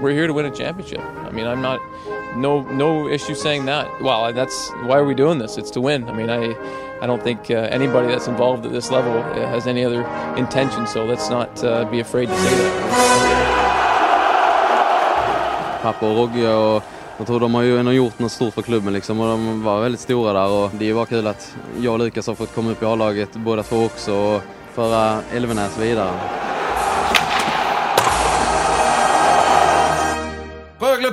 We're 0.00 0.12
here 0.12 0.26
to 0.26 0.32
win 0.32 0.46
a 0.46 0.50
championship. 0.50 1.00
I 1.00 1.30
mean, 1.30 1.46
I'm 1.46 1.62
not 1.62 1.80
no 2.36 2.62
no 2.62 3.08
issue 3.08 3.34
saying 3.34 3.66
that. 3.66 3.86
Well, 4.00 4.32
that's 4.32 4.70
why 4.86 4.98
are 4.98 5.04
we 5.04 5.14
doing 5.14 5.38
this? 5.38 5.58
It's 5.58 5.70
to 5.72 5.80
win. 5.80 6.08
I 6.08 6.12
mean, 6.12 6.30
I 6.30 6.54
I 7.02 7.06
don't 7.06 7.22
think 7.22 7.50
uh, 7.50 7.54
anybody 7.54 8.08
that's 8.08 8.28
involved 8.28 8.66
at 8.66 8.72
this 8.72 8.90
level 8.90 9.18
uh, 9.18 9.46
has 9.48 9.66
any 9.66 9.84
other 9.84 10.02
intention. 10.36 10.86
So 10.86 11.04
let's 11.04 11.30
not 11.30 11.64
uh, 11.64 11.84
be 11.90 12.00
afraid 12.00 12.28
to 12.28 12.36
say 12.36 12.54
that. 12.56 13.08
Pappa 15.82 16.06
jag 17.18 17.26
tror 17.26 17.40
de 17.40 17.54
har 17.54 17.62
ju 17.62 17.78
ändå 17.78 17.92
gjort 17.92 18.18
något 18.18 18.32
stort 18.32 18.54
för 18.54 18.62
klubben 18.62 18.92
liksom 18.92 19.20
och 19.20 19.26
de 19.26 19.64
var 19.64 19.80
väldigt 19.80 20.00
stora 20.00 20.32
där 20.32 20.48
och 20.48 20.70
det 20.78 20.90
är 20.90 20.94
bara 20.94 21.06
kul 21.06 21.26
att 21.26 21.56
jag 21.80 21.92
och 21.92 21.98
Lukas 21.98 22.26
har 22.26 22.34
fått 22.34 22.54
komma 22.54 22.70
upp 22.70 22.82
i 22.82 22.86
A-laget 22.86 23.28
båda 23.32 23.62
två 23.62 23.84
också 23.84 24.14
och 24.14 24.42
föra 24.74 25.22
Elvenäs 25.34 25.78
vidare. 25.78 26.10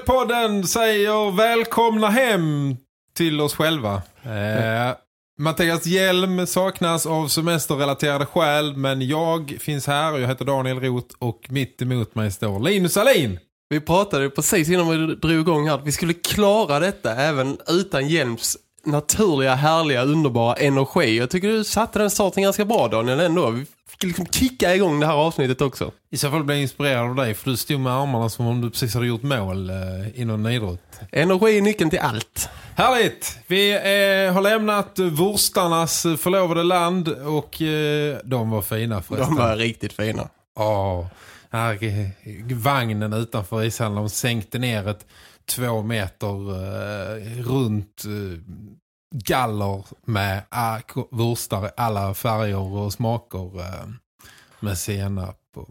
Spelpodden 0.05 0.67
säger 0.67 1.31
välkomna 1.31 2.09
hem 2.09 2.75
till 3.13 3.41
oss 3.41 3.55
själva. 3.55 3.93
Eh, 4.23 4.95
Mattias 5.39 5.85
Hjelm 5.85 6.47
saknas 6.47 7.05
av 7.05 7.27
semesterrelaterade 7.27 8.25
skäl 8.25 8.75
men 8.77 9.07
jag 9.07 9.57
finns 9.59 9.87
här 9.87 10.13
och 10.13 10.19
jag 10.19 10.27
heter 10.27 10.45
Daniel 10.45 10.79
Roth 10.79 11.15
och 11.19 11.45
mitt 11.49 11.81
emot 11.81 12.15
mig 12.15 12.31
står 12.31 12.59
Linus 12.59 12.97
Alin. 12.97 13.39
Vi 13.69 13.79
pratade 13.79 14.29
precis 14.29 14.69
innan 14.69 14.89
vi 14.89 15.15
drog 15.15 15.39
igång 15.39 15.67
här 15.67 15.75
att 15.75 15.87
vi 15.87 15.91
skulle 15.91 16.13
klara 16.13 16.79
detta 16.79 17.15
även 17.15 17.57
utan 17.67 18.07
Hjelms 18.07 18.57
naturliga, 18.85 19.55
härliga, 19.55 20.03
underbara 20.03 20.55
energi. 20.55 21.17
Jag 21.17 21.29
tycker 21.29 21.47
du 21.47 21.63
satte 21.63 21.99
den 21.99 22.09
starten 22.09 22.43
ganska 22.43 22.65
bra 22.65 22.87
Daniel 22.87 23.19
ändå. 23.19 23.49
Vi 23.49 23.65
fick 23.89 24.03
liksom 24.03 24.25
kicka 24.25 24.75
igång 24.75 24.99
det 24.99 25.05
här 25.05 25.13
avsnittet 25.13 25.61
också. 25.61 25.91
I 26.09 26.17
så 26.17 26.31
fall 26.31 26.43
blev 26.43 26.57
jag 26.57 26.61
inspirerad 26.61 27.09
av 27.09 27.15
dig 27.15 27.33
för 27.33 27.49
du 27.49 27.57
stod 27.57 27.79
med 27.79 27.93
armarna 27.93 28.29
som 28.29 28.47
om 28.47 28.61
du 28.61 28.69
precis 28.69 28.93
hade 28.93 29.07
gjort 29.07 29.23
mål 29.23 29.69
eh, 29.69 30.21
inom 30.21 30.47
idrott. 30.47 30.99
Energi 31.11 31.57
är 31.57 31.61
nyckeln 31.61 31.89
till 31.89 31.99
allt. 31.99 32.49
Härligt! 32.75 33.39
Vi 33.47 33.71
eh, 33.71 34.33
har 34.33 34.41
lämnat 34.41 34.99
Wurstarnas 34.99 36.01
förlovade 36.01 36.63
land 36.63 37.07
och 37.07 37.61
eh, 37.61 38.17
de 38.23 38.49
var 38.49 38.61
fina 38.61 39.01
förresten. 39.01 39.35
De 39.35 39.43
var 39.43 39.55
riktigt 39.55 39.93
fina. 39.93 40.29
Ja, 40.55 41.09
här 41.49 41.83
eh, 41.83 42.07
vagnen 42.55 43.13
utanför 43.13 43.63
ishallen 43.63 43.95
de 43.95 44.09
sänkte 44.09 44.59
ner 44.59 44.87
ett 44.87 45.05
två 45.49 45.81
meter 45.81 46.51
eh, 46.51 47.43
runt 47.43 48.03
eh, 48.05 48.39
galler 49.15 49.83
med 50.05 50.43
vurstar 51.11 51.65
i 51.65 51.69
alla 51.77 52.13
färger 52.13 52.77
och 52.77 52.93
smaker 52.93 53.59
eh, 53.59 53.87
med 54.59 54.77
senap. 54.77 55.39
Och... 55.55 55.69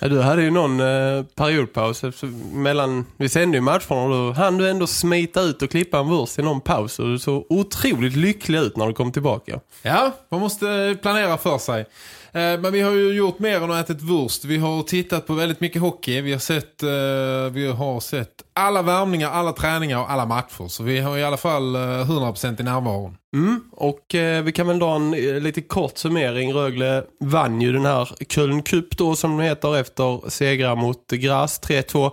Ja, 0.00 0.08
du 0.08 0.20
hade 0.20 0.42
ju 0.42 0.50
någon 0.50 0.80
eh, 0.80 1.24
periodpaus 1.34 2.04
mellan, 2.52 3.06
vi 3.16 3.28
sände 3.28 3.56
ju 3.56 3.60
matchen 3.60 3.96
och 3.96 4.10
då 4.10 4.32
hann 4.32 4.58
du 4.58 4.70
ändå 4.70 4.86
smita 4.86 5.40
ut 5.40 5.62
och 5.62 5.70
klippa 5.70 5.98
en 5.98 6.08
vurst 6.08 6.38
i 6.38 6.42
någon 6.42 6.60
paus 6.60 6.98
och 6.98 7.06
du 7.06 7.18
såg 7.18 7.46
otroligt 7.48 8.16
lycklig 8.16 8.58
ut 8.58 8.76
när 8.76 8.86
du 8.86 8.92
kom 8.92 9.12
tillbaka. 9.12 9.60
Ja, 9.82 10.12
man 10.28 10.40
måste 10.40 10.98
planera 11.02 11.38
för 11.38 11.58
sig. 11.58 11.86
Eh, 12.32 12.60
men 12.60 12.72
vi 12.72 12.80
har 12.80 12.92
ju 12.92 13.12
gjort 13.12 13.38
mer 13.38 13.64
än 13.64 13.70
att 13.70 13.90
ätit 13.90 14.02
vurst. 14.02 14.44
Vi 14.44 14.58
har 14.58 14.82
tittat 14.82 15.26
på 15.26 15.34
väldigt 15.34 15.60
mycket 15.60 15.82
hockey. 15.82 16.20
Vi 16.20 16.32
har 16.32 16.38
sett, 16.38 16.82
eh, 16.82 17.52
vi 17.52 17.72
har 17.76 18.00
sett 18.00 18.42
alla 18.52 18.82
värmningar, 18.82 19.30
alla 19.30 19.52
träningar 19.52 19.98
och 19.98 20.10
alla 20.10 20.26
matcher. 20.26 20.68
Så 20.68 20.82
vi 20.82 21.00
har 21.00 21.18
i 21.18 21.24
alla 21.24 21.36
fall 21.36 21.74
eh, 21.74 21.80
100% 21.80 22.60
i 22.60 22.62
närvaron. 22.62 23.16
Mm, 23.34 23.60
och 23.72 24.14
eh, 24.14 24.42
vi 24.42 24.52
kan 24.52 24.66
väl 24.66 24.78
dra 24.78 24.94
en 24.94 25.10
lite 25.42 25.60
kort 25.60 25.98
summering. 25.98 26.52
Rögle 26.52 27.04
vann 27.20 27.60
ju 27.60 27.72
den 27.72 27.84
här 27.84 28.08
Köln 28.28 28.62
Cup 28.62 28.96
då 28.96 29.16
som 29.16 29.36
den 29.36 29.46
heter 29.46 29.76
efter 29.76 30.30
segrar 30.30 30.76
mot 30.76 31.06
Gras 31.06 31.60
3-2. 31.62 32.10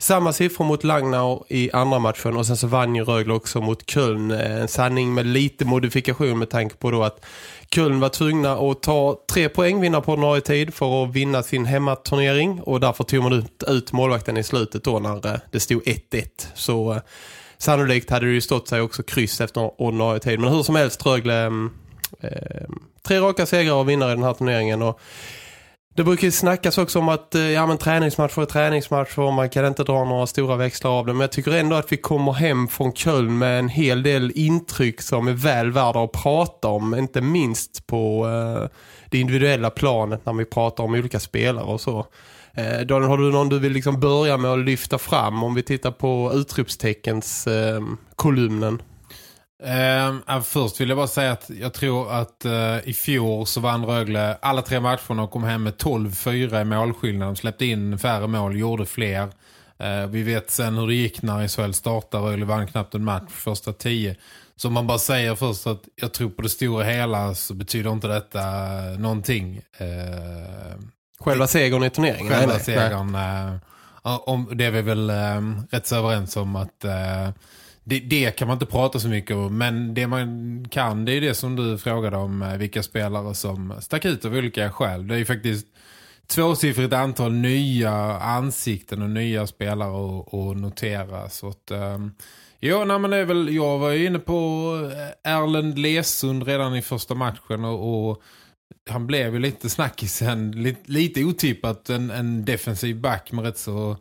Samma 0.00 0.32
siffror 0.32 0.64
mot 0.64 0.84
Langnau 0.84 1.44
i 1.48 1.70
andra 1.72 1.98
matchen 1.98 2.36
och 2.36 2.46
sen 2.46 2.56
så 2.56 2.66
vann 2.66 2.94
ju 2.94 3.04
Rögle 3.04 3.32
också 3.32 3.60
mot 3.60 3.90
Köln. 3.90 4.30
Eh, 4.30 4.60
en 4.60 4.68
sanning 4.68 5.14
med 5.14 5.26
lite 5.26 5.64
modifikation 5.64 6.38
med 6.38 6.50
tanke 6.50 6.76
på 6.76 6.90
då 6.90 7.02
att 7.02 7.24
Köln 7.74 8.00
var 8.00 8.08
tvungna 8.08 8.52
att 8.52 8.82
ta 8.82 9.20
tre 9.32 9.48
poäng 9.48 9.80
vinna 9.80 10.00
på 10.00 10.12
ordinarie 10.12 10.40
tid 10.40 10.74
för 10.74 11.04
att 11.04 11.14
vinna 11.14 11.42
sin 11.42 11.64
hemmaturnering 11.64 12.60
och 12.60 12.80
därför 12.80 13.04
tog 13.04 13.22
man 13.22 13.32
ut, 13.32 13.62
ut 13.66 13.92
målvakten 13.92 14.36
i 14.36 14.42
slutet 14.42 14.84
då 14.84 14.98
när 14.98 15.26
eh, 15.26 15.40
det 15.50 15.60
stod 15.60 15.82
1-1. 15.82 16.24
Så 16.54 16.92
eh, 16.92 17.00
sannolikt 17.58 18.10
hade 18.10 18.26
det 18.26 18.32
ju 18.32 18.40
stått 18.40 18.68
sig 18.68 18.80
också 18.80 19.02
kryss 19.02 19.40
efter 19.40 19.80
ordinarie 19.80 20.20
tid. 20.20 20.40
Men 20.40 20.52
hur 20.52 20.62
som 20.62 20.74
helst 20.74 21.06
Rögle 21.06 21.34
mm, 21.34 21.70
eh, 22.20 22.68
tre 23.02 23.20
raka 23.20 23.46
segrar 23.46 23.74
och 23.74 23.88
vinnare 23.88 24.12
i 24.12 24.14
den 24.14 24.24
här 24.24 24.34
turneringen 24.34 24.82
och 24.82 25.00
det 25.98 26.04
brukar 26.04 26.24
ju 26.24 26.30
snackas 26.30 26.78
också 26.78 26.98
om 26.98 27.08
att 27.08 27.34
eh, 27.34 27.50
ja, 27.50 27.66
men 27.66 27.78
träningsmatcher 27.78 28.42
är 28.42 28.46
träningsmatcher 28.46 29.18
och 29.18 29.32
man 29.32 29.50
kan 29.50 29.66
inte 29.66 29.84
dra 29.84 30.04
några 30.04 30.26
stora 30.26 30.56
växlar 30.56 30.90
av 30.90 31.06
det. 31.06 31.12
Men 31.12 31.20
jag 31.20 31.32
tycker 31.32 31.52
ändå 31.52 31.76
att 31.76 31.92
vi 31.92 31.96
kommer 31.96 32.32
hem 32.32 32.68
från 32.68 32.92
Köln 32.92 33.38
med 33.38 33.58
en 33.58 33.68
hel 33.68 34.02
del 34.02 34.32
intryck 34.34 35.02
som 35.02 35.28
är 35.28 35.32
väl 35.32 35.70
värda 35.70 36.04
att 36.04 36.12
prata 36.12 36.68
om. 36.68 36.94
Inte 36.94 37.20
minst 37.20 37.86
på 37.86 38.26
eh, 38.26 38.68
det 39.10 39.18
individuella 39.18 39.70
planet 39.70 40.26
när 40.26 40.32
vi 40.32 40.44
pratar 40.44 40.84
om 40.84 40.94
olika 40.94 41.20
spelare 41.20 41.64
och 41.64 41.80
så. 41.80 42.06
Eh, 42.54 42.80
Daniel, 42.86 43.10
har 43.10 43.18
du 43.18 43.32
någon 43.32 43.48
du 43.48 43.58
vill 43.58 43.72
liksom 43.72 44.00
börja 44.00 44.36
med 44.36 44.50
att 44.50 44.58
lyfta 44.58 44.98
fram 44.98 45.42
om 45.42 45.54
vi 45.54 45.62
tittar 45.62 45.90
på 45.90 46.32
utropsteckens 46.34 47.46
eh, 47.46 47.80
kolumnen? 48.16 48.82
Uh, 49.64 50.40
först 50.40 50.80
vill 50.80 50.88
jag 50.88 50.98
bara 50.98 51.06
säga 51.06 51.32
att 51.32 51.50
jag 51.60 51.72
tror 51.72 52.12
att 52.12 52.44
uh, 52.44 52.88
i 52.88 52.94
fjol 52.94 53.46
så 53.46 53.60
vann 53.60 53.84
Rögle 53.84 54.38
alla 54.42 54.62
tre 54.62 54.80
matcherna 54.80 55.22
och 55.22 55.30
kom 55.30 55.44
hem 55.44 55.62
med 55.62 55.74
12-4 55.74 56.60
i 56.60 56.64
målskillnad. 56.64 57.28
De 57.28 57.36
släppte 57.36 57.66
in 57.66 57.98
färre 57.98 58.26
mål, 58.26 58.58
gjorde 58.58 58.86
fler. 58.86 59.22
Uh, 59.22 60.06
vi 60.08 60.22
vet 60.22 60.50
sen 60.50 60.74
hur 60.74 60.86
det 60.86 60.94
gick 60.94 61.22
när 61.22 61.48
SHL 61.48 61.72
startade. 61.72 62.26
Rögle 62.26 62.44
vann 62.44 62.66
knappt 62.66 62.94
en 62.94 63.04
match 63.04 63.30
första 63.30 63.72
tio. 63.72 64.16
Så 64.56 64.70
man 64.70 64.86
bara 64.86 64.98
säger 64.98 65.34
först 65.34 65.66
att 65.66 65.82
jag 65.96 66.12
tror 66.12 66.30
på 66.30 66.42
det 66.42 66.48
stora 66.48 66.84
hela 66.84 67.34
så 67.34 67.54
betyder 67.54 67.92
inte 67.92 68.08
detta 68.08 68.40
någonting. 68.98 69.62
Uh, 69.80 70.82
Själva 71.20 71.46
segern 71.46 71.84
i 71.84 71.90
turneringen? 71.90 72.32
Själva 72.32 72.52
nej, 72.52 72.64
segern. 72.64 73.12
Nej. 73.12 73.58
om, 74.02 74.50
det 74.52 74.64
är 74.64 74.70
vi 74.70 74.82
väl 74.82 75.10
rätt 75.70 75.86
så 75.86 75.96
överens 75.96 76.36
om 76.36 76.56
att 76.56 76.84
det, 77.88 78.00
det, 78.00 78.30
kan 78.30 78.48
man 78.48 78.54
inte 78.54 78.66
prata 78.66 79.00
så 79.00 79.08
mycket 79.08 79.36
om. 79.36 79.58
Men 79.58 79.94
det 79.94 80.06
man 80.06 80.66
kan, 80.70 81.04
det 81.04 81.12
är 81.12 81.20
det 81.20 81.34
som 81.34 81.56
du 81.56 81.78
frågade 81.78 82.16
om. 82.16 82.42
Eh, 82.42 82.56
vilka 82.56 82.82
spelare 82.82 83.34
som 83.34 83.74
stack 83.80 84.04
ut 84.04 84.24
av 84.24 84.34
olika 84.34 84.72
skäl. 84.72 85.08
Det 85.08 85.14
är 85.14 85.18
ju 85.18 85.24
faktiskt 85.24 85.66
tvåsiffrigt 86.26 86.92
antal 86.92 87.32
nya 87.32 87.92
ansikten 88.18 89.02
och 89.02 89.10
nya 89.10 89.46
spelare 89.46 90.20
att 90.20 90.56
notera. 90.56 91.28
Så 91.28 91.48
att... 91.48 91.70
Um, 91.70 92.14
nej, 92.60 92.98
men 92.98 93.10
det 93.10 93.16
är 93.16 93.24
väl, 93.24 93.54
jag 93.54 93.78
var 93.78 93.90
ju 93.90 94.06
inne 94.06 94.18
på 94.18 94.72
eh, 95.24 95.32
Erlend 95.32 95.78
Lesund 95.78 96.42
redan 96.42 96.76
i 96.76 96.82
första 96.82 97.14
matchen 97.14 97.64
och, 97.64 98.10
och 98.10 98.22
han 98.90 99.06
blev 99.06 99.34
ju 99.34 99.40
lite 99.40 99.70
snackisen, 99.70 100.50
lite, 100.50 100.92
lite 100.92 101.24
otippat 101.24 101.90
en, 101.90 102.10
en 102.10 102.44
defensiv 102.44 103.00
back 103.00 103.32
med 103.32 103.44
rätt 103.44 103.58
så 103.58 103.96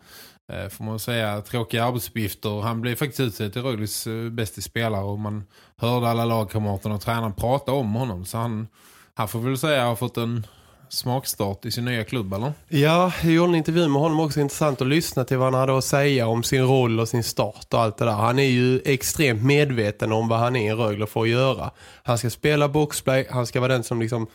Eh, 0.54 0.70
får 0.70 0.84
man 0.84 1.00
säga, 1.00 1.42
tråkiga 1.42 1.86
arbetsuppgifter. 1.86 2.62
Han 2.62 2.82
blev 2.82 2.96
faktiskt 2.96 3.20
utsedd 3.20 3.54
till 3.54 3.62
Rögles 3.62 4.08
eh, 4.08 4.30
bästa 4.30 4.62
spelare 4.62 5.04
och 5.04 5.20
man 5.20 5.44
hörde 5.78 6.08
alla 6.08 6.26
lagkamraterna 6.26 6.96
och 6.96 7.02
tränaren 7.02 7.34
prata 7.34 7.72
om 7.72 7.94
honom. 7.94 8.26
Så 8.26 8.38
han, 8.38 8.68
han 9.14 9.28
får 9.28 9.40
väl 9.40 9.58
säga 9.58 9.86
har 9.86 9.96
fått 9.96 10.18
en 10.18 10.48
smakstart 10.90 11.66
i 11.66 11.72
sin 11.72 11.86
nya 11.86 12.04
klubb, 12.04 12.34
eller? 12.34 12.54
Ja, 12.68 13.12
jag 13.24 13.34
gjorde 13.34 13.52
en 13.52 13.56
intervju 13.56 13.88
med 13.88 14.02
honom 14.02 14.20
också 14.20 14.40
intressant 14.40 14.82
att 14.82 14.88
lyssna 14.88 15.24
till 15.24 15.38
vad 15.38 15.54
han 15.54 15.60
hade 15.60 15.78
att 15.78 15.84
säga 15.84 16.28
om 16.28 16.44
sin 16.44 16.64
roll 16.64 17.00
och 17.00 17.10
sin 17.10 17.24
start 17.24 17.74
och 17.74 17.82
allt 17.82 17.98
det 17.98 18.06
där. 18.06 18.12
Han 18.12 18.40
är 18.40 18.50
ju 18.50 18.82
extremt 18.86 19.44
medveten 19.44 20.12
om 20.12 20.28
vad 20.28 20.40
han 20.40 20.56
är 20.56 20.72
i 20.72 20.76
Rögle 20.76 21.08
för 21.08 21.22
att 21.22 21.30
göra. 21.30 21.72
Han 22.04 22.18
ska 22.18 22.30
spela 22.30 22.68
boxplay, 22.68 23.28
han 23.30 23.48
ska 23.48 23.60
vara 23.60 23.74
den 23.74 23.84
som 23.84 24.02
liksom 24.02 24.28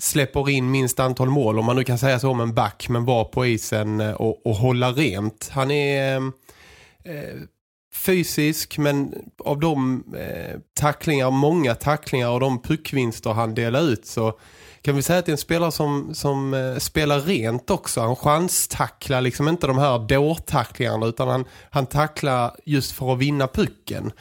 släpper 0.00 0.50
in 0.50 0.70
minst 0.70 1.00
antal 1.00 1.30
mål, 1.30 1.58
om 1.58 1.64
man 1.64 1.76
nu 1.76 1.84
kan 1.84 1.98
säga 1.98 2.18
så 2.18 2.30
om 2.30 2.40
en 2.40 2.54
back, 2.54 2.88
men 2.88 3.04
var 3.04 3.24
på 3.24 3.46
isen 3.46 4.00
eh, 4.00 4.12
och, 4.12 4.46
och 4.46 4.56
hålla 4.56 4.92
rent. 4.92 5.50
Han 5.52 5.70
är... 5.70 6.16
Eh, 6.16 6.22
eh, 7.14 7.40
fysisk 7.96 8.78
men 8.78 9.14
av 9.44 9.60
de 9.60 10.04
eh, 10.16 10.60
tacklingar, 10.74 11.30
många 11.30 11.74
tacklingar 11.74 12.30
och 12.30 12.40
de 12.40 12.62
puckvinster 12.62 13.30
han 13.30 13.54
delar 13.54 13.82
ut 13.82 14.06
så 14.06 14.38
kan 14.82 14.96
vi 14.96 15.02
säga 15.02 15.18
att 15.18 15.26
det 15.26 15.30
är 15.30 15.32
en 15.34 15.38
spelare 15.38 15.72
som, 15.72 16.14
som 16.14 16.54
eh, 16.54 16.76
spelar 16.76 17.20
rent 17.20 17.70
också. 17.70 18.00
Han 18.00 18.16
chanstacklar 18.16 19.20
liksom 19.20 19.48
inte 19.48 19.66
de 19.66 19.78
här 19.78 19.98
dårtacklingarna 19.98 21.06
utan 21.06 21.28
han, 21.28 21.44
han 21.70 21.86
tacklar 21.86 22.56
just 22.64 22.92
för 22.92 23.12
att 23.12 23.18
vinna 23.18 23.46
pucken. 23.46 24.12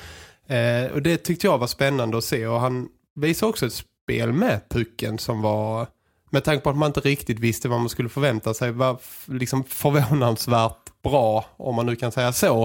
Eh, 0.47 0.91
och 0.93 1.01
det 1.01 1.17
tyckte 1.17 1.47
jag 1.47 1.57
var 1.57 1.67
spännande 1.67 2.17
att 2.17 2.23
se 2.23 2.47
och 2.47 2.59
han 2.59 2.87
visar 3.15 3.47
också 3.47 3.65
ett 3.65 3.83
spel 4.05 4.33
med 4.33 4.69
pucken 4.69 5.17
som 5.17 5.41
var 5.41 5.87
med 6.29 6.43
tanke 6.43 6.63
på 6.63 6.69
att 6.69 6.77
man 6.77 6.89
inte 6.89 6.99
riktigt 6.99 7.39
visste 7.39 7.69
vad 7.69 7.79
man 7.79 7.89
skulle 7.89 8.09
förvänta 8.09 8.53
sig 8.53 8.71
var 8.71 8.99
liksom 9.25 9.63
förvånansvärt 9.63 11.01
bra 11.03 11.45
om 11.57 11.75
man 11.75 11.85
nu 11.85 11.95
kan 11.95 12.11
säga 12.11 12.33
så. 12.33 12.63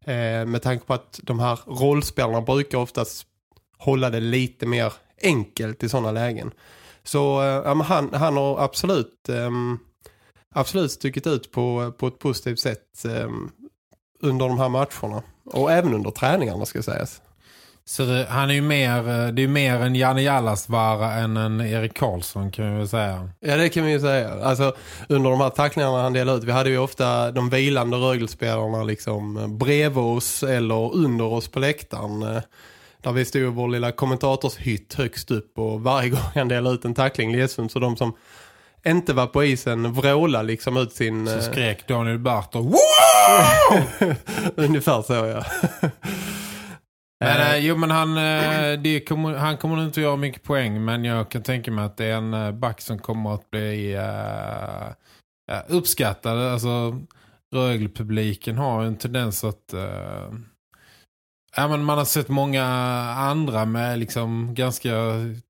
Eh, 0.00 0.46
med 0.46 0.62
tanke 0.62 0.86
på 0.86 0.94
att 0.94 1.20
de 1.22 1.40
här 1.40 1.58
rollspelarna 1.66 2.40
brukar 2.40 2.78
oftast 2.78 3.26
hålla 3.78 4.10
det 4.10 4.20
lite 4.20 4.66
mer 4.66 4.92
enkelt 5.22 5.82
i 5.82 5.88
sådana 5.88 6.10
lägen. 6.10 6.50
Så 7.02 7.42
eh, 7.42 7.82
han, 7.82 8.14
han 8.14 8.36
har 8.36 8.58
absolut 8.64 9.28
eh, 9.28 9.50
absolut 10.54 10.92
stuckit 10.92 11.26
ut 11.26 11.50
på, 11.52 11.92
på 11.98 12.06
ett 12.06 12.18
positivt 12.18 12.60
sätt 12.60 13.04
eh, 13.04 13.30
under 14.20 14.48
de 14.48 14.58
här 14.58 14.68
matcherna. 14.68 15.22
Och 15.44 15.72
även 15.72 15.94
under 15.94 16.10
träningarna 16.10 16.66
ska 16.66 16.82
sägas. 16.82 17.22
Så 17.88 18.04
det, 18.04 18.26
han 18.30 18.50
är 18.50 18.54
ju 18.54 18.60
mer, 18.60 18.98
eh, 18.98 19.28
det 19.28 19.42
är 19.42 19.48
mer 19.48 19.74
en 19.74 19.94
Janne 19.94 20.22
Jallasvara 20.22 21.12
än 21.12 21.36
en 21.36 21.60
Erik 21.60 21.94
Karlsson 21.94 22.50
kan 22.50 22.72
vi 22.72 22.78
väl 22.78 22.88
säga. 22.88 23.30
Ja 23.40 23.56
det 23.56 23.68
kan 23.68 23.84
vi 23.84 23.92
ju 23.92 24.00
säga. 24.00 24.32
Alltså 24.42 24.74
under 25.08 25.30
de 25.30 25.40
här 25.40 25.50
tacklingarna 25.50 26.02
han 26.02 26.12
delade 26.12 26.38
ut. 26.38 26.44
Vi 26.44 26.52
hade 26.52 26.70
ju 26.70 26.78
ofta 26.78 27.30
de 27.30 27.50
vilande 27.50 27.96
rögelspelarna 27.96 28.82
liksom 28.82 29.58
bredvid 29.58 30.04
oss 30.04 30.42
eller 30.42 30.94
under 30.94 31.24
oss 31.24 31.48
på 31.48 31.58
läktaren. 31.58 32.22
Eh, 32.22 32.42
där 33.02 33.12
vi 33.12 33.24
stod 33.24 33.42
i 33.42 33.44
vår 33.44 33.68
lilla 33.68 33.92
kommentatorshytt 33.92 34.94
högst 34.94 35.30
upp 35.30 35.58
och 35.58 35.80
varje 35.80 36.08
gång 36.10 36.20
han 36.34 36.48
delade 36.48 36.74
ut 36.74 36.84
en 36.84 36.94
tackling 36.94 37.36
Lesund 37.36 37.70
så 37.70 37.78
de 37.78 37.96
som 37.96 38.16
inte 38.86 39.12
var 39.12 39.26
på 39.26 39.44
isen 39.44 39.92
vråla 39.92 40.42
liksom 40.42 40.76
ut 40.76 40.92
sin... 40.92 41.26
Så 41.26 41.34
eh, 41.34 41.40
skrek 41.40 41.88
Daniel 41.88 42.18
Barton 42.18 42.64
Wow! 42.64 43.82
Ungefär 44.56 45.02
så 45.02 45.12
ja. 45.12 45.44
Men, 47.20 47.40
Eh, 47.40 47.54
eh, 47.54 47.58
jo, 47.66 47.76
men 47.76 47.90
han, 47.90 48.16
eh, 48.18 49.00
kommer, 49.00 49.34
han 49.34 49.56
kommer 49.56 49.84
inte 49.84 50.00
att 50.00 50.04
göra 50.04 50.16
mycket 50.16 50.42
poäng. 50.42 50.84
Men 50.84 51.04
jag 51.04 51.30
kan 51.30 51.42
tänka 51.42 51.70
mig 51.70 51.84
att 51.84 51.96
det 51.96 52.04
är 52.04 52.16
en 52.16 52.34
eh, 52.34 52.52
back 52.52 52.80
som 52.80 52.98
kommer 52.98 53.34
att 53.34 53.50
bli 53.50 53.92
eh, 53.94 54.86
eh, 55.52 55.62
uppskattad. 55.68 56.38
Alltså, 56.38 57.00
Rögle-publiken 57.54 58.58
har 58.58 58.82
en 58.84 58.96
tendens 58.96 59.44
att... 59.44 59.72
eh, 59.72 60.32
ja, 61.56 61.68
men 61.68 61.84
man 61.84 61.98
har 61.98 62.04
sett 62.04 62.28
många 62.28 62.64
andra 63.16 63.64
med 63.64 63.98
liksom 63.98 64.54
ganska 64.54 64.90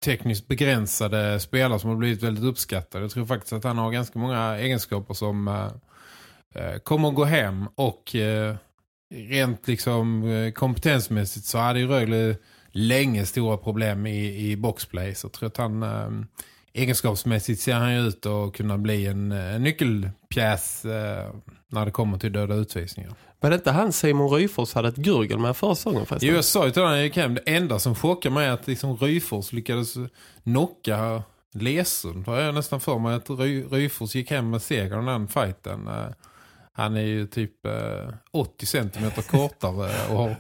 tekniskt 0.04 0.48
begränsade 0.48 1.40
spelare 1.40 1.78
som 1.78 1.90
har 1.90 1.96
blivit 1.96 2.22
väldigt 2.22 2.44
uppskattade. 2.44 3.04
Jag 3.04 3.10
tror 3.10 3.26
faktiskt 3.26 3.52
att 3.52 3.64
han 3.64 3.78
har 3.78 3.90
ganska 3.90 4.18
många 4.18 4.56
egenskaper 4.58 5.14
som 5.14 5.48
eh, 6.54 6.78
kommer 6.84 7.08
att 7.08 7.14
gå 7.14 7.24
hem 7.24 7.68
och... 7.74 8.14
eh, 8.14 8.56
rent 9.10 9.68
liksom 9.68 10.30
eh, 10.30 10.52
kompetensmässigt 10.52 11.46
så 11.46 11.58
hade 11.58 11.80
ju 11.80 11.86
Rögle 11.86 12.36
länge 12.72 13.26
stora 13.26 13.56
problem 13.56 14.06
i, 14.06 14.50
i 14.50 14.56
boxplay. 14.56 15.14
Så 15.14 15.26
jag 15.26 15.32
tror 15.32 15.46
att 15.46 15.56
han 15.56 15.82
eh, 15.82 16.10
egenskapsmässigt 16.72 17.60
ser 17.60 17.74
han 17.74 17.94
ju 17.94 18.00
ut 18.08 18.26
att 18.26 18.52
kunna 18.52 18.78
bli 18.78 19.06
en, 19.06 19.32
en 19.32 19.62
nyckelpjäs 19.62 20.84
eh, 20.84 21.34
när 21.68 21.84
det 21.84 21.90
kommer 21.90 22.18
till 22.18 22.32
döda 22.32 22.54
utvisningar. 22.54 23.14
var 23.40 23.50
det 23.50 23.56
inte 23.56 23.70
han 23.70 23.92
Simon 23.92 24.30
Ryfors 24.30 24.74
hade 24.74 24.88
ett 24.88 24.96
gurgel 24.96 25.38
med 25.38 25.56
förra 25.56 25.74
säsongen 25.74 26.06
förresten? 26.06 26.28
Jo, 26.28 26.34
jag 26.34 26.44
sa 26.44 26.66
ju 26.66 26.72
till 26.72 26.82
honom 26.82 27.34
det 27.34 27.40
enda 27.46 27.78
som 27.78 27.94
chockar 27.94 28.30
mig 28.30 28.46
är 28.46 28.52
att 28.52 28.66
liksom 28.66 28.96
Ryfors 28.96 29.52
lyckades 29.52 29.94
knocka 30.42 31.22
Lesund. 31.52 32.26
Har 32.26 32.40
jag 32.40 32.54
nästan 32.54 32.80
för 32.80 32.98
mig 32.98 33.14
att 33.14 33.30
Ry 33.30 33.64
Ryfors 33.64 34.14
gick 34.14 34.30
hem 34.30 34.50
med 34.50 34.62
seger 34.62 35.02
i 35.02 35.06
den 35.06 35.28
fighten. 35.28 35.88
Eh, 35.88 36.08
Han 36.78 36.96
är 36.96 37.02
ju 37.02 37.26
typ 37.26 37.66
eh, 37.66 38.14
80 38.30 38.66
centimeter 38.66 39.22
kortare 39.22 39.90
och 40.10 40.18
har 40.18 40.36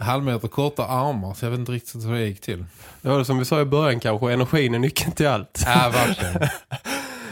halvmeter 0.00 0.48
kortare 0.48 0.86
armar. 0.86 1.34
Så 1.34 1.44
jag 1.44 1.50
vet 1.50 1.60
inte 1.60 1.72
riktigt 1.72 2.04
hur 2.04 2.12
det 2.12 2.26
gick 2.26 2.40
till. 2.40 2.64
Det 3.02 3.08
var 3.08 3.18
det 3.18 3.24
som 3.24 3.38
vi 3.38 3.44
sa 3.44 3.60
i 3.60 3.64
början 3.64 4.00
kanske, 4.00 4.32
energin 4.32 4.74
är 4.74 4.78
nyckeln 4.78 5.12
till 5.12 5.26
allt. 5.26 5.62
Ja, 5.66 5.92
verkligen. 5.94 6.48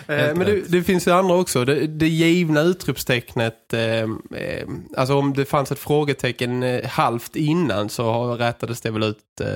Eh, 0.08 0.34
men 0.34 0.46
det, 0.46 0.60
det 0.68 0.82
finns 0.82 1.06
ju 1.06 1.10
andra 1.10 1.34
också. 1.34 1.64
Det, 1.64 1.86
det 1.86 2.08
givna 2.08 2.60
utropstecknet, 2.60 3.72
eh, 3.72 4.02
eh, 4.40 4.68
alltså 4.96 5.14
om 5.14 5.32
det 5.32 5.44
fanns 5.44 5.72
ett 5.72 5.78
frågetecken 5.78 6.62
eh, 6.62 6.86
halvt 6.86 7.36
innan 7.36 7.88
så 7.88 8.34
rättades 8.34 8.80
det 8.80 8.90
väl 8.90 9.02
ut 9.02 9.40
eh, 9.40 9.46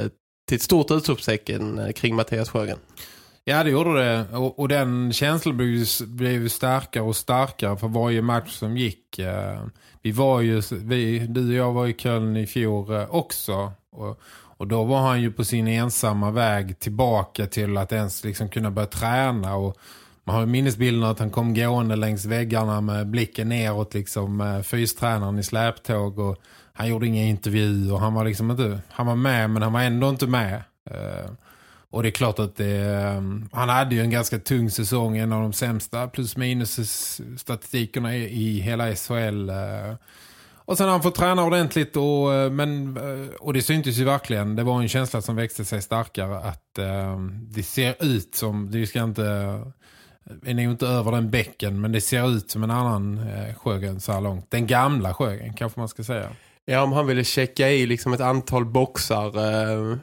till 0.48 0.56
ett 0.56 0.62
stort 0.62 0.90
utropstecken 0.90 1.92
kring 1.96 2.14
Mattias 2.14 2.50
Sjögren. 2.50 2.78
Ja, 3.48 3.64
det 3.64 3.70
gjorde 3.70 4.04
det. 4.04 4.36
Och, 4.36 4.58
och 4.58 4.68
den 4.68 5.12
känslan 5.12 5.56
blev 5.56 5.68
ju, 5.68 5.86
blev 6.06 6.48
starkare 6.48 7.04
och 7.04 7.16
starkare 7.16 7.76
för 7.76 7.88
varje 7.88 8.22
match 8.22 8.50
som 8.50 8.76
gick. 8.76 9.18
Eh, 9.18 9.62
vi 10.02 10.12
var 10.12 10.40
ju, 10.40 10.62
vi, 10.70 11.18
du 11.18 11.48
och 11.48 11.54
jag 11.54 11.72
var 11.72 11.86
i 11.86 11.92
Köln 11.92 12.36
i 12.36 12.46
fjol 12.46 12.92
eh, 12.92 13.14
också. 13.14 13.72
Och, 13.90 14.20
och 14.30 14.66
då 14.66 14.84
var 14.84 15.00
han 15.00 15.20
ju 15.20 15.32
på 15.32 15.44
sin 15.44 15.68
ensamma 15.68 16.30
väg 16.30 16.78
tillbaka 16.78 17.46
till 17.46 17.76
att 17.76 17.92
ens 17.92 18.24
liksom 18.24 18.48
kunna 18.48 18.70
börja 18.70 18.86
träna. 18.86 19.56
Och 19.56 19.76
man 20.24 20.34
har 20.34 20.42
ju 20.42 20.46
minnesbilden 20.46 21.10
att 21.10 21.18
han 21.18 21.30
kom 21.30 21.54
gående 21.54 21.96
längs 21.96 22.24
väggarna 22.24 22.80
med 22.80 23.06
blicken 23.06 23.48
neråt 23.48 23.94
liksom 23.94 24.36
med 24.36 24.66
fystränaren 24.66 25.38
i 25.38 25.42
släptåg. 25.42 26.18
Och 26.18 26.36
han 26.72 26.88
gjorde 26.88 27.06
inga 27.06 27.22
intervjuer 27.22 27.96
han 27.96 28.14
var 28.14 28.24
liksom 28.24 28.50
inte, 28.50 28.80
han 28.88 29.06
var 29.06 29.16
med 29.16 29.50
men 29.50 29.62
han 29.62 29.72
var 29.72 29.80
ändå 29.80 30.08
inte 30.08 30.26
med. 30.26 30.62
Och 31.90 32.02
det 32.02 32.08
är 32.08 32.10
klart 32.10 32.38
att 32.38 32.56
det, 32.56 32.76
ehm, 32.76 33.48
han 33.52 33.68
hade 33.68 33.94
ju 33.94 34.00
en 34.00 34.10
ganska 34.10 34.38
tung 34.38 34.70
säsong, 34.70 35.16
en 35.16 35.32
av 35.32 35.42
de 35.42 35.52
sämsta 35.52 36.08
plus 36.08 36.36
minus 36.36 37.20
statistikerna 37.36 38.16
i, 38.16 38.24
i 38.24 38.60
hela 38.60 38.94
SHL. 38.94 39.48
Eh. 39.48 39.94
Och 40.54 40.76
sen 40.76 40.86
har 40.86 40.92
han 40.92 41.02
fått 41.02 41.14
träna 41.14 41.44
ordentligt 41.44 41.96
och, 41.96 42.34
eh, 42.34 42.50
men, 42.50 42.96
eh, 42.96 43.34
och 43.40 43.52
det 43.52 43.62
syntes 43.62 43.96
ju 43.96 44.04
verkligen. 44.04 44.56
Det 44.56 44.62
var 44.62 44.82
en 44.82 44.88
känsla 44.88 45.22
som 45.22 45.36
växte 45.36 45.64
sig 45.64 45.82
starkare 45.82 46.38
att 46.38 46.78
ehm, 46.78 47.46
det 47.50 47.62
ser 47.62 47.94
ut 48.00 48.34
som, 48.34 48.70
det 48.70 48.86
ska 48.86 49.02
inte, 49.02 49.24
är 50.44 50.54
nog 50.54 50.64
inte 50.64 50.86
över 50.86 51.12
den 51.12 51.30
bäcken 51.30 51.80
men 51.80 51.92
det 51.92 52.00
ser 52.00 52.36
ut 52.36 52.50
som 52.50 52.62
en 52.62 52.70
annan 52.70 53.26
Sjögren 53.56 54.00
så 54.00 54.12
här 54.12 54.20
långt. 54.20 54.50
Den 54.50 54.66
gamla 54.66 55.14
Sjögren 55.14 55.54
kanske 55.54 55.80
man 55.80 55.88
ska 55.88 56.04
säga. 56.04 56.30
Ja, 56.70 56.82
om 56.82 56.92
han 56.92 57.06
ville 57.06 57.24
checka 57.24 57.70
i 57.70 57.86
liksom 57.86 58.12
ett 58.12 58.20
antal 58.20 58.64
boxar 58.64 59.26
eh, 59.26 59.98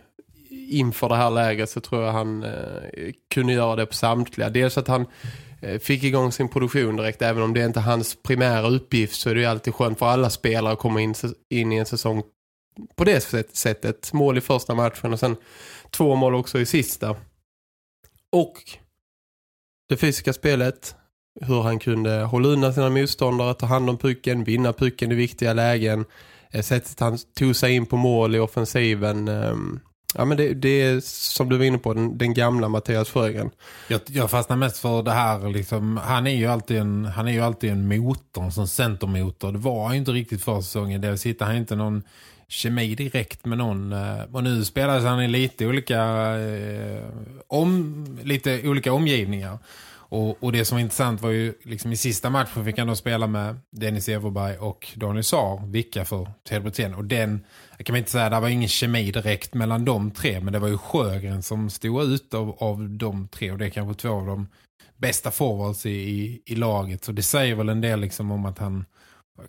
inför 0.70 1.10
det 1.10 1.16
här 1.16 1.32
läget 1.32 1.70
så 1.70 1.80
tror 1.80 2.04
jag 2.04 2.12
han 2.12 2.44
eh, 2.44 3.12
kunde 3.34 3.54
göra 3.54 3.76
det 3.76 3.86
på 3.86 3.94
samtliga. 3.94 4.50
Dels 4.50 4.78
att 4.78 4.88
han 4.88 5.06
eh, 5.62 5.80
fick 5.80 6.04
igång 6.04 6.32
sin 6.32 6.50
produktion 6.50 6.96
direkt, 6.96 7.22
även 7.22 7.44
om 7.44 7.54
det 7.54 7.66
inte 7.66 7.80
är 7.80 7.84
hans 7.84 8.18
primära 8.24 8.68
uppgift 8.68 9.20
så 9.20 9.30
är 9.30 9.36
det 9.36 9.42
ju 9.42 9.48
alltid 9.48 9.74
skönt 9.74 10.00
för 10.00 10.06
alla 10.06 10.30
spelare 10.30 10.74
att 10.74 10.80
komma 10.80 11.02
in, 11.02 11.16
in 11.50 11.72
i 11.72 11.78
en 11.78 11.86
säsong 11.86 12.24
på 12.96 13.04
det 13.04 13.22
sättet. 13.54 14.14
Mål 14.14 14.38
i 14.38 14.42
första 14.42 14.76
matchen 14.76 15.14
och 15.14 15.20
sen 15.20 15.36
två 15.92 16.16
mål 16.16 16.36
också 16.36 16.60
i 16.60 16.66
sista. 16.66 17.16
Och 18.32 18.54
det 19.90 19.98
fysiska 19.98 20.34
spelet, 20.34 20.96
hur 21.42 21.62
han 21.62 21.80
kunde 21.80 22.24
hålla 22.24 22.48
undan 22.48 22.74
sina 22.74 22.90
motståndare, 22.90 23.54
ta 23.54 23.66
hand 23.66 23.90
om 23.90 23.98
pucken, 23.98 24.44
vinna 24.44 24.74
pucken 24.74 25.12
i 25.12 25.16
viktiga 25.16 25.54
lägen, 25.54 26.06
eh, 26.52 26.62
sättet 26.62 27.00
han 27.00 27.18
tog 27.18 27.56
sig 27.56 27.76
in 27.76 27.86
på 27.86 27.98
mål 27.98 28.36
i 28.36 28.40
offensiven. 28.40 29.28
Ehm, 29.28 29.80
Ja 30.18 30.26
men 30.26 30.38
det, 30.38 30.54
det 30.54 30.82
är 30.82 31.00
som 31.04 31.50
du 31.50 31.58
var 31.58 31.66
inne 31.66 31.78
på, 31.78 31.94
den, 31.94 32.18
den 32.18 32.34
gamla 32.34 32.70
Mattias 32.70 33.10
Sjögren. 33.10 33.50
Jag, 33.88 34.02
jag 34.06 34.32
fastnar 34.32 34.58
mest 34.58 34.78
för 34.78 35.04
det 35.04 35.12
här 35.12 35.50
liksom, 35.50 35.98
han 35.98 36.28
är 36.28 36.36
ju 36.36 36.48
alltid 36.48 36.78
en, 36.78 37.06
han 37.06 37.28
är 37.28 37.32
ju 37.32 37.42
alltid 37.42 37.72
en 37.72 37.88
motor, 37.88 38.50
som 38.50 38.68
centermotor. 38.68 39.52
Det 39.52 39.58
var 39.58 39.92
ju 39.92 39.98
inte 39.98 40.12
riktigt 40.12 40.44
för 40.44 40.62
säsongen. 40.62 41.02
Det 41.02 41.18
sitter 41.18 41.46
han 41.46 41.56
inte 41.56 41.76
någon 41.76 42.04
kemi 42.48 42.96
direkt 42.96 43.46
med 43.46 43.58
någon. 43.58 43.94
Eh, 43.94 44.22
och 44.32 44.44
nu 44.44 44.66
spelar 44.66 45.00
han 45.00 45.22
i 45.22 45.28
lite 45.28 45.68
olika 45.68 46.02
eh, 46.40 47.04
om, 47.48 48.06
lite 48.24 48.68
olika 48.68 48.94
omgivningar. 48.94 49.58
Och, 50.16 50.44
och 50.44 50.52
det 50.52 50.66
som 50.66 50.76
var 50.76 50.82
intressant 50.82 51.22
var 51.22 51.30
ju 51.30 51.54
liksom 51.64 51.92
i 51.92 51.98
sista 51.98 52.30
matchen 52.30 52.66
fick 52.66 52.78
han 52.78 52.88
då 52.88 52.96
spela 52.96 53.28
med 53.28 53.60
Dennis 53.72 54.10
Everberg 54.10 54.58
och 54.58 54.88
Daniel 54.96 55.24
Saar, 55.24 55.68
Vicka 55.68 56.06
för 56.06 56.32
Telbrotén. 56.44 56.94
Och 56.94 57.06
den, 57.06 57.46
jag 57.78 57.86
kan 57.86 57.96
inte 57.96 58.12
säga, 58.12 58.30
det 58.30 58.40
var 58.40 58.50
ingen 58.50 58.70
kemi 58.70 59.12
direkt 59.12 59.54
mellan 59.54 59.86
de 59.86 60.12
tre, 60.12 60.40
men 60.40 60.54
det 60.54 60.60
var 60.60 60.68
ju 60.68 60.78
Sjögren 60.78 61.44
som 61.44 61.70
stod 61.70 62.04
ut 62.04 62.34
av, 62.34 62.58
av 62.60 62.90
de 62.90 63.28
tre. 63.28 63.52
Och 63.52 63.58
det 63.58 63.66
är 63.66 63.70
kanske 63.70 64.02
två 64.02 64.10
av 64.10 64.26
de 64.26 64.48
bästa 64.98 65.32
forwards 65.32 65.86
i, 65.86 65.90
i, 65.90 66.42
i 66.46 66.56
laget. 66.56 67.04
Så 67.04 67.12
det 67.12 67.24
säger 67.24 67.56
väl 67.56 67.70
en 67.70 67.82
del 67.82 68.00
liksom 68.00 68.32
om 68.32 68.46
att 68.46 68.60
han 68.60 68.86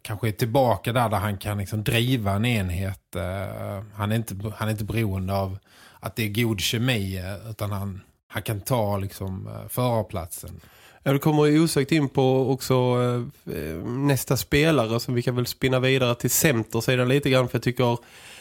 kanske 0.02 0.28
är 0.28 0.32
tillbaka 0.32 0.92
där 0.92 1.08
där 1.08 1.18
han 1.18 1.38
kan 1.38 1.58
liksom 1.58 1.84
driva 1.84 2.32
en 2.32 2.44
enhet. 2.44 3.02
Uh, 3.16 3.84
han, 3.94 4.12
är 4.12 4.16
inte, 4.16 4.52
han 4.56 4.68
är 4.68 4.72
inte 4.72 4.84
beroende 4.84 5.34
av 5.34 5.58
att 6.00 6.16
det 6.16 6.22
är 6.22 6.28
god 6.28 6.60
kemi, 6.60 7.16
eh, 7.18 7.50
utan 7.50 7.72
han, 7.72 8.00
han 8.36 8.42
kan 8.42 8.60
ta 8.60 8.98
liksom 8.98 9.46
eh, 9.46 9.68
förarplatsen. 9.68 10.60
Ja, 11.02 11.12
du 11.12 11.18
kommer 11.18 11.60
osökt 11.60 11.92
in 11.92 12.08
på 12.08 12.50
också 12.50 12.74
eh, 12.74 13.54
eh, 13.56 13.76
nästa 13.86 14.36
spelare 14.36 15.00
som 15.00 15.14
vi 15.14 15.22
kan 15.22 15.36
väl 15.36 15.46
spinna 15.46 15.80
vidare 15.80 16.14
till 16.14 16.30
centersidan 16.30 17.08
lite 17.08 17.30
grann 17.30 17.48
för 17.48 17.56
jag 17.56 17.62
tycker 17.62 17.98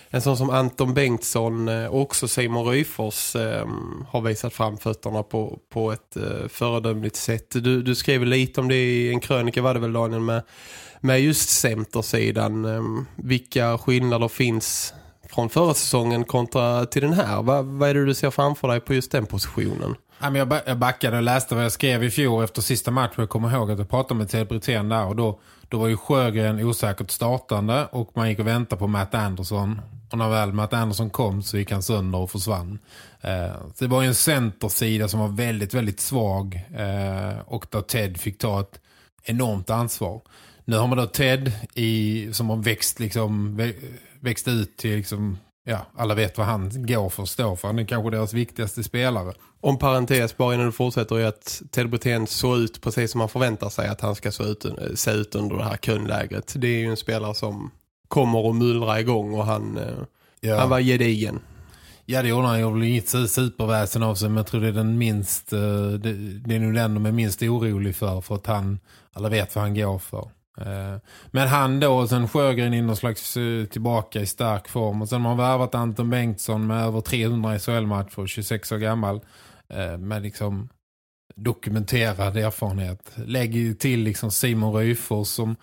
en 0.09 0.21
sån 0.21 0.37
som 0.37 0.49
Anton 0.49 0.93
Bengtsson 0.93 1.67
eh, 1.67 1.85
och 1.85 2.01
också 2.01 2.27
Simon 2.27 2.65
Ryfors 2.65 3.35
eh, 3.35 3.67
har 4.07 4.21
visat 4.21 4.53
framfötterna 4.53 5.23
på, 5.23 5.59
på 5.69 5.91
ett 5.91 6.17
eh, 6.17 6.47
föredömligt 6.49 7.15
sätt. 7.15 7.51
Du, 7.51 7.81
du 7.81 7.95
skrev 7.95 8.25
lite 8.25 8.61
om 8.61 8.67
det 8.67 8.75
i 8.75 9.09
en 9.09 9.19
krönika 9.19 9.61
var 9.61 9.73
det 9.73 9.79
väl 9.79 9.93
Daniel 9.93 10.21
med, 10.21 10.41
med 11.01 11.21
just 11.21 11.49
centersidan. 11.49 12.65
Eh, 12.65 12.83
vilka 13.15 13.77
skillnader 13.77 14.27
finns 14.27 14.93
från 15.29 15.49
förra 15.49 15.73
säsongen 15.73 16.23
kontra 16.23 16.85
till 16.85 17.01
den 17.01 17.13
här? 17.13 17.41
Vad, 17.41 17.65
vad 17.65 17.89
är 17.89 17.93
det 17.93 18.05
du 18.05 18.13
ser 18.13 18.31
framför 18.31 18.67
dig 18.67 18.79
på 18.79 18.93
just 18.93 19.11
den 19.11 19.25
positionen? 19.25 19.95
Jag 20.65 20.77
backade 20.77 21.17
och 21.17 21.23
läste 21.23 21.55
vad 21.55 21.63
jag 21.63 21.71
skrev 21.71 22.03
i 22.03 22.11
fjol 22.11 22.43
efter 22.43 22.61
sista 22.61 22.91
matchen. 22.91 23.13
Jag 23.17 23.29
kommer 23.29 23.53
ihåg 23.53 23.71
att 23.71 23.79
jag 23.79 23.89
pratade 23.89 24.17
med 24.17 24.29
Ted 24.29 24.47
Brithén 24.47 24.89
där 24.89 25.05
och 25.05 25.15
då, 25.15 25.39
då 25.69 25.77
var 25.77 25.87
ju 25.87 25.97
Sjögren 25.97 26.59
osäkert 26.59 27.11
startande 27.11 27.85
och 27.91 28.11
man 28.13 28.29
gick 28.29 28.39
och 28.39 28.47
väntade 28.47 28.79
på 28.79 28.87
Matt 28.87 29.15
Anderson. 29.15 29.81
Och 30.11 30.17
när 30.17 30.29
väl 30.29 30.53
Matt 30.53 30.73
Anderson 30.73 31.09
kom 31.09 31.43
så 31.43 31.57
gick 31.57 31.71
han 31.71 31.83
sönder 31.83 32.19
och 32.19 32.31
försvann. 32.31 32.79
Eh, 33.21 33.53
så 33.73 33.85
det 33.85 33.87
var 33.87 34.01
ju 34.01 34.07
en 34.07 34.15
centersida 34.15 35.07
som 35.07 35.19
var 35.19 35.27
väldigt, 35.27 35.73
väldigt 35.73 35.99
svag 35.99 36.65
eh, 36.75 37.39
och 37.45 37.65
där 37.69 37.81
Ted 37.81 38.17
fick 38.17 38.37
ta 38.37 38.61
ett 38.61 38.79
enormt 39.23 39.69
ansvar. 39.69 40.21
Nu 40.65 40.77
har 40.77 40.87
man 40.87 40.97
då 40.97 41.05
Ted 41.05 41.51
i, 41.73 42.29
som 42.31 42.49
har 42.49 42.57
växt, 42.57 42.99
liksom, 42.99 43.61
växt 44.25 44.47
ut 44.47 44.77
till 44.77 44.95
liksom, 44.95 45.37
ja, 45.65 45.85
alla 45.95 46.15
vet 46.15 46.37
vad 46.37 46.47
han 46.47 46.85
går 46.85 47.09
för 47.09 47.23
att 47.23 47.29
stå 47.29 47.55
för. 47.55 47.67
Han 47.67 47.79
är 47.79 47.85
kanske 47.85 48.11
deras 48.11 48.33
viktigaste 48.33 48.83
spelare. 48.83 49.33
Om 49.61 49.77
parentes, 49.79 50.37
bara 50.37 50.53
innan 50.53 50.65
du 50.65 50.71
fortsätter, 50.71 51.19
är 51.19 51.25
att 51.25 51.61
Ted 51.71 51.89
Brithén 51.89 52.27
såg 52.27 52.57
ut 52.57 52.81
precis 52.81 53.11
som 53.11 53.19
man 53.19 53.29
förväntar 53.29 53.69
sig 53.69 53.87
att 53.87 54.01
han 54.01 54.15
ska 54.15 54.31
se 54.31 54.43
ut, 54.43 54.65
se 54.95 55.11
ut 55.11 55.35
under 55.35 55.55
det 55.55 55.63
här 55.63 55.77
kundlägret. 55.77 56.53
Det 56.57 56.67
är 56.67 56.79
ju 56.79 56.89
en 56.89 56.97
spelare 56.97 57.35
som 57.35 57.71
kommer 58.07 58.49
att 58.49 58.55
mullra 58.55 58.99
igång 58.99 59.33
och 59.33 59.45
han, 59.45 59.77
eh, 59.77 59.93
ja. 60.39 60.59
han 60.59 60.69
var 60.69 60.79
gedigen. 60.79 61.39
Ja, 62.05 62.21
det 62.21 62.27
gjorde 62.27 62.47
han. 62.47 62.59
Jag 62.59 62.71
gjorde 62.71 62.87
inget 62.87 63.09
superväsen 63.09 64.03
av 64.03 64.15
sig, 64.15 64.29
men 64.29 64.37
jag 64.37 64.47
tror 64.47 64.61
det 64.61 64.67
är 64.67 64.71
den 64.71 64.97
minst, 64.97 65.53
eh, 65.53 65.87
det, 65.87 66.13
det 66.39 66.55
är 66.55 66.59
nog 66.59 66.73
den 66.73 66.93
de 66.93 67.05
är 67.05 67.11
minst 67.11 67.41
orolig 67.41 67.95
för, 67.95 68.21
för 68.21 68.35
att 68.35 68.47
han, 68.47 68.79
alla 69.13 69.29
vet 69.29 69.55
vad 69.55 69.63
han 69.63 69.75
går 69.75 69.99
för. 69.99 70.29
Eh, 70.57 70.97
men 71.27 71.47
han 71.47 71.79
då, 71.79 71.97
och 71.97 72.09
sen 72.09 72.27
Sjögren 72.27 72.73
in 72.73 72.87
någon 72.87 72.95
slags 72.95 73.37
eh, 73.37 73.65
tillbaka 73.65 74.21
i 74.21 74.25
stark 74.25 74.67
form. 74.67 75.01
Och 75.01 75.09
sen 75.09 75.21
har 75.21 75.35
man 75.35 75.37
värvat 75.37 75.75
Anton 75.75 76.09
Bengtsson 76.09 76.67
med 76.67 76.83
över 76.85 77.01
300 77.01 77.59
SHL-matcher, 77.59 78.27
26 78.27 78.71
år 78.71 78.77
gammal. 78.77 79.21
Eh, 79.69 79.97
med 79.97 80.21
liksom 80.21 80.69
dokumenterad 81.35 82.37
erfarenhet. 82.37 83.11
Lägger 83.15 83.59
ju 83.59 83.73
till 83.73 83.99
liksom 83.99 84.31
Simon 84.31 84.73
Ryfors 84.73 85.27
som 85.27 85.55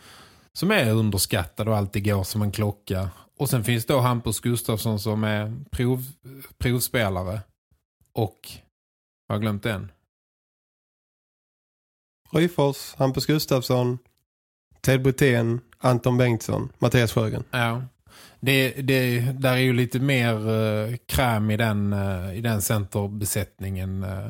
som 0.53 0.71
är 0.71 0.91
underskattad 0.93 1.69
och 1.69 1.77
alltid 1.77 2.05
går 2.05 2.23
som 2.23 2.43
en 2.43 2.53
klocka. 2.53 3.11
Och 3.39 3.51
sen 3.51 3.65
finns 3.65 3.87
då 3.87 4.01
Hampus 4.01 4.41
Gustafsson 4.41 5.01
som 5.01 5.25
är 5.25 5.65
prov, 5.71 6.05
provspelare. 6.59 7.41
Och, 8.13 8.39
har 9.29 9.35
jag 9.35 9.41
glömt 9.41 9.63
den? 9.63 9.93
Ryfors, 12.31 12.95
Hampus 12.95 13.27
Gustafsson, 13.27 13.99
Ted 14.83 15.03
Brithén, 15.03 15.61
Anton 15.79 16.17
Bengtsson, 16.17 16.73
Mattias 16.79 17.13
Sjögren. 17.13 17.45
Ja, 17.51 17.83
det, 18.41 18.71
det, 18.71 19.21
där 19.21 19.53
är 19.53 19.57
ju 19.57 19.73
lite 19.73 20.01
mer 20.01 20.51
uh, 20.51 20.97
kräm 21.07 21.51
i 21.51 21.57
den, 21.57 21.93
uh, 21.93 22.37
i 22.37 22.41
den 22.41 22.63
centerbesättningen. 22.63 24.05
Uh, 24.05 24.29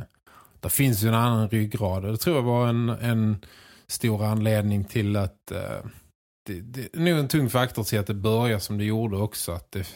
där 0.61 0.69
finns 0.69 1.03
ju 1.03 1.09
en 1.09 1.15
annan 1.15 1.49
ryggrad. 1.49 2.03
Det 2.03 2.17
tror 2.17 2.37
jag 2.37 2.43
var 2.43 2.69
en, 2.69 2.89
en 2.89 3.37
stor 3.87 4.25
anledning 4.25 4.85
till 4.85 5.17
att 5.17 5.53
uh, 5.53 5.91
det, 6.47 6.61
det 6.61 6.95
är 6.95 7.01
nog 7.01 7.19
en 7.19 7.29
tung 7.29 7.51
faktor 7.51 7.85
till 7.85 7.99
att 7.99 8.07
det 8.07 8.15
börjar 8.15 8.59
som 8.59 8.79
det 8.79 8.85
gjorde 8.85 9.17
också. 9.17 9.53
Att 9.53 9.73
det, 9.73 9.87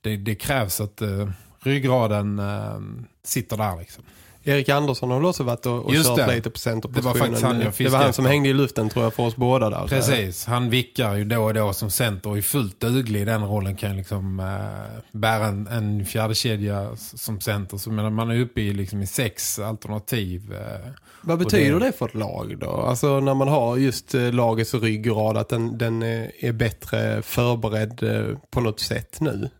det, 0.00 0.16
det 0.16 0.34
krävs 0.34 0.80
att 0.80 1.02
uh, 1.02 1.30
ryggraden 1.60 2.38
uh, 2.38 2.80
sitter 3.24 3.56
där 3.56 3.78
liksom. 3.78 4.04
Erik 4.48 4.68
Andersson 4.68 5.10
har 5.10 5.18
väl 5.18 5.26
också 5.26 5.42
varit 5.42 5.66
och, 5.66 5.84
och 5.84 5.94
kört 5.94 6.34
lite 6.34 6.50
på 6.50 6.58
centerpositionen. 6.58 7.14
Det 7.14 7.20
var 7.20 7.26
faktiskt 7.26 7.42
han 7.42 7.60
jag 7.60 7.72
Det 7.78 7.88
var 7.88 7.98
han 7.98 8.12
som 8.12 8.26
hängde 8.26 8.48
i 8.48 8.54
luften 8.54 8.88
tror 8.88 9.04
jag 9.04 9.14
för 9.14 9.22
oss 9.22 9.36
båda 9.36 9.70
där. 9.70 9.86
Precis, 9.86 10.46
han 10.46 10.70
vickar 10.70 11.14
ju 11.14 11.24
då 11.24 11.42
och 11.42 11.54
då 11.54 11.72
som 11.72 11.90
center 11.90 12.30
och 12.30 12.38
är 12.38 12.42
fullt 12.42 12.80
duglig 12.80 13.20
i 13.20 13.24
den 13.24 13.44
rollen 13.44 13.76
kan 13.76 13.96
liksom 13.96 14.40
äh, 14.40 15.02
bära 15.12 15.46
en, 15.46 15.66
en 15.66 16.06
fjärde 16.06 16.34
kedja 16.34 16.96
som 16.96 17.40
center. 17.40 17.76
Så 17.76 17.90
menar, 17.90 18.10
man 18.10 18.30
är 18.30 18.40
uppe 18.40 18.60
i, 18.60 18.72
liksom, 18.72 19.02
i 19.02 19.06
sex 19.06 19.58
alternativ. 19.58 20.52
Äh, 20.52 20.90
Vad 21.22 21.38
betyder 21.38 21.80
det... 21.80 21.86
det 21.86 21.92
för 21.92 22.06
ett 22.06 22.14
lag 22.14 22.58
då? 22.58 22.70
Alltså 22.70 23.20
när 23.20 23.34
man 23.34 23.48
har 23.48 23.76
just 23.76 24.14
äh, 24.14 24.32
lagets 24.32 24.74
ryggrad 24.74 25.36
att 25.36 25.48
den, 25.48 25.78
den 25.78 26.02
är 26.02 26.52
bättre 26.52 27.22
förberedd 27.22 28.00
på 28.50 28.60
något 28.60 28.80
sätt 28.80 29.20
nu? 29.20 29.50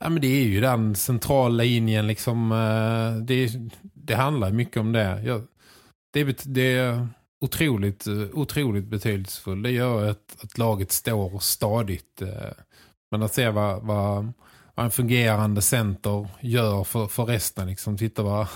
Ja, 0.00 0.08
men 0.08 0.20
det 0.20 0.40
är 0.40 0.44
ju 0.44 0.60
den 0.60 0.94
centrala 0.94 1.62
linjen 1.62 2.06
liksom, 2.06 2.48
det, 3.22 3.50
det 4.04 4.14
handlar 4.14 4.50
mycket 4.50 4.76
om 4.76 4.92
det. 4.92 5.22
Jag, 5.24 5.42
det, 6.12 6.44
det 6.44 6.76
är 6.76 7.08
otroligt, 7.40 8.06
eh, 8.06 8.26
otroligt 8.32 8.84
betydelsefullt. 8.84 9.62
Det 9.62 9.70
gör 9.70 10.10
att, 10.10 10.36
att 10.42 10.58
laget 10.58 10.92
står 10.92 11.38
stadigt. 11.38 12.22
Eh. 12.22 12.52
Men 13.10 13.22
att 13.22 13.34
se 13.34 13.50
vad, 13.50 13.82
vad, 13.82 14.32
vad 14.74 14.84
en 14.84 14.90
fungerande 14.90 15.62
center 15.62 16.28
gör 16.40 16.84
för, 16.84 17.06
för 17.06 17.24
resten. 17.24 17.66
Liksom. 17.68 17.96
Titta 17.96 18.22
vad, 18.22 18.46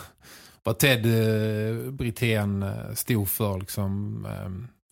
vad 0.63 0.79
Ted 0.79 1.07
eh, 1.07 1.91
Brithén 1.91 2.63
eh, 2.63 2.95
stod 2.95 3.29
för 3.29 3.59
liksom, 3.59 4.27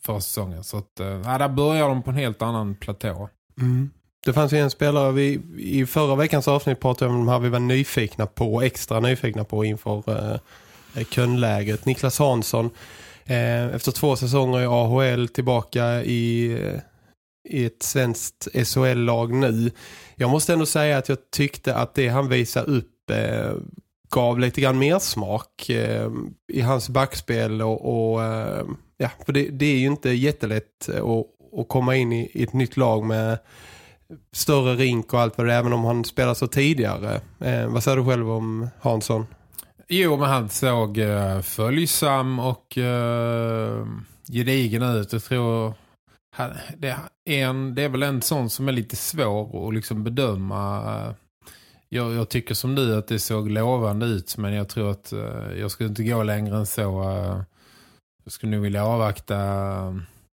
förra 0.03 0.21
säsongen. 0.21 0.65
Så 0.65 0.79
att, 0.79 0.93
ja, 1.25 1.39
där 1.39 1.49
börjar 1.49 1.89
de 1.89 2.03
på 2.03 2.11
en 2.11 2.17
helt 2.17 2.43
annan 2.43 2.75
platå. 2.75 3.29
Mm. 3.61 3.91
Det 4.27 4.33
fanns 4.33 4.53
ju 4.53 4.59
en 4.59 4.71
spelare 4.71 5.13
vi, 5.13 5.41
i 5.59 5.87
förra 5.87 6.17
veckans 6.17 6.49
avsnitt 6.49 6.81
pratade 6.81 7.11
om 7.11 7.17
de 7.17 7.29
här 7.29 7.39
vi 7.39 7.49
var 7.49 7.59
nyfikna 7.59 8.27
på, 8.27 8.63
extra 8.63 9.01
nyfikna 9.01 9.45
på 9.45 9.65
inför 9.65 10.03
eh, 10.95 11.05
könläget. 11.11 11.85
Niklas 11.85 12.19
Hansson 12.19 12.71
eh, 13.25 13.67
efter 13.67 13.93
två 13.93 14.17
säsonger 14.17 14.61
i 14.61 14.67
AHL 14.67 15.29
tillbaka 15.29 16.03
i, 16.03 16.53
eh, 16.53 16.81
i 17.49 17.65
ett 17.65 17.83
svenskt 17.83 18.49
SHL-lag 18.55 19.33
nu. 19.33 19.71
Jag 20.17 20.31
måste 20.31 20.53
ändå 20.53 20.67
säga 20.67 20.99
att 20.99 21.09
jag 21.09 21.19
tyckte 21.31 21.75
att 21.75 21.95
det 21.95 22.09
han 22.09 22.29
visade 22.29 22.67
upp 22.67 23.11
eh, 23.11 23.53
gav 24.11 24.39
lite 24.39 24.61
grann 24.61 24.79
mer 24.79 24.99
smak 24.99 25.71
eh, 25.71 26.11
i 26.53 26.61
hans 26.61 26.89
backspel 26.89 27.63
och, 27.63 28.13
och 28.13 28.25
eh, 28.25 28.65
ja, 28.97 29.11
för 29.27 29.33
det, 29.33 29.49
det, 29.49 29.67
är 29.67 29.79
ju 29.79 29.87
inte 29.87 30.11
jättelätt 30.11 30.89
eh, 30.89 31.05
att, 31.05 31.27
att 31.61 31.69
komma 31.69 31.97
in 31.97 32.13
i, 32.13 32.31
i 32.35 32.43
ett 32.43 32.53
nytt 32.53 32.77
lag 32.77 33.05
med 33.05 33.39
större 34.33 34.75
rink 34.75 35.13
och 35.13 35.21
allt 35.21 35.39
vad 35.39 35.47
det 35.47 35.53
är, 35.53 35.59
även 35.59 35.73
om 35.73 35.85
han 35.85 36.05
spelar 36.05 36.35
så 36.35 36.47
tidigare. 36.47 37.21
Eh, 37.41 37.67
vad 37.67 37.83
säger 37.83 37.97
du 37.97 38.05
själv 38.05 38.31
om 38.31 38.69
Hansson? 38.81 39.27
Jo, 39.89 40.17
men 40.17 40.29
han 40.29 40.49
såg 40.49 40.99
eh, 40.99 41.41
följsam 41.41 42.39
och 42.39 42.79
eh, 42.79 43.87
gedigen 44.33 44.83
ut. 44.83 45.13
Jag 45.13 45.25
tror 45.25 45.75
han, 46.37 46.51
det, 46.77 46.97
är 47.25 47.47
en, 47.47 47.75
det 47.75 47.83
är 47.83 47.89
väl 47.89 48.03
en 48.03 48.23
sån 48.23 48.51
som 48.51 48.69
är 48.69 48.73
lite 48.73 48.97
svår 48.97 49.69
att 49.69 49.75
liksom 49.75 50.05
bedöma. 50.05 50.77
Eh, 50.77 51.15
jag, 51.89 52.13
jag, 52.13 52.29
tycker 52.29 52.55
som 52.55 52.75
du 52.75 52.97
att 52.97 53.09
det 53.09 53.19
såg 53.19 53.51
lovande 53.51 54.07
ut, 54.07 54.37
men 54.37 54.53
jag 54.53 54.69
tror 54.69 54.91
att 54.91 55.13
eh, 55.13 55.59
jag 55.59 55.71
skulle 55.71 55.89
inte 55.89 56.05
gå 56.05 56.23
längre 56.23 56.57
än 56.57 56.67
så. 56.67 57.03
Eh, 57.03 57.43
jag 58.25 58.33
skulle 58.33 58.53
nog 58.53 58.63
vilja 58.63 58.85
avvakta... 58.85 59.37
Eh, 59.37 59.95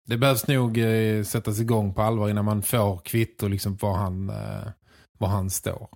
det 0.09 0.17
behövs 0.17 0.47
nog 0.47 0.77
eh, 0.77 1.23
sättas 1.23 1.59
igång 1.59 1.93
på 1.93 2.01
allvar 2.01 2.29
innan 2.29 2.45
man 2.45 2.61
får 2.61 2.97
kvitto 2.97 3.47
liksom 3.47 3.77
var 3.81 3.93
han, 3.93 4.29
eh, 4.29 4.71
var 5.17 5.27
han 5.27 5.49
står. 5.49 5.87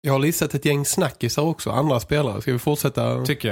Jag 0.00 0.12
har 0.12 0.18
listat 0.18 0.54
ett 0.54 0.64
gäng 0.64 0.84
snackisar 0.84 1.42
också, 1.42 1.70
andra 1.70 2.00
spelare. 2.00 2.42
Ska 2.42 2.52
vi 2.52 2.58
fortsätta 2.58 3.02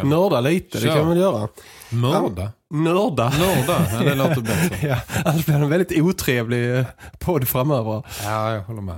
nörda 0.02 0.40
lite? 0.40 0.80
Kör. 0.80 0.88
Det 0.88 0.94
kan 0.94 1.10
vi 1.10 1.20
göra. 1.20 1.48
Mörda? 1.90 2.52
Nörda. 2.70 3.32
Nörda, 3.38 3.86
ja, 3.92 4.00
det 4.00 4.14
låter 4.14 4.40
bättre. 4.40 4.76
ja, 4.88 5.00
annars 5.24 5.46
blir 5.46 5.54
det 5.56 5.64
en 5.64 5.70
väldigt 5.70 6.02
otrevlig 6.02 6.78
eh, 6.78 6.86
podd 7.18 7.48
framöver. 7.48 8.02
Ja, 8.24 8.54
jag 8.54 8.62
håller 8.62 8.82
med. 8.82 8.96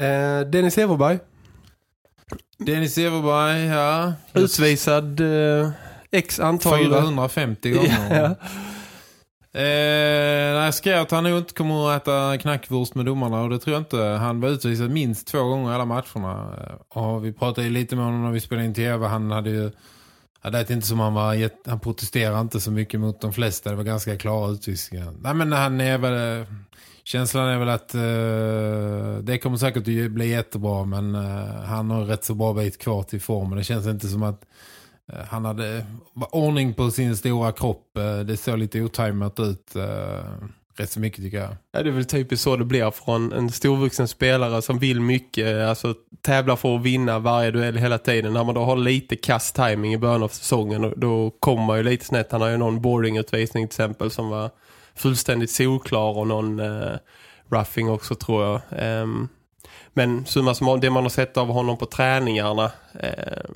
Eh, 0.00 0.46
Dennis 0.50 0.78
Everberg. 0.78 1.18
Dennis 2.58 2.98
Everberg, 2.98 3.64
ja. 3.64 4.12
Utvisad 4.32 5.20
eh, 5.20 5.70
x 6.10 6.40
antal... 6.40 6.78
450 6.78 7.70
gånger. 7.70 8.36
ja. 8.40 8.46
Eh, 9.54 9.62
jag 9.62 10.74
skrev 10.74 11.00
att 11.00 11.10
han 11.10 11.24
nog 11.24 11.38
inte 11.38 11.54
kommer 11.54 11.90
att 11.90 12.02
äta 12.02 12.38
knackwurst 12.38 12.94
med 12.94 13.06
domarna 13.06 13.42
och 13.42 13.50
det 13.50 13.58
tror 13.58 13.74
jag 13.74 13.80
inte. 13.80 13.96
Han 13.96 14.40
var 14.40 14.48
utvisad 14.48 14.90
minst 14.90 15.26
två 15.26 15.42
gånger 15.42 15.72
i 15.72 15.74
alla 15.74 15.84
matcherna. 15.84 16.54
Eh, 16.58 17.02
och 17.02 17.24
vi 17.24 17.32
pratade 17.32 17.68
lite 17.68 17.96
med 17.96 18.04
honom 18.04 18.24
när 18.24 18.30
vi 18.30 18.40
spelade 18.40 18.66
in 18.66 18.74
tv. 18.74 19.06
Han 19.06 19.30
hade 19.30 19.50
ju... 19.50 19.70
Ja, 20.42 20.50
det 20.50 20.58
är 20.58 20.72
inte 20.72 20.86
som 20.86 21.00
han 21.00 21.14
var... 21.14 21.50
Han 21.68 21.80
protesterade 21.80 22.40
inte 22.40 22.60
så 22.60 22.70
mycket 22.70 23.00
mot 23.00 23.20
de 23.20 23.32
flesta. 23.32 23.70
Det 23.70 23.76
var 23.76 23.84
ganska 23.84 24.18
klara 24.18 24.50
utvisningar. 24.50 25.12
Nej, 25.20 25.34
men 25.34 25.52
han 25.52 25.80
är 25.80 25.98
väl... 25.98 26.46
Känslan 27.04 27.48
är 27.48 27.58
väl 27.58 27.68
att 27.68 27.94
uh, 27.94 29.24
det 29.24 29.38
kommer 29.38 29.56
säkert 29.56 29.78
att 29.78 30.12
bli 30.12 30.28
jättebra 30.28 30.84
men 30.84 31.14
uh, 31.14 31.64
han 31.64 31.90
har 31.90 32.04
rätt 32.04 32.24
så 32.24 32.34
bra 32.34 32.52
bit 32.52 32.78
kvar 32.78 33.02
till 33.02 33.20
formen. 33.20 33.58
Det 33.58 33.64
känns 33.64 33.86
inte 33.86 34.08
som 34.08 34.22
att 34.22 34.44
Eh, 35.12 35.24
han 35.28 35.44
hade 35.44 35.76
eh, 35.76 35.84
ordning 36.30 36.74
på 36.74 36.90
sin 36.90 37.16
stora 37.16 37.52
kropp. 37.52 37.96
Eh, 37.96 38.18
det 38.18 38.36
såg 38.36 38.58
lite 38.58 38.80
otajmat 38.80 39.40
ut 39.40 39.76
rätt 40.76 40.90
så 40.90 41.00
mycket 41.00 41.24
tycker 41.24 41.38
jag. 41.38 41.56
Ja, 41.72 41.82
det 41.82 41.90
är 41.90 41.92
väl 41.92 42.04
typiskt 42.04 42.44
så 42.44 42.56
det 42.56 42.64
blir 42.64 42.90
från 42.90 43.32
en 43.32 43.50
storvuxen 43.50 44.08
spelare 44.08 44.62
som 44.62 44.78
vill 44.78 45.00
mycket, 45.00 45.68
alltså 45.68 45.94
tävlar 46.20 46.56
för 46.56 46.76
att 46.76 46.82
vinna 46.82 47.18
varje 47.18 47.50
duell 47.50 47.76
hela 47.76 47.98
tiden. 47.98 48.32
När 48.32 48.44
man 48.44 48.54
då 48.54 48.64
har 48.64 48.76
lite 48.76 49.16
kast 49.16 49.58
i 49.58 49.98
början 49.98 50.22
av 50.22 50.28
säsongen, 50.28 50.94
då 50.96 51.30
kommer 51.30 51.66
man 51.66 51.76
ju 51.76 51.82
lite 51.82 52.04
snett. 52.04 52.32
Han 52.32 52.40
har 52.40 52.48
ju 52.48 52.56
någon 52.56 52.80
boardingutvisning 52.80 53.68
till 53.68 53.74
exempel 53.74 54.10
som 54.10 54.28
var 54.28 54.50
fullständigt 54.94 55.50
solklar 55.50 56.18
och 56.18 56.26
någon 56.26 56.60
eh, 56.60 56.96
roughing 57.50 57.90
också 57.90 58.14
tror 58.14 58.44
jag. 58.44 58.60
Eh, 58.70 59.06
men 59.92 60.26
summa 60.26 60.54
som 60.54 60.80
det 60.80 60.90
man 60.90 61.02
har 61.02 61.10
sett 61.10 61.36
av 61.36 61.48
honom 61.48 61.76
på 61.76 61.86
träningarna 61.86 62.72
eh, 63.00 63.50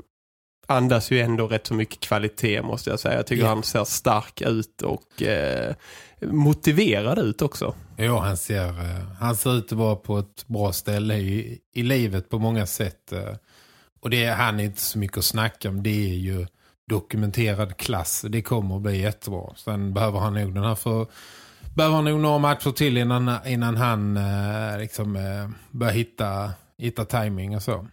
andas 0.67 1.11
ju 1.11 1.21
ändå 1.21 1.47
rätt 1.47 1.67
så 1.67 1.75
mycket 1.75 2.01
kvalitet 2.01 2.63
måste 2.63 2.91
jag 2.91 3.01
säga. 3.01 3.17
Jag 3.17 3.27
tycker 3.27 3.43
yeah. 3.43 3.55
han 3.55 3.63
ser 3.63 3.85
stark 3.85 4.41
ut 4.41 4.83
och 4.83 5.23
eh, 5.23 5.75
motiverad 6.21 7.19
ut 7.19 7.43
också. 7.43 7.75
Ja, 7.97 8.21
han 8.21 8.37
ser, 8.37 8.69
eh, 8.69 9.07
han 9.21 9.37
ser 9.37 9.59
ut 9.59 9.73
att 9.73 9.79
vara 9.79 9.97
på 9.97 10.19
ett 10.19 10.47
bra 10.47 10.73
ställe 10.73 11.15
i, 11.17 11.59
i 11.73 11.83
livet 11.83 12.29
på 12.29 12.39
många 12.39 12.67
sätt. 12.67 13.13
Eh. 13.13 13.35
Och 14.01 14.11
det 14.11 14.25
är 14.25 14.35
han 14.35 14.61
inte 14.61 14.81
så 14.81 14.99
mycket 14.99 15.19
att 15.19 15.25
snacka 15.25 15.69
om. 15.69 15.83
Det 15.83 16.11
är 16.11 16.15
ju 16.15 16.47
dokumenterad 16.89 17.77
klass. 17.77 18.25
Det 18.29 18.43
kommer 18.43 18.77
att 18.77 18.83
bli 18.83 19.01
jättebra. 19.01 19.55
Sen 19.57 19.95
behöver 19.95 20.19
han 20.19 20.35
nog 20.35 20.55
den 20.55 20.65
här 20.65 20.75
för 20.75 21.07
behöver 21.77 21.97
han 21.97 22.05
nog 22.05 22.21
några 22.21 22.39
matcher 22.39 22.71
till 22.71 22.97
innan, 22.97 23.31
innan 23.47 23.77
han 23.77 24.17
eh, 24.17 24.79
liksom, 24.79 25.17
eh, 25.17 25.49
börjar 25.71 25.93
hitta, 25.93 26.51
hitta 26.79 27.05
timing 27.05 27.57
och 27.57 27.63
så. 27.63 27.87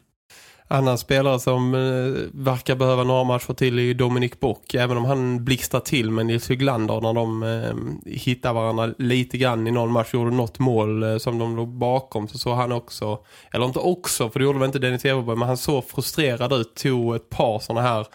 Annan 0.73 0.97
spelare 0.97 1.39
som 1.39 1.73
eh, 1.73 2.43
verkar 2.43 2.75
behöva 2.75 3.03
några 3.03 3.23
matcher 3.23 3.53
till 3.53 3.79
är 3.79 3.93
Dominik 3.93 4.39
Bock. 4.39 4.73
Även 4.73 4.97
om 4.97 5.05
han 5.05 5.45
blixtrar 5.45 5.79
till 5.79 6.11
med 6.11 6.25
Nils 6.25 6.51
Hyglander 6.51 7.01
när 7.01 7.13
de 7.13 7.43
eh, 7.43 8.11
hittar 8.13 8.53
varandra 8.53 8.93
lite 8.97 9.37
grann 9.37 9.67
i 9.67 9.71
någon 9.71 9.91
match. 9.91 10.13
Gjorde 10.13 10.31
något 10.31 10.59
mål 10.59 11.03
eh, 11.03 11.17
som 11.17 11.39
de 11.39 11.55
låg 11.55 11.67
bakom. 11.67 12.27
Så 12.27 12.37
såg 12.37 12.55
han 12.55 12.71
också, 12.71 13.19
eller 13.51 13.65
inte 13.65 13.79
också 13.79 14.29
för 14.29 14.39
det 14.39 14.45
gjorde 14.45 14.59
väl 14.59 14.65
inte 14.65 14.79
Dennis 14.79 15.05
Everberg. 15.05 15.37
Men 15.37 15.47
han 15.47 15.57
såg 15.57 15.87
frustrerad 15.87 16.53
ut. 16.53 16.75
Tog 16.75 17.15
ett 17.15 17.29
par 17.29 17.59
sådana 17.59 17.81
här 17.81 18.07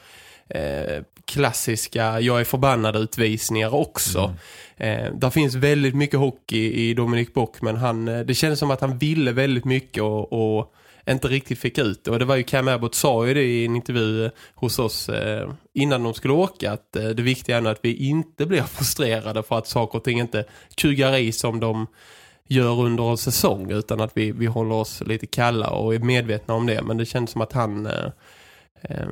eh, 0.49 1.03
klassiska 1.25 2.21
jag 2.21 2.41
är 2.41 2.45
förbannad 2.45 2.97
utvisningar 2.97 3.75
också. 3.75 4.35
Mm. 4.77 5.07
Eh, 5.07 5.15
där 5.15 5.31
finns 5.31 5.55
väldigt 5.55 5.95
mycket 5.95 6.21
hockey 6.21 6.73
i 6.73 6.95
Dominik 6.95 7.35
Bock 7.35 7.63
men 7.63 7.77
han, 7.77 8.09
eh, 8.09 8.21
det 8.21 8.35
kändes 8.35 8.59
som 8.59 8.71
att 8.71 8.81
han 8.81 8.99
ville 8.99 9.33
väldigt 9.33 9.65
mycket 9.65 10.03
och, 10.03 10.33
och 10.33 10.75
inte 11.13 11.29
riktigt 11.29 11.59
fick 11.59 11.79
ut 11.79 12.05
det. 12.05 12.11
Och 12.11 12.19
det 12.19 12.25
var 12.25 12.37
ju 12.37 12.43
Cam 12.43 12.69
Abbott 12.69 12.95
sa 12.95 13.27
ju 13.27 13.35
det 13.35 13.43
i 13.43 13.65
en 13.65 13.77
intervju 13.77 14.25
eh, 14.25 14.31
hos 14.55 14.79
oss 14.79 15.09
eh, 15.09 15.51
innan 15.75 16.03
de 16.03 16.15
skulle 16.15 16.35
åka 16.35 16.73
att 16.73 16.97
eh, 16.97 17.09
det 17.09 17.23
viktiga 17.23 17.57
är 17.57 17.65
att 17.65 17.81
vi 17.83 17.95
inte 17.95 18.47
blir 18.47 18.63
frustrerade 18.77 19.43
för 19.43 19.59
att 19.59 19.67
saker 19.67 19.99
och 19.99 20.05
ting 20.05 20.21
inte 20.21 20.45
kugar 20.75 21.17
i 21.17 21.33
som 21.33 21.61
de 21.61 21.87
gör 22.49 22.81
under 22.81 23.11
en 23.11 23.19
säsong 23.19 23.71
utan 23.71 24.01
att 24.01 24.11
vi, 24.15 24.33
vi 24.33 24.47
håller 24.47 24.75
oss 24.75 25.03
lite 25.07 25.27
kalla 25.27 25.71
och 25.71 25.95
är 25.95 25.99
medvetna 25.99 26.55
om 26.55 26.67
det. 26.67 26.83
Men 26.83 26.97
det 26.97 27.07
känns 27.07 27.31
som 27.31 27.41
att 27.41 27.53
han... 27.53 27.87
Eh, 27.87 28.11
eh 28.83 29.09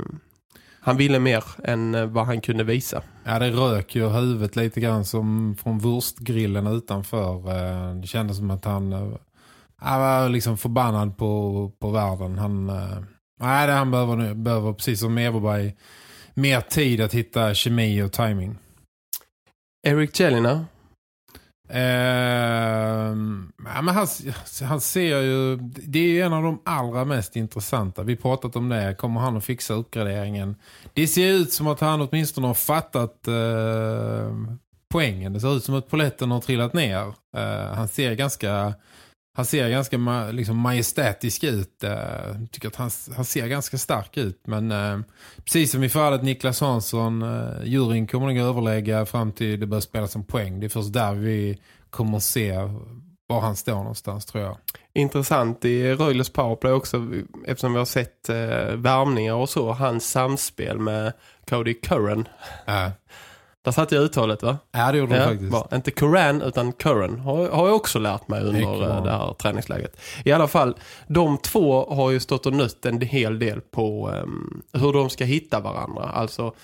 han 0.81 0.97
ville 0.97 1.19
mer 1.19 1.45
än 1.65 1.95
eh, 1.95 2.07
vad 2.07 2.27
han 2.27 2.41
kunde 2.41 2.65
visa. 2.65 3.03
Ja, 3.25 3.39
det 3.39 3.51
rök 3.51 3.95
ju 3.95 4.09
huvudet 4.09 4.57
lite 4.57 4.81
grann 4.81 5.05
som 5.05 5.57
från 5.63 5.79
vurstgrillen 5.79 6.67
utanför. 6.67 7.43
Det 8.01 8.07
kändes 8.07 8.37
som 8.37 8.51
att 8.51 8.65
han, 8.65 8.93
han 9.83 10.01
var 10.01 10.29
liksom 10.29 10.59
förbannad 10.59 11.17
på, 11.17 11.73
på 11.81 11.91
världen. 11.91 12.39
Han, 12.39 12.67
nej, 13.41 13.71
han 13.71 13.91
behöver, 13.91 14.35
behöver 14.35 14.73
precis 14.73 15.01
som 15.01 15.19
Everberg 15.19 15.75
mer 16.35 16.61
tid 16.61 17.01
att 17.01 17.15
hitta 17.15 17.55
kemi 17.55 18.03
och 18.03 18.13
timing. 18.13 18.59
Eric 19.87 20.21
Jelena 20.21 20.67
Uh, 21.71 21.79
ja, 23.75 23.83
men 23.83 23.89
han, 23.89 24.07
han 24.63 24.81
ser 24.81 25.21
ju 25.21 25.57
det 25.87 26.21
är 26.21 26.27
en 26.27 26.33
av 26.33 26.43
de 26.43 26.63
allra 26.65 27.05
mest 27.05 27.37
intressanta. 27.37 28.03
Vi 28.03 28.17
pratat 28.17 28.57
om 28.57 28.69
det. 28.69 28.95
Kommer 28.99 29.21
han 29.21 29.37
att 29.37 29.45
fixa 29.45 29.75
uppgraderingen? 29.75 30.57
Det 30.95 31.07
ser 31.07 31.29
ut 31.29 31.53
som 31.53 31.67
att 31.67 31.81
han 31.81 32.01
åtminstone 32.01 32.47
har 32.47 32.55
fattat 32.55 33.29
uh, 33.29 34.55
poängen. 34.93 35.33
Det 35.33 35.41
ser 35.41 35.57
ut 35.57 35.65
som 35.65 35.75
att 35.75 35.89
poletten 35.89 36.31
har 36.31 36.41
trillat 36.41 36.73
ner. 36.73 37.07
Uh, 37.37 37.75
han 37.75 37.89
ser 37.89 38.15
ganska 38.15 38.75
han 39.37 39.47
ser 39.47 39.69
ganska 39.69 39.99
ma 39.99 40.31
liksom 40.31 40.57
majestätisk 40.57 41.45
ut. 41.45 41.85
Uh, 41.85 42.47
tycker 42.51 42.69
att 42.69 42.77
han, 42.77 42.91
han 43.17 43.25
ser 43.25 43.47
ganska 43.47 43.79
stark 43.79 44.17
ut. 44.17 44.41
Men 44.47 44.73
uh, 44.73 45.01
precis 45.45 45.71
som 45.73 45.85
i 45.85 45.89
fallet 45.89 46.23
Niklas 46.23 46.61
Hansson, 46.61 47.23
uh, 47.23 47.65
juryn 47.65 48.07
kommer 48.07 48.27
nog 48.27 48.39
överlägga 48.39 49.07
fram 49.07 49.33
till 49.33 49.61
det 49.61 49.67
börjar 49.67 49.81
spelas 49.81 50.13
som 50.13 50.25
poäng. 50.25 50.61
Det 50.61 50.67
är 50.67 50.69
först 50.69 50.93
där 50.93 51.15
vi 51.15 51.59
kommer 51.91 52.17
att 52.17 52.23
se 52.23 52.53
var 53.27 53.41
han 53.41 53.57
står 53.57 53.75
någonstans 53.75 54.27
tror 54.27 54.45
jag. 54.45 54.57
Intressant 54.95 55.65
i 55.65 55.95
Röjles 55.95 56.33
powerplay 56.33 56.73
också 56.73 57.07
eftersom 57.47 57.73
vi 57.73 57.79
har 57.79 57.87
sett 57.87 58.31
uh, 58.31 58.75
värmningar 58.75 59.35
och 59.35 59.49
så. 59.49 59.73
Hans 59.73 60.11
samspel 60.11 60.79
med 60.79 61.13
Cody 61.49 61.75
Curran. 61.75 62.29
Uh. 62.69 62.89
Där 63.67 63.73
satte 63.73 63.95
jag 63.95 64.05
uttalet 64.05 64.43
va? 64.43 64.59
Ja 64.73 64.93
det 64.93 64.99
gjorde 64.99 65.17
ja, 65.17 65.25
faktiskt. 65.25 65.51
Bra. 65.51 65.69
Inte 65.73 65.91
Curran 65.91 66.43
utan 66.43 66.73
Curran 66.73 67.19
har, 67.19 67.49
har 67.49 67.67
jag 67.67 67.77
också 67.77 67.99
lärt 67.99 68.29
mig 68.29 68.43
under 68.43 69.05
det 69.05 69.11
här 69.11 69.35
träningsläget. 69.35 70.01
I 70.25 70.33
alla 70.33 70.49
fall, 70.49 70.77
de 71.07 71.39
två 71.39 71.95
har 71.95 72.11
ju 72.11 72.21
stått 72.21 72.47
och 72.47 72.53
nött 72.53 72.87
en 72.87 73.01
hel 73.01 73.39
del 73.39 73.61
på 73.61 74.11
um, 74.11 74.63
hur 74.73 74.93
de 74.93 75.11
ska 75.11 75.25
hitta 75.25 75.61
varandra. 75.61 76.03
Alltså 76.03 76.55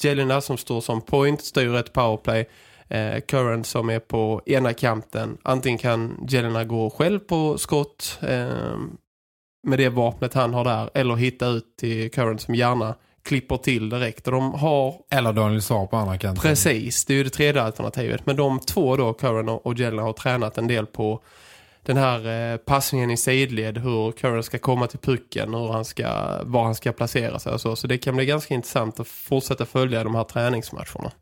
Jelena 0.00 0.40
som 0.40 0.56
står 0.56 0.80
som 0.80 1.00
point, 1.00 1.44
styr 1.44 1.74
ett 1.74 1.92
powerplay. 1.92 2.48
Eh, 2.88 3.20
Curran 3.20 3.64
som 3.64 3.90
är 3.90 4.00
på 4.00 4.42
ena 4.46 4.72
kanten. 4.72 5.38
Antingen 5.42 5.78
kan 5.78 6.26
Jelena 6.28 6.64
gå 6.64 6.90
själv 6.90 7.18
på 7.18 7.58
skott 7.58 8.18
eh, 8.22 8.76
med 9.66 9.78
det 9.78 9.88
vapnet 9.88 10.34
han 10.34 10.54
har 10.54 10.64
där. 10.64 10.90
Eller 10.94 11.14
hitta 11.14 11.46
ut 11.46 11.76
till 11.76 12.10
Curran 12.10 12.38
som 12.38 12.54
gärna 12.54 12.94
klipper 13.24 13.56
till 13.56 13.88
direkt. 13.88 14.26
Och 14.26 14.32
de 14.32 14.54
har... 14.54 14.94
Eller 15.10 15.32
Daniel 15.32 15.62
Saar 15.62 15.86
på 15.86 15.96
andra 15.96 16.18
kanten. 16.18 16.42
Precis, 16.42 17.04
det 17.04 17.12
är 17.12 17.16
ju 17.16 17.24
det 17.24 17.30
tredje 17.30 17.62
alternativet. 17.62 18.26
Men 18.26 18.36
de 18.36 18.60
två 18.60 18.96
då, 18.96 19.12
Curran 19.12 19.48
och 19.48 19.78
Jelena, 19.78 20.02
har 20.02 20.12
tränat 20.12 20.58
en 20.58 20.66
del 20.66 20.86
på 20.86 21.22
den 21.82 21.96
här 21.96 22.52
eh, 22.52 22.56
passningen 22.56 23.10
i 23.10 23.16
sidled. 23.16 23.78
Hur 23.78 24.12
Curran 24.12 24.42
ska 24.42 24.58
komma 24.58 24.86
till 24.86 24.98
pucken, 24.98 25.54
hur 25.54 25.72
han 25.72 25.84
ska, 25.84 26.38
var 26.42 26.64
han 26.64 26.74
ska 26.74 26.92
placera 26.92 27.38
sig 27.38 27.52
och 27.52 27.60
så. 27.60 27.76
Så 27.76 27.86
det 27.86 27.98
kan 27.98 28.16
bli 28.16 28.26
ganska 28.26 28.54
intressant 28.54 29.00
att 29.00 29.08
fortsätta 29.08 29.66
följa 29.66 30.04
de 30.04 30.14
här 30.14 30.24
träningsmatcherna. 30.24 31.12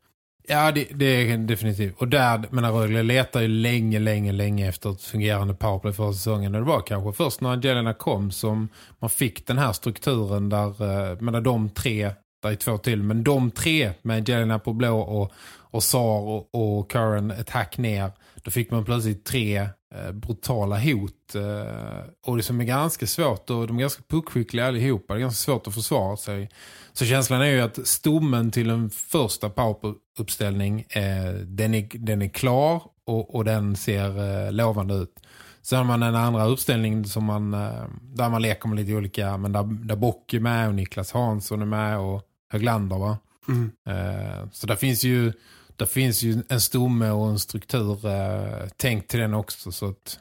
Ja, 0.47 0.71
det, 0.71 0.87
det 0.93 1.05
är 1.05 1.37
definitivt. 1.37 1.95
Och 1.97 2.07
där, 2.07 2.43
men 2.49 2.71
Rögle 2.71 3.03
letar 3.03 3.41
ju 3.41 3.47
länge, 3.47 3.99
länge, 3.99 4.31
länge 4.31 4.69
efter 4.69 4.91
ett 4.91 5.01
fungerande 5.01 5.53
powerplay 5.53 5.93
för 5.93 6.11
säsongen. 6.11 6.55
Och 6.55 6.61
det 6.61 6.67
var 6.67 6.81
kanske 6.81 7.23
först 7.23 7.41
när 7.41 7.49
Angelina 7.49 7.93
kom 7.93 8.31
som 8.31 8.69
man 8.99 9.09
fick 9.09 9.47
den 9.47 9.57
här 9.57 9.73
strukturen 9.73 10.49
där, 10.49 10.67
eh, 11.11 11.19
menar 11.19 11.41
de 11.41 11.69
tre, 11.69 12.11
där 12.43 12.51
är 12.51 12.55
två 12.55 12.77
till, 12.77 13.03
men 13.03 13.23
de 13.23 13.51
tre 13.51 13.91
med 14.01 14.17
Angelina 14.17 14.59
på 14.59 14.73
blå 14.73 14.99
och, 14.99 15.31
och 15.71 15.83
Sar 15.83 16.19
och, 16.19 16.49
och 16.55 16.91
Curran 16.91 17.31
ett 17.31 17.49
hack 17.49 17.77
ner. 17.77 18.11
Då 18.35 18.51
fick 18.51 18.71
man 18.71 18.85
plötsligt 18.85 19.25
tre 19.25 19.69
brutala 20.13 20.79
hot. 20.79 21.35
Eh, 21.35 22.03
och 22.25 22.37
det 22.37 22.43
som 22.43 22.61
är 22.61 22.65
ganska 22.65 23.07
svårt, 23.07 23.49
och 23.49 23.67
de 23.67 23.77
är 23.77 23.81
ganska 23.81 24.03
puckskickliga 24.09 24.67
allihopa, 24.67 25.13
det 25.13 25.19
är 25.19 25.21
ganska 25.21 25.51
svårt 25.51 25.67
att 25.67 25.73
försvara 25.73 26.17
sig. 26.17 26.49
Så 26.93 27.05
känslan 27.05 27.41
är 27.41 27.45
ju 27.45 27.61
att 27.61 27.87
stommen 27.87 28.51
till 28.51 28.69
en 28.69 28.89
första 28.89 29.49
poweruppställning 29.49 30.85
eh, 30.89 31.33
den, 31.33 31.73
är, 31.73 31.87
den 31.93 32.21
är 32.21 32.29
klar 32.29 32.83
och, 33.05 33.35
och 33.35 33.45
den 33.45 33.75
ser 33.75 34.45
eh, 34.45 34.51
lovande 34.51 34.93
ut. 34.93 35.19
Sen 35.61 35.77
har 35.77 35.85
man 35.85 36.03
en 36.03 36.15
andra 36.15 36.45
uppställning 36.45 37.05
som 37.05 37.23
man, 37.23 37.53
eh, 37.53 37.85
där 38.01 38.29
man 38.29 38.41
leker 38.41 38.69
med 38.69 38.79
lite 38.79 38.93
olika, 38.93 39.37
men 39.37 39.51
där, 39.51 39.63
där 39.63 39.95
Bock 39.95 40.33
är 40.33 40.39
med 40.39 40.67
och 40.67 40.75
Niklas 40.75 41.11
Hansson 41.11 41.61
är 41.61 41.65
med 41.65 41.99
och 41.99 42.21
Höglander 42.51 42.97
va? 42.97 43.17
Mm. 43.47 43.71
Eh, 43.87 44.49
så 44.51 44.67
där 44.67 44.75
finns 44.75 45.03
ju 45.03 45.33
det 45.81 45.87
finns 45.87 46.23
ju 46.23 46.43
en 46.49 46.61
stomme 46.61 47.09
och 47.09 47.27
en 47.27 47.39
struktur 47.39 48.05
eh, 48.05 48.67
tänkt 48.77 49.07
till 49.11 49.19
den 49.19 49.33
också 49.33 49.71
så 49.71 49.85
att 49.89 50.19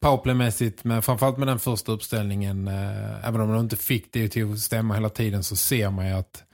powerplaymässigt, 0.00 0.84
men 0.84 1.02
framförallt 1.02 1.38
med 1.38 1.48
den 1.48 1.58
första 1.58 1.92
uppställningen, 1.92 2.68
eh, 2.68 3.28
även 3.28 3.40
om 3.40 3.52
de 3.52 3.60
inte 3.60 3.76
fick 3.76 4.12
det 4.12 4.28
till 4.28 4.52
att 4.52 4.58
stämma 4.58 4.94
hela 4.94 5.08
tiden 5.08 5.44
så 5.44 5.56
ser 5.56 5.90
man 5.90 6.06
ju 6.06 6.12
att 6.12 6.44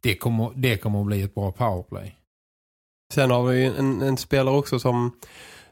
det 0.00 0.14
kommer, 0.14 0.52
det 0.56 0.76
kommer 0.76 1.00
att 1.00 1.06
bli 1.06 1.22
ett 1.22 1.34
bra 1.34 1.52
powerplay. 1.52 2.16
Sen 3.14 3.30
har 3.30 3.42
vi 3.42 3.64
en, 3.64 4.02
en 4.02 4.16
spelare 4.16 4.56
också 4.56 4.78
som, 4.78 5.16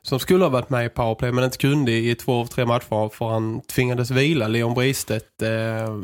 som 0.03 0.19
skulle 0.19 0.45
ha 0.45 0.51
varit 0.51 0.71
med 0.71 0.87
i 0.87 0.89
powerplay 0.89 1.33
men 1.33 1.45
inte 1.45 1.59
kunde 1.59 1.93
i 1.93 2.15
två 2.15 2.41
av 2.41 2.47
tre 2.47 2.67
matcher 2.67 3.09
för 3.09 3.29
han 3.29 3.61
tvingades 3.61 4.11
vila, 4.11 4.49
Leon 4.49 4.75
Bristet. 4.75 5.43
Eh, 5.43 5.99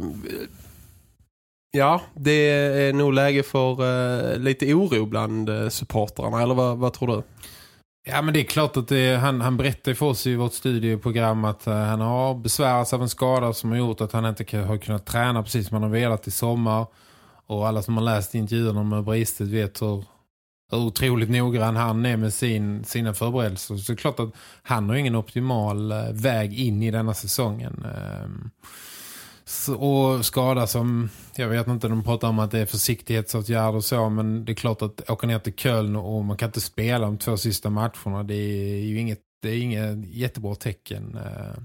ja, 1.72 2.00
det 2.14 2.50
är 2.50 2.92
nog 2.92 3.12
läge 3.12 3.42
för 3.42 3.82
uh, 3.82 4.38
lite 4.38 4.74
oro 4.74 5.06
bland 5.06 5.50
uh, 5.50 5.68
supportrarna, 5.68 6.42
eller 6.42 6.54
vad, 6.54 6.78
vad 6.78 6.92
tror 6.92 7.16
du? 7.16 7.22
Ja 8.04 8.22
men 8.22 8.34
det 8.34 8.40
är 8.40 8.44
klart 8.44 8.76
att 8.76 8.88
det, 8.88 9.16
han, 9.16 9.40
han 9.40 9.56
berättade 9.56 9.94
för 9.94 10.06
oss 10.06 10.26
i 10.26 10.34
vårt 10.34 10.52
studieprogram 10.52 11.44
att 11.44 11.68
uh, 11.68 11.74
han 11.74 12.00
har 12.00 12.34
besvärats 12.34 12.92
av 12.92 13.02
en 13.02 13.08
skada 13.08 13.52
som 13.52 13.70
har 13.70 13.78
gjort 13.78 14.00
att 14.00 14.12
han 14.12 14.26
inte 14.26 14.58
har 14.58 14.78
kunnat 14.78 15.06
träna 15.06 15.42
precis 15.42 15.68
som 15.68 15.74
han 15.74 15.82
har 15.82 15.90
velat 15.90 16.26
i 16.26 16.30
sommar. 16.30 16.86
Och 17.46 17.68
alla 17.68 17.82
som 17.82 17.96
har 17.96 18.04
läst 18.04 18.34
intervjuerna 18.34 18.82
med 18.82 19.04
Bristet 19.04 19.46
vet 19.46 19.82
hur, 19.82 20.04
hur 20.70 20.78
otroligt 20.78 21.30
noggrann 21.30 21.76
han 21.76 22.06
är 22.06 22.16
med 22.16 22.34
sin, 22.34 22.84
sina 22.84 23.14
förberedelser. 23.14 23.76
Så 23.76 23.92
det 23.92 23.96
är 23.96 24.00
klart 24.00 24.20
att 24.20 24.32
han 24.62 24.88
har 24.88 24.96
ingen 24.96 25.16
optimal 25.16 25.92
väg 26.12 26.58
in 26.58 26.82
i 26.82 26.90
denna 26.90 27.14
säsongen. 27.14 27.86
Ehm, 27.96 28.50
och 29.76 30.24
skada 30.24 30.66
som, 30.66 31.08
jag 31.36 31.48
vet 31.48 31.68
inte, 31.68 31.88
de 31.88 32.04
pratar 32.04 32.28
om 32.28 32.38
att 32.38 32.50
det 32.50 32.58
är 32.58 32.66
försiktighetsåtgärder 32.66 33.76
och 33.76 33.84
så, 33.84 34.08
men 34.08 34.44
det 34.44 34.52
är 34.52 34.54
klart 34.54 34.82
att 34.82 35.10
åka 35.10 35.26
ner 35.26 35.38
till 35.38 35.54
Köln 35.54 35.96
och 35.96 36.24
man 36.24 36.36
kan 36.36 36.48
inte 36.48 36.60
spela 36.60 37.06
de 37.06 37.18
två 37.18 37.36
sista 37.36 37.70
matcherna, 37.70 38.22
det 38.22 38.34
är 38.34 38.84
ju 38.84 39.00
inget, 39.00 39.20
det 39.42 39.48
är 39.48 39.62
inget 39.62 40.14
jättebra 40.14 40.54
tecken. 40.54 41.18
Eh, 41.24 41.62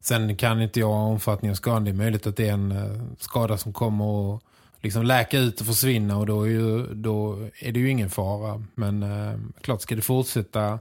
sen 0.00 0.36
kan 0.36 0.62
inte 0.62 0.80
jag 0.80 0.90
omfattning 0.90 1.50
av 1.50 1.54
skadan, 1.54 1.84
det 1.84 1.90
är 1.90 1.94
möjligt 1.94 2.26
att 2.26 2.36
det 2.36 2.48
är 2.48 2.52
en 2.52 2.72
eh, 2.72 3.02
skada 3.18 3.58
som 3.58 3.72
kommer 3.72 4.34
att 4.34 4.42
liksom 4.80 5.02
läka 5.02 5.38
ut 5.38 5.60
och 5.60 5.66
försvinna 5.66 6.18
och 6.18 6.26
då 6.26 6.42
är, 6.42 6.50
ju, 6.50 6.94
då 6.94 7.48
är 7.60 7.72
det 7.72 7.80
ju 7.80 7.90
ingen 7.90 8.10
fara. 8.10 8.64
Men 8.74 9.02
eh, 9.02 9.38
klart 9.60 9.80
ska 9.80 9.94
det 9.94 10.02
fortsätta 10.02 10.78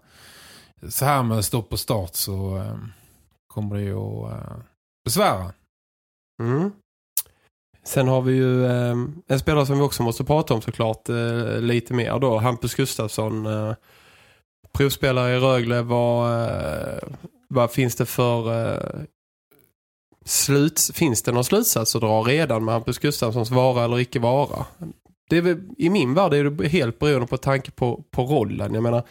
så 0.89 1.05
här 1.05 1.23
med 1.23 1.45
stopp 1.45 1.73
och 1.73 1.79
start 1.79 2.15
så 2.15 2.65
kommer 3.47 3.75
det 3.75 3.81
ju 3.81 3.97
att 3.97 4.59
besvära. 5.05 5.51
Mm. 6.43 6.71
Sen 7.83 8.07
har 8.07 8.21
vi 8.21 8.33
ju 8.33 8.65
eh, 8.65 8.95
en 9.27 9.39
spelare 9.39 9.65
som 9.65 9.77
vi 9.77 9.83
också 9.83 10.03
måste 10.03 10.23
prata 10.23 10.53
om 10.53 10.61
såklart 10.61 11.09
eh, 11.09 11.59
lite 11.59 11.93
mer 11.93 12.19
då. 12.19 12.37
Hampus 12.37 12.75
Gustafsson, 12.75 13.45
eh, 13.45 13.73
provspelare 14.73 15.35
i 15.35 15.39
Rögle. 15.39 15.81
Vad, 15.81 16.43
eh, 16.43 17.03
vad 17.49 17.71
finns 17.71 17.95
det 17.95 18.05
för 18.05 18.67
eh, 18.71 19.01
sluts, 20.25 20.91
finns 20.91 21.21
det 21.21 21.31
någon 21.31 21.43
slutsats 21.43 21.95
att 21.95 22.01
dra 22.01 22.21
redan 22.21 22.65
med 22.65 22.73
Hampus 22.73 22.99
Gustafssons 22.99 23.51
vara 23.51 23.83
eller 23.83 23.99
icke 23.99 24.19
vara? 24.19 24.65
Det 25.29 25.37
är 25.37 25.41
väl, 25.41 25.61
I 25.77 25.89
min 25.89 26.13
värld 26.13 26.33
är 26.33 26.43
det 26.43 26.67
helt 26.67 26.99
beroende 26.99 27.27
på 27.27 27.37
tanke 27.37 27.71
på, 27.71 28.03
på 28.11 28.23
rollen. 28.23 28.73
Jag 28.73 28.83
menar, 28.83 29.03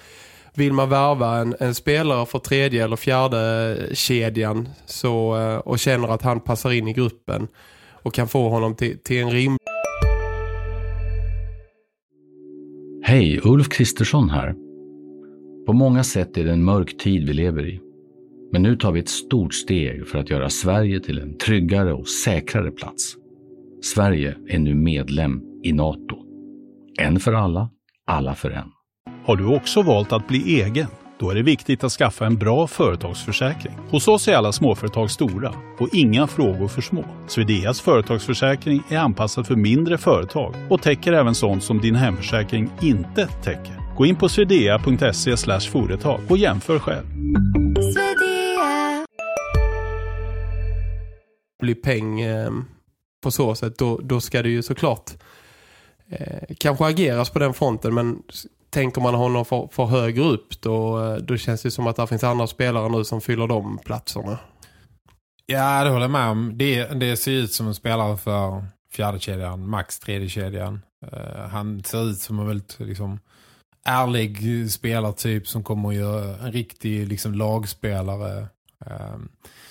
vill 0.56 0.72
man 0.72 0.88
värva 0.88 1.36
en, 1.36 1.54
en 1.60 1.74
spelare 1.74 2.26
för 2.26 2.38
tredje 2.38 2.84
eller 2.84 2.96
fjärde 2.96 3.76
kedjan 3.92 4.68
så, 4.86 5.36
eh, 5.36 5.56
och 5.56 5.78
känner 5.78 6.08
att 6.08 6.22
han 6.22 6.40
passar 6.40 6.72
in 6.72 6.88
i 6.88 6.92
gruppen 6.92 7.48
och 8.02 8.14
kan 8.14 8.28
få 8.28 8.48
honom 8.48 8.74
till, 8.74 8.98
till 8.98 9.22
en 9.22 9.30
rim. 9.30 9.56
Hej, 13.02 13.40
Ulf 13.44 13.68
Kristersson 13.68 14.30
här. 14.30 14.54
På 15.66 15.72
många 15.72 16.04
sätt 16.04 16.36
är 16.36 16.44
det 16.44 16.52
en 16.52 16.64
mörk 16.64 16.98
tid 16.98 17.26
vi 17.26 17.32
lever 17.32 17.68
i. 17.68 17.80
Men 18.52 18.62
nu 18.62 18.76
tar 18.76 18.92
vi 18.92 19.00
ett 19.00 19.08
stort 19.08 19.54
steg 19.54 20.08
för 20.08 20.18
att 20.18 20.30
göra 20.30 20.50
Sverige 20.50 21.00
till 21.00 21.18
en 21.18 21.38
tryggare 21.38 21.92
och 21.92 22.08
säkrare 22.08 22.70
plats. 22.70 23.14
Sverige 23.82 24.36
är 24.48 24.58
nu 24.58 24.74
medlem 24.74 25.42
i 25.62 25.72
NATO. 25.72 26.16
En 27.00 27.20
för 27.20 27.32
alla, 27.32 27.70
alla 28.06 28.34
för 28.34 28.50
en. 28.50 28.68
Har 29.26 29.36
du 29.36 29.46
också 29.46 29.82
valt 29.82 30.12
att 30.12 30.28
bli 30.28 30.62
egen? 30.62 30.86
Då 31.18 31.30
är 31.30 31.34
det 31.34 31.42
viktigt 31.42 31.84
att 31.84 31.92
skaffa 31.92 32.26
en 32.26 32.36
bra 32.36 32.66
företagsförsäkring. 32.66 33.74
Hos 33.90 34.08
oss 34.08 34.28
är 34.28 34.36
alla 34.36 34.52
småföretag 34.52 35.10
stora 35.10 35.54
och 35.78 35.88
inga 35.92 36.26
frågor 36.26 36.68
för 36.68 36.82
små. 36.82 37.04
Swedeas 37.28 37.80
företagsförsäkring 37.80 38.82
är 38.88 38.98
anpassad 38.98 39.46
för 39.46 39.56
mindre 39.56 39.98
företag 39.98 40.54
och 40.70 40.82
täcker 40.82 41.12
även 41.12 41.34
sånt 41.34 41.64
som 41.64 41.80
din 41.80 41.94
hemförsäkring 41.94 42.70
inte 42.82 43.26
täcker. 43.26 43.96
Gå 43.96 44.06
in 44.06 44.16
på 44.16 44.28
swedea.se 44.28 45.36
företag 45.60 46.20
och 46.28 46.38
jämför 46.38 46.78
själv. 46.78 47.06
Blir 51.62 51.74
peng 51.74 52.20
eh, 52.20 52.50
på 53.22 53.30
så 53.30 53.54
sätt, 53.54 53.78
då, 53.78 54.00
då 54.02 54.20
ska 54.20 54.42
det 54.42 54.48
ju 54.48 54.62
såklart 54.62 55.10
eh, 56.08 56.54
kanske 56.58 56.84
ageras 56.84 57.30
på 57.30 57.38
den 57.38 57.54
fronten 57.54 57.94
men 57.94 58.22
tänker 58.74 59.00
man 59.00 59.14
honom 59.14 59.44
för, 59.44 59.68
för 59.72 59.84
högre 59.84 60.22
upp 60.22 60.60
då, 60.60 61.04
eh, 61.04 61.16
då 61.16 61.36
känns 61.36 61.62
det 61.62 61.70
som 61.70 61.86
att 61.86 61.96
det 61.96 62.06
finns 62.06 62.24
andra 62.24 62.46
spelare 62.46 62.88
nu 62.88 63.04
som 63.04 63.20
fyller 63.20 63.46
de 63.46 63.78
platserna. 63.78 64.38
Ja, 65.46 65.84
det 65.84 65.90
håller 65.90 66.04
jag 66.04 66.10
med 66.10 66.28
om. 66.28 66.58
Det, 66.58 66.84
det 66.84 67.16
ser 67.16 67.32
ut 67.32 67.52
som 67.52 67.66
en 67.66 67.74
spelare 67.74 68.16
för 68.16 68.64
fjärde 68.92 69.20
kedjan, 69.20 69.68
max 69.68 69.98
tredje 69.98 70.28
kedjan. 70.28 70.80
Uh, 71.12 71.46
han 71.50 71.84
ser 71.84 72.10
ut 72.10 72.18
som 72.18 72.38
en 72.38 72.46
väldigt 72.46 72.76
liksom, 72.80 73.20
ärlig 73.84 74.70
spelartyp 74.70 75.48
som 75.48 75.64
kommer 75.64 75.88
att 75.88 75.94
göra 75.94 76.36
en 76.36 76.52
riktig 76.52 77.08
liksom, 77.08 77.34
lagspelare. 77.34 78.40
Uh, 78.86 79.18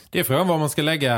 det 0.09 0.19
är 0.19 0.23
frågan 0.23 0.47
vad 0.47 0.59
man 0.59 0.69
ska 0.69 0.81
lägga 0.81 1.15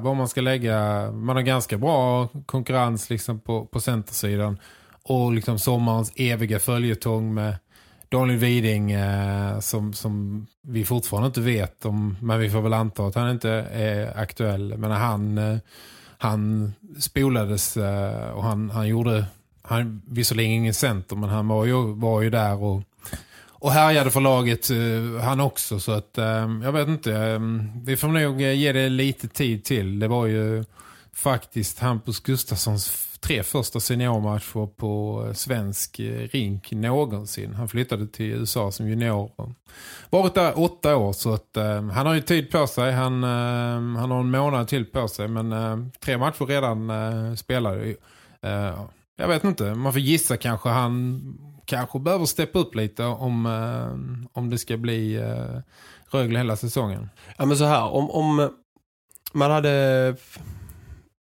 var 0.00 0.14
man 0.14 0.28
ska 0.28 0.40
lägga. 0.40 1.10
Man 1.12 1.36
har 1.36 1.42
ganska 1.42 1.78
bra 1.78 2.28
konkurrens 2.46 3.10
liksom, 3.10 3.40
på, 3.40 3.66
på 3.66 3.80
centersidan 3.80 4.58
och 5.04 5.32
liksom 5.32 5.58
sommarens 5.58 6.12
eviga 6.16 6.58
följetong 6.58 7.34
med 7.34 7.54
Daniel 8.08 8.38
Widing 8.38 8.92
eh, 8.92 9.60
som, 9.60 9.92
som 9.92 10.46
vi 10.62 10.84
fortfarande 10.84 11.26
inte 11.26 11.40
vet 11.40 11.84
om, 11.84 12.16
men 12.20 12.40
vi 12.40 12.50
får 12.50 12.60
väl 12.60 12.72
anta 12.72 13.06
att 13.06 13.14
han 13.14 13.30
inte 13.30 13.50
är 13.72 14.18
aktuell. 14.18 14.78
Men 14.78 14.90
han, 14.90 15.38
eh, 15.38 15.58
han 16.18 16.72
spolades 16.98 17.76
eh, 17.76 18.30
och 18.30 18.44
han, 18.44 18.70
han 18.70 18.88
gjorde, 18.88 19.24
han 19.62 20.02
visserligen 20.06 20.52
ingen 20.52 20.74
center 20.74 21.16
men 21.16 21.28
han 21.28 21.48
var 21.48 21.64
ju, 21.64 21.94
var 21.94 22.22
ju 22.22 22.30
där 22.30 22.62
och, 22.62 22.82
och 23.48 23.70
härjade 23.70 24.10
för 24.10 24.20
laget 24.20 24.70
eh, 24.70 25.24
han 25.24 25.40
också. 25.40 25.80
Så 25.80 25.92
att 25.92 26.18
eh, 26.18 26.50
jag 26.64 26.72
vet 26.72 26.88
inte, 26.88 27.12
eh, 27.12 27.40
vi 27.84 27.96
får 27.96 28.08
nog 28.08 28.42
eh, 28.42 28.52
ge 28.52 28.72
det 28.72 28.88
lite 28.88 29.28
tid 29.28 29.64
till. 29.64 29.98
Det 29.98 30.08
var 30.08 30.26
ju 30.26 30.64
faktiskt 31.14 31.78
Hampus 31.78 32.20
Gustafssons 32.20 33.14
tre 33.24 33.42
första 33.42 33.80
seniormatcher 33.80 34.66
på 34.66 35.24
eh, 35.26 35.32
svensk 35.32 35.98
eh, 35.98 36.28
rink 36.28 36.72
någonsin. 36.72 37.54
Han 37.54 37.68
flyttade 37.68 38.06
till 38.06 38.26
USA 38.26 38.72
som 38.72 38.88
junior. 38.88 39.30
Varit 40.10 40.34
där 40.34 40.58
åtta 40.58 40.96
år 40.96 41.12
så 41.12 41.34
att 41.34 41.56
uh, 41.56 41.90
han 41.90 42.06
har 42.06 42.14
ju 42.14 42.20
tid 42.20 42.50
på 42.50 42.66
sig. 42.66 42.92
Han, 42.92 43.24
uh, 43.24 43.98
han 43.98 44.10
har 44.10 44.20
en 44.20 44.30
månad 44.30 44.68
till 44.68 44.84
på 44.84 45.08
sig 45.08 45.28
men 45.28 45.52
uh, 45.52 45.86
tre 46.00 46.18
matcher 46.18 46.46
redan 46.46 46.90
uh, 46.90 47.34
spelade. 47.34 47.94
jag 49.16 49.28
vet 49.28 49.44
inte, 49.44 49.74
man 49.74 49.92
får 49.92 50.00
gissa 50.00 50.36
kanske 50.36 50.68
han 50.68 51.22
kanske 51.64 51.98
behöver 51.98 52.26
steppa 52.26 52.58
upp 52.58 52.74
lite 52.74 53.04
om, 53.04 53.46
om 54.32 54.50
det 54.50 54.58
ska 54.58 54.76
bli 54.76 55.22
Rögle 56.10 56.38
hela 56.38 56.56
säsongen. 56.56 57.10
Ja 57.36 57.44
men 57.44 57.56
så 57.56 57.64
här, 57.64 57.84
om, 57.84 58.10
om 58.10 58.50
man 59.32 59.50
hade 59.50 60.16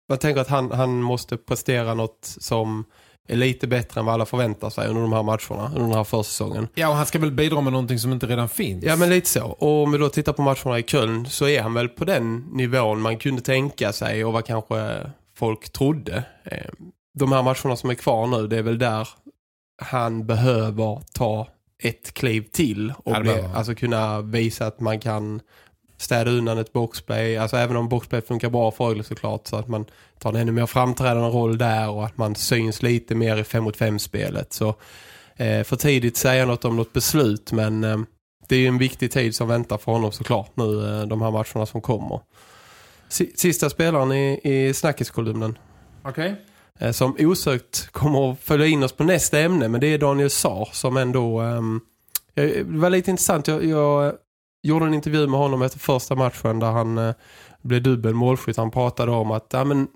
man 0.08 0.18
tänker 0.18 0.40
att 0.40 0.48
han, 0.48 0.70
han 0.72 1.02
måste 1.02 1.36
prestera 1.36 1.94
något 1.94 2.36
som 2.40 2.84
är 3.28 3.36
lite 3.36 3.66
bättre 3.66 4.00
än 4.00 4.06
vad 4.06 4.14
alla 4.14 4.26
förväntar 4.26 4.70
sig 4.70 4.88
under 4.88 5.02
de 5.02 5.12
här 5.12 5.22
matcherna, 5.22 5.66
under 5.68 5.80
den 5.80 5.92
här 5.92 6.04
försäsongen. 6.04 6.68
Ja, 6.74 6.88
och 6.88 6.94
han 6.94 7.06
ska 7.06 7.18
väl 7.18 7.32
bidra 7.32 7.60
med 7.60 7.72
någonting 7.72 7.98
som 7.98 8.12
inte 8.12 8.26
redan 8.26 8.48
finns. 8.48 8.84
Ja, 8.84 8.96
men 8.96 9.10
lite 9.10 9.28
så. 9.28 9.44
Och 9.44 9.82
om 9.82 9.92
vi 9.92 9.98
då 9.98 10.08
tittar 10.08 10.32
på 10.32 10.42
matcherna 10.42 10.78
i 10.78 10.82
Köln 10.82 11.26
så 11.26 11.48
är 11.48 11.62
han 11.62 11.74
väl 11.74 11.88
på 11.88 12.04
den 12.04 12.36
nivån 12.36 13.00
man 13.00 13.18
kunde 13.18 13.42
tänka 13.42 13.92
sig 13.92 14.24
och 14.24 14.32
vad 14.32 14.44
kanske 14.44 15.10
folk 15.36 15.72
trodde. 15.72 16.24
Eh, 16.44 16.70
de 17.18 17.32
här 17.32 17.42
matcherna 17.42 17.76
som 17.76 17.90
är 17.90 17.94
kvar 17.94 18.26
nu, 18.26 18.46
det 18.46 18.56
är 18.58 18.62
väl 18.62 18.78
där 18.78 19.08
han 19.82 20.26
behöver 20.26 21.02
ta 21.12 21.48
ett 21.82 22.14
kliv 22.14 22.42
till 22.52 22.94
och 23.04 23.20
bli, 23.20 23.44
alltså 23.54 23.74
kunna 23.74 24.20
visa 24.20 24.66
att 24.66 24.80
man 24.80 25.00
kan 25.00 25.40
städa 25.98 26.30
undan 26.30 26.58
ett 26.58 26.72
boxplay. 26.72 27.36
Alltså 27.36 27.56
även 27.56 27.76
om 27.76 27.88
boxplay 27.88 28.20
funkar 28.20 28.50
bra 28.50 28.70
för 28.70 28.84
Rögle 28.84 29.04
såklart 29.04 29.46
så 29.46 29.56
att 29.56 29.68
man 29.68 29.86
tar 30.18 30.30
en 30.30 30.36
ännu 30.36 30.52
mer 30.52 30.66
framträdande 30.66 31.28
roll 31.28 31.58
där 31.58 31.90
och 31.90 32.04
att 32.04 32.16
man 32.16 32.34
syns 32.34 32.82
lite 32.82 33.14
mer 33.14 33.36
i 33.36 33.44
5 33.44 33.64
mot 33.64 33.76
5 33.76 33.98
spelet. 33.98 34.52
Så 34.52 34.68
eh, 35.36 35.62
för 35.64 35.76
tidigt 35.76 36.16
säga 36.16 36.46
något 36.46 36.64
om 36.64 36.76
något 36.76 36.92
beslut 36.92 37.52
men 37.52 37.84
eh, 37.84 37.98
det 38.48 38.56
är 38.56 38.60
ju 38.60 38.66
en 38.66 38.78
viktig 38.78 39.12
tid 39.12 39.34
som 39.34 39.48
väntar 39.48 39.78
för 39.78 39.92
honom 39.92 40.12
såklart 40.12 40.50
nu 40.54 40.64
eh, 40.64 41.06
de 41.06 41.22
här 41.22 41.30
matcherna 41.30 41.66
som 41.66 41.80
kommer. 41.80 42.20
Sista 43.36 43.70
spelaren 43.70 44.12
i, 44.12 44.40
i 44.44 44.74
snackiskolumnen. 44.74 45.58
Okej. 46.02 46.32
Okay. 46.32 46.88
Eh, 46.88 46.92
som 46.92 47.16
osökt 47.18 47.92
kommer 47.92 48.32
att 48.32 48.40
följa 48.40 48.66
in 48.66 48.82
oss 48.82 48.92
på 48.92 49.04
nästa 49.04 49.38
ämne 49.38 49.68
men 49.68 49.80
det 49.80 49.86
är 49.86 49.98
Daniel 49.98 50.30
Saar 50.30 50.68
som 50.72 50.96
ändå... 50.96 51.42
Um, 51.42 51.80
det 52.34 52.62
var 52.66 52.90
lite 52.90 53.10
intressant. 53.10 53.48
Jag, 53.48 53.64
jag 53.64 54.14
gjorde 54.62 54.86
en 54.86 54.94
intervju 54.94 55.26
med 55.26 55.40
honom 55.40 55.62
efter 55.62 55.78
första 55.78 56.14
matchen 56.14 56.58
där 56.58 56.70
han 56.70 56.98
eh, 56.98 57.14
blev 57.62 57.82
dubbel 57.82 58.14
målskytt. 58.14 58.56
Han 58.56 58.70
pratade 58.70 59.12
om 59.12 59.30
att 59.30 59.46
ja, 59.50 59.64
men, 59.64 59.88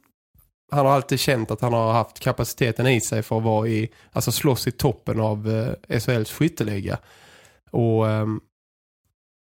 han 0.71 0.87
har 0.87 0.93
alltid 0.93 1.21
känt 1.21 1.51
att 1.51 1.61
han 1.61 1.73
har 1.73 1.93
haft 1.93 2.21
kapaciteten 2.21 2.87
i 2.87 3.01
sig 3.01 3.23
för 3.23 3.39
att 3.39 3.45
vara 3.45 3.69
i, 3.69 3.91
alltså 4.13 4.33
slåss 4.33 4.67
i 4.67 4.71
toppen 4.71 5.21
av 5.21 5.51
eh, 5.89 5.99
SHLs 5.99 6.33
skytteliga. 6.33 6.99
Och 7.71 8.09
eh, 8.09 8.27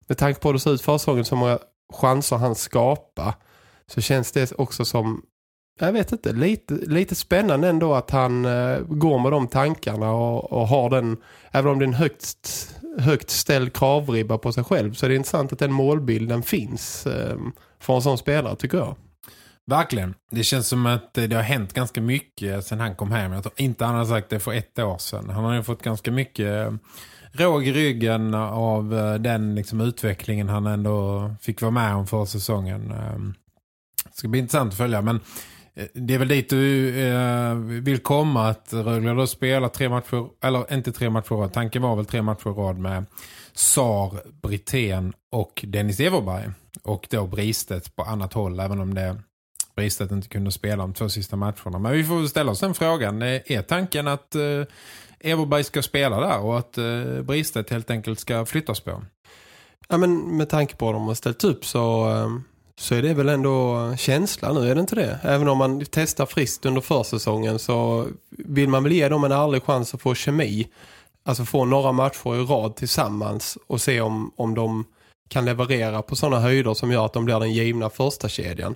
med 0.09 0.19
tanke 0.19 0.41
på 0.41 0.49
hur 0.49 0.53
det 0.53 0.61
ser 0.61 0.75
ut 0.75 0.83
försäsongen 0.83 1.25
så 1.25 1.37
många 1.37 1.59
chanser 1.93 2.37
han 2.37 2.55
skapar 2.55 3.35
så 3.87 4.01
känns 4.01 4.33
det 4.33 4.53
också 4.53 4.85
som 4.85 5.23
jag 5.81 5.93
vet 5.93 6.13
inte, 6.13 6.33
lite, 6.33 6.75
lite 6.75 7.15
spännande 7.15 7.69
ändå 7.69 7.95
att 7.95 8.11
han 8.11 8.45
eh, 8.45 8.79
går 8.81 9.19
med 9.19 9.33
de 9.33 9.49
tankarna 9.49 10.13
och, 10.13 10.53
och, 10.53 10.69
har 10.69 10.91
den, 10.91 11.17
även 11.51 11.73
om 11.73 11.79
det 11.79 11.85
är 11.85 11.87
en 11.87 11.95
högt, 11.95 12.75
högt 12.99 13.31
ställd 13.31 13.73
kravribba 13.73 14.39
på 14.39 14.53
sig 14.53 14.65
själv 14.65 14.95
så 14.95 15.07
är 15.07 15.11
det 15.11 15.17
intressant 15.17 15.53
att 15.53 15.59
den 15.59 15.73
målbilden 15.73 16.43
finns 16.43 17.07
ehm, 17.07 17.53
för 17.81 17.95
en 17.95 18.03
sån 18.03 18.19
spelare 18.19 18.57
tycker 18.57 18.79
jag. 18.79 18.97
Verkligen. 19.67 20.15
Det 20.31 20.45
känns 20.45 20.69
som 20.69 20.87
att 20.87 21.19
eh, 21.19 21.25
det 21.25 21.37
har 21.37 21.43
hänt 21.43 21.73
ganska 21.73 22.01
mycket 22.01 22.55
eh, 22.55 22.61
sedan 22.61 22.81
han 22.81 22.95
kom 22.95 23.13
hem. 23.13 23.33
Jag 23.33 23.43
tror 23.43 23.55
inte 23.57 23.85
han 23.85 23.95
har 23.95 24.05
sagt 24.05 24.31
det 24.31 24.41
för 24.41 24.53
ett 24.53 24.79
år 24.79 24.99
sedan. 24.99 25.31
Han 25.31 25.45
har 25.45 25.55
ju 25.55 25.63
fått 25.63 25.83
ganska 25.83 26.11
mycket 26.11 26.47
eh, 26.47 26.73
råg 27.33 27.67
i 27.67 27.73
ryggen 27.73 28.35
av 28.35 28.91
den 29.21 29.55
liksom, 29.55 29.81
utvecklingen 29.81 30.49
han 30.49 30.67
ändå 30.67 31.31
fick 31.41 31.63
vara 31.63 31.71
med 31.71 31.95
om 31.95 32.07
för 32.07 32.25
säsongen. 32.25 32.91
Ehm, 32.91 33.35
det 34.05 34.17
ska 34.17 34.29
bli 34.29 34.41
intressant 34.41 34.73
att 34.73 34.79
följa. 34.79 35.03
Men 35.03 35.21
Eh, 35.79 35.87
det 35.93 36.15
är 36.15 36.19
väl 36.19 36.29
dit 36.29 36.51
du 36.51 36.99
eh, 37.01 37.55
vill 37.55 37.99
komma 37.99 38.49
att 38.49 38.73
Rögle 38.73 39.13
då 39.13 39.27
spelar 39.27 39.69
tre 39.69 39.89
matcher, 39.89 40.29
eller 40.43 40.75
inte 40.75 40.93
tre 40.93 41.11
matcher 41.11 41.35
rad. 41.35 41.53
Tanken 41.53 41.83
var 41.83 41.97
väl 41.97 42.07
tre 42.07 42.23
matcher 42.23 42.51
rad 42.51 42.79
med 42.79 43.05
Sar, 43.53 44.21
Britten 44.43 45.13
och 45.33 45.65
Dennis 45.67 46.01
Everberg. 46.01 46.51
Och 46.83 47.07
då 47.11 47.27
Bristet 47.27 47.97
på 47.97 48.03
annat 48.03 48.33
håll, 48.33 48.61
även 48.61 48.81
om 48.81 48.95
det 48.95 49.17
Bristet 49.77 50.11
inte 50.11 50.29
kunde 50.29 50.53
spela 50.53 50.77
de 50.77 50.95
två 50.95 51.09
sista 51.09 51.37
matcherna. 51.37 51.79
Men 51.79 51.93
vi 51.93 52.05
får 52.05 52.27
ställa 52.27 52.53
oss 52.53 52.61
den 52.61 52.75
frågan. 52.75 53.23
Eh, 53.23 53.41
är 53.47 53.63
tanken 53.63 54.09
att 54.09 54.35
eh, 54.35 54.63
Everberg 55.21 55.65
ska 55.65 55.83
spela 55.83 56.21
där 56.21 56.41
och 56.41 56.59
att 56.59 56.79
eh, 56.79 57.23
Bristet 57.23 57.71
helt 57.71 57.91
enkelt 57.91 58.19
ska 58.19 58.47
flyttas 58.47 58.81
på? 58.81 59.03
Ja, 59.89 59.97
men 59.97 60.37
med 60.37 60.49
tanke 60.49 60.77
på 60.77 60.85
vad 60.85 60.95
de 60.95 61.07
har 61.07 61.15
ställt 61.15 61.45
upp 61.45 61.65
så, 61.65 62.11
eh, 62.11 62.29
så 62.79 62.95
är 62.95 63.03
det 63.03 63.15
väl 63.15 63.29
ändå 63.29 63.95
känsla 63.99 64.53
nu, 64.53 64.71
är 64.71 64.75
det 64.75 64.81
inte 64.81 64.95
det? 64.95 65.19
Även 65.23 65.49
om 65.49 65.59
man 65.59 65.85
testar 65.91 66.27
friskt 66.27 66.67
under 66.67 66.81
försäsongen 66.81 67.59
så 67.59 68.07
vill 68.31 68.69
man 68.69 68.83
väl 68.83 68.93
ge 68.93 69.09
dem 69.09 69.25
en 69.25 69.33
ärlig 69.33 69.63
chans 69.63 69.95
att 69.95 70.03
få 70.03 70.15
kemi. 70.15 70.67
Alltså 71.25 71.45
få 71.45 71.65
några 71.65 71.93
matcher 71.93 72.37
i 72.37 72.45
rad 72.45 72.77
tillsammans 72.77 73.59
och 73.67 73.81
se 73.81 74.01
om, 74.01 74.33
om 74.37 74.55
de 74.55 74.85
kan 75.29 75.45
leverera 75.45 76.03
på 76.03 76.17
sådana 76.17 76.41
höjder 76.41 76.75
som 76.75 76.93
gör 76.93 77.07
att 77.07 77.13
de 77.13 77.25
blir 77.25 77.41
den 77.41 77.53
givna 77.53 77.91
första 77.91 78.29
kedjan. 78.29 78.75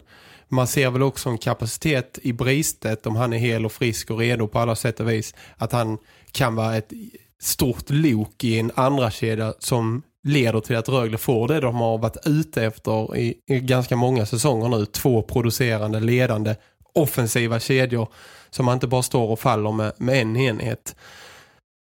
Man 0.48 0.66
ser 0.66 0.90
väl 0.90 1.02
också 1.02 1.28
en 1.28 1.38
kapacitet 1.38 2.18
i 2.22 2.32
bristet 2.32 3.06
om 3.06 3.16
han 3.16 3.32
är 3.32 3.38
hel 3.38 3.64
och 3.64 3.72
frisk 3.72 4.10
och 4.10 4.18
redo 4.18 4.48
på 4.48 4.58
alla 4.58 4.76
sätt 4.76 5.00
och 5.00 5.10
vis. 5.10 5.34
Att 5.56 5.72
han 5.72 5.98
kan 6.32 6.54
vara 6.54 6.76
ett 6.76 6.92
stort 7.40 7.90
lok 7.90 8.44
i 8.44 8.58
en 8.58 8.72
andra 8.74 9.10
kedja 9.10 9.54
som 9.58 10.02
leder 10.24 10.60
till 10.60 10.76
att 10.76 10.88
Rögle 10.88 11.18
får 11.18 11.48
det 11.48 11.60
de 11.60 11.74
har 11.74 11.98
varit 11.98 12.26
ute 12.26 12.64
efter 12.64 13.16
i, 13.16 13.34
i 13.46 13.60
ganska 13.60 13.96
många 13.96 14.26
säsonger 14.26 14.68
nu. 14.68 14.86
Två 14.86 15.22
producerande, 15.22 16.00
ledande, 16.00 16.54
offensiva 16.94 17.60
kedjor 17.60 18.08
som 18.50 18.64
man 18.66 18.74
inte 18.74 18.86
bara 18.86 19.02
står 19.02 19.30
och 19.30 19.40
faller 19.40 19.72
med, 19.72 19.92
med 19.96 20.22
en 20.22 20.36
enhet. 20.36 20.96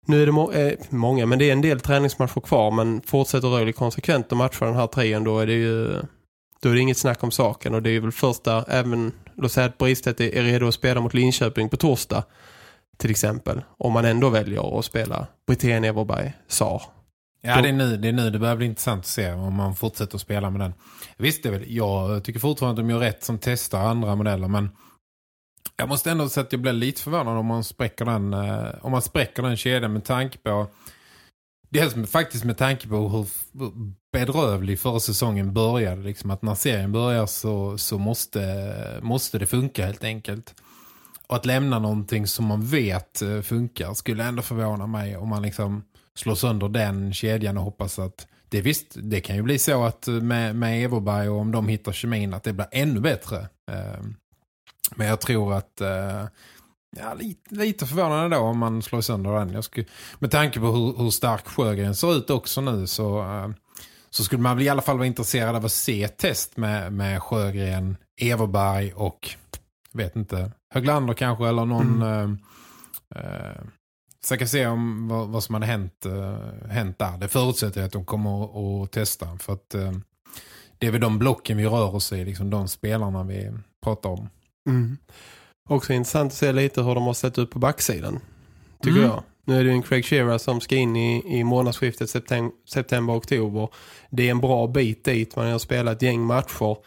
Nu 0.06 0.22
är 0.22 0.26
det 0.26 0.32
må 0.32 0.52
eh, 0.52 0.74
många, 0.90 1.26
men 1.26 1.40
det 1.40 1.50
är 1.50 1.54
en 1.54 1.62
del 1.62 1.80
träningsmatcher 1.80 2.42
kvar. 2.42 2.72
Men 2.72 3.02
fortsätter 3.02 3.48
Rögle 3.48 3.74
konsekvent 3.74 4.32
att 4.32 4.38
matcha 4.38 4.66
den 4.66 4.76
här 4.76 4.88
trean 4.88 5.24
då 5.24 5.40
är 5.40 5.48
det 5.48 5.54
ju 5.54 6.02
då 6.62 6.70
är 6.70 6.74
det 6.74 6.80
inget 6.80 6.98
snack 6.98 7.24
om 7.24 7.32
saken. 7.32 7.74
Och 7.74 7.82
det 7.82 7.90
är 7.90 8.00
väl 8.00 8.12
första, 8.12 8.64
även 8.68 9.12
låt 9.36 9.52
säga 9.52 9.66
att 9.66 9.78
Bristet 9.78 10.22
är 10.22 10.44
redo 10.44 10.68
att 10.68 10.74
spela 10.74 11.02
mot 11.02 11.14
Linköping 11.14 11.70
på 11.70 11.78
torsdag 11.78 12.24
till 12.98 13.12
exempel. 13.12 13.62
Om 13.78 13.94
man 13.94 14.06
ändå 14.06 14.30
väljer 14.30 14.80
att 14.80 14.86
spela 14.86 15.28
Britten 15.48 15.84
Everberg, 15.84 16.34
Sar. 16.48 16.82
Ja, 17.46 17.62
det 17.62 17.70
är, 17.70 17.74
nu, 17.74 17.98
det 17.98 18.08
är 18.08 18.14
nu 18.14 18.30
det 18.30 18.40
börjar 18.40 18.56
bli 18.56 18.66
intressant 18.66 19.00
att 19.00 19.06
se 19.06 19.32
om 19.32 19.54
man 19.54 19.76
fortsätter 19.76 20.16
att 20.16 20.22
spela 20.22 20.50
med 20.50 20.62
den. 20.62 20.74
Visst, 21.18 21.44
det 21.44 21.52
väl, 21.52 21.76
jag 21.76 22.24
tycker 22.24 22.40
fortfarande 22.40 22.82
att 22.82 22.88
de 22.88 22.92
gör 22.92 23.00
rätt 23.00 23.24
som 23.24 23.38
testar 23.38 23.80
andra 23.80 24.16
modeller, 24.16 24.48
men 24.48 24.70
jag 25.78 25.90
måste 25.90 26.12
ändå 26.12 26.30
säga 26.30 26.44
att 26.44 26.52
jag 26.52 26.62
blir 26.62 26.74
lite 26.74 27.02
förvånad 27.02 27.38
om 27.38 27.46
man 27.46 27.64
spräcker 27.64 28.06
den, 28.06 28.34
eh, 28.34 28.68
om 28.82 28.92
man 28.92 29.02
spräcker 29.02 29.44
den 29.44 29.58
kedjan 29.58 29.94
med 29.94 30.06
tanke 30.06 30.38
på 30.38 30.68
Dels 31.74 32.12
faktiskt 32.12 32.44
med 32.44 32.58
tanke 32.58 32.88
på 32.88 33.10
hur 33.10 33.28
bedrövlig 34.12 34.80
förra 34.80 35.00
säsongen 35.00 35.54
började. 35.54 36.02
Liksom 36.02 36.32
att 36.32 36.42
när 36.42 36.56
serien 36.56 36.92
börjar 36.92 37.26
så, 37.26 37.78
så 37.78 37.98
måste, 37.98 39.00
måste 39.02 39.40
det 39.40 39.46
funka 39.46 39.86
helt 39.86 40.04
enkelt. 40.04 40.56
Och 41.28 41.36
att 41.36 41.46
lämna 41.46 41.80
någonting 41.80 42.28
som 42.28 42.46
man 42.46 42.66
vet 42.66 43.22
eh, 43.22 43.42
funkar 43.42 43.94
skulle 43.94 44.24
ändå 44.24 44.42
förvåna 44.42 44.88
mig 44.88 45.18
om 45.18 45.30
man 45.30 45.42
liksom 45.42 45.84
slår 46.20 46.36
sönder 46.36 46.70
den 46.70 47.14
kedjan 47.14 47.58
och 47.58 47.64
hoppas 47.64 48.00
att 48.00 48.28
det 48.50 48.62
visst, 48.62 48.88
det 48.96 49.22
kan 49.22 49.36
ju 49.36 49.42
bli 49.42 49.60
så 49.60 49.84
att 49.84 50.08
med, 50.08 50.56
med 50.56 50.84
Everberg 50.86 51.30
och 51.30 51.40
om 51.40 51.52
de 51.52 51.68
hittar 51.68 51.92
kemin 51.92 52.34
att 52.34 52.44
det 52.44 52.54
blir 52.54 52.68
ännu 52.72 53.00
bättre. 53.00 53.48
Ehm, 53.72 54.16
men 54.96 55.08
jag 55.08 55.22
tror 55.22 55.54
att 55.54 55.82
eh, 55.82 56.26
ja, 56.98 57.14
lite, 57.14 57.56
lite 57.56 57.86
förvånande 57.86 58.36
då 58.36 58.42
om 58.42 58.58
man 58.58 58.82
slår 58.82 59.02
sönder 59.02 59.32
den. 59.32 59.54
Jag 59.54 59.64
skulle, 59.64 59.86
med 60.20 60.32
tanke 60.32 60.60
på 60.60 60.66
hur, 60.66 60.98
hur 60.98 61.10
stark 61.10 61.48
Sjögren 61.48 61.96
ser 61.96 62.16
ut 62.16 62.30
också 62.30 62.62
nu 62.62 62.88
så, 62.88 63.24
uh, 63.24 63.50
så 64.10 64.24
skulle 64.24 64.42
man 64.42 64.58
väl 64.58 64.66
i 64.66 64.70
alla 64.70 64.82
fall 64.82 64.98
vara 64.98 65.08
intresserad 65.08 65.56
av 65.56 65.66
att 65.66 65.72
se 65.72 66.08
test 66.08 66.58
med, 66.58 66.94
med 66.94 67.24
Sjögren, 67.24 67.98
Everberg 68.22 68.94
och 68.94 69.30
vet 69.92 70.16
inte, 70.16 70.52
Höglander 70.74 71.14
kanske 71.14 71.48
eller 71.48 71.66
någon... 71.66 72.02
Mm. 72.02 72.38
Uh, 73.16 73.64
kan 74.38 74.48
se 74.48 74.68
om 74.68 75.08
vad, 75.08 75.28
vad 75.28 75.44
som 75.44 75.54
hade 75.54 75.66
hänt, 75.66 76.06
uh, 76.06 76.68
hänt 76.70 77.00
där. 77.00 77.18
Det 77.18 77.28
förutsätter 77.28 77.80
jag 77.80 77.88
att 77.88 77.94
de 77.94 78.06
kommer 78.06 78.84
att 78.84 78.92
testa. 78.92 79.38
För 79.38 79.54
att 79.54 79.76
uh, 79.76 79.92
det 80.78 80.88
är 80.88 80.92
väl 80.92 81.02
de 81.02 81.20
blocken 81.20 81.58
vi 81.58 81.66
rör 81.66 81.96
oss 81.96 82.14
i. 82.14 82.26
Liksom 82.26 82.50
de 82.50 82.68
spelarna 82.68 83.24
vi 83.24 83.52
pratar 83.84 84.10
om. 84.10 84.30
Mm. 84.68 84.98
Också 85.70 85.94
intressant 85.94 86.32
att 86.32 86.38
se 86.38 86.52
lite 86.52 86.82
hur 86.82 86.96
de 86.96 87.04
har 87.04 87.14
sett 87.14 87.40
ut 87.40 87.52
på 87.52 87.60
backsidan. 87.60 88.20
Tycker 88.82 88.98
mm. 88.98 89.10
jag. 89.10 89.24
Nu 89.46 89.60
är 89.60 89.64
det 89.64 89.70
ju 89.70 89.76
en 89.76 89.82
Craig 89.82 90.06
Shearer 90.06 90.38
som 90.38 90.62
ska 90.62 90.76
in 90.76 90.96
i, 90.96 91.40
i 91.40 91.44
månadsskiftet 91.44 92.10
september-oktober. 92.70 93.70
Det 94.10 94.28
är 94.28 94.32
en 94.32 94.40
bra 94.40 94.68
bit 94.68 95.06
dit. 95.06 95.36
Man 95.36 95.52
har 95.52 95.60
spelat 95.60 95.96
ett 95.96 96.02
gäng 96.02 96.22
matcher. 96.22 96.78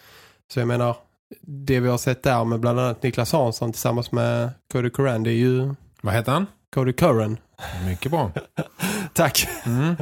Så 0.53 0.61
jag 0.61 0.69
menar, 0.69 0.97
det 1.41 1.81
vi 1.81 1.89
har 1.89 1.99
sett 1.99 2.23
där 2.23 2.45
med 2.45 2.61
bland 2.61 2.81
annat 2.81 3.03
Niklas 3.03 3.33
Hansson 3.33 3.73
tillsammans 3.73 4.13
med 4.13 4.51
Cody 4.73 4.91
Curran, 4.91 5.23
det 5.23 5.31
är 5.31 5.35
ju... 5.35 5.75
Vad 6.01 6.15
heter 6.15 6.33
han? 6.33 6.47
Cody 6.77 6.93
Curran. 6.93 7.37
Mycket 7.87 8.11
bra. 8.11 8.33
Tack. 9.13 9.49
Mm. 9.67 9.89
Eh, 9.89 9.97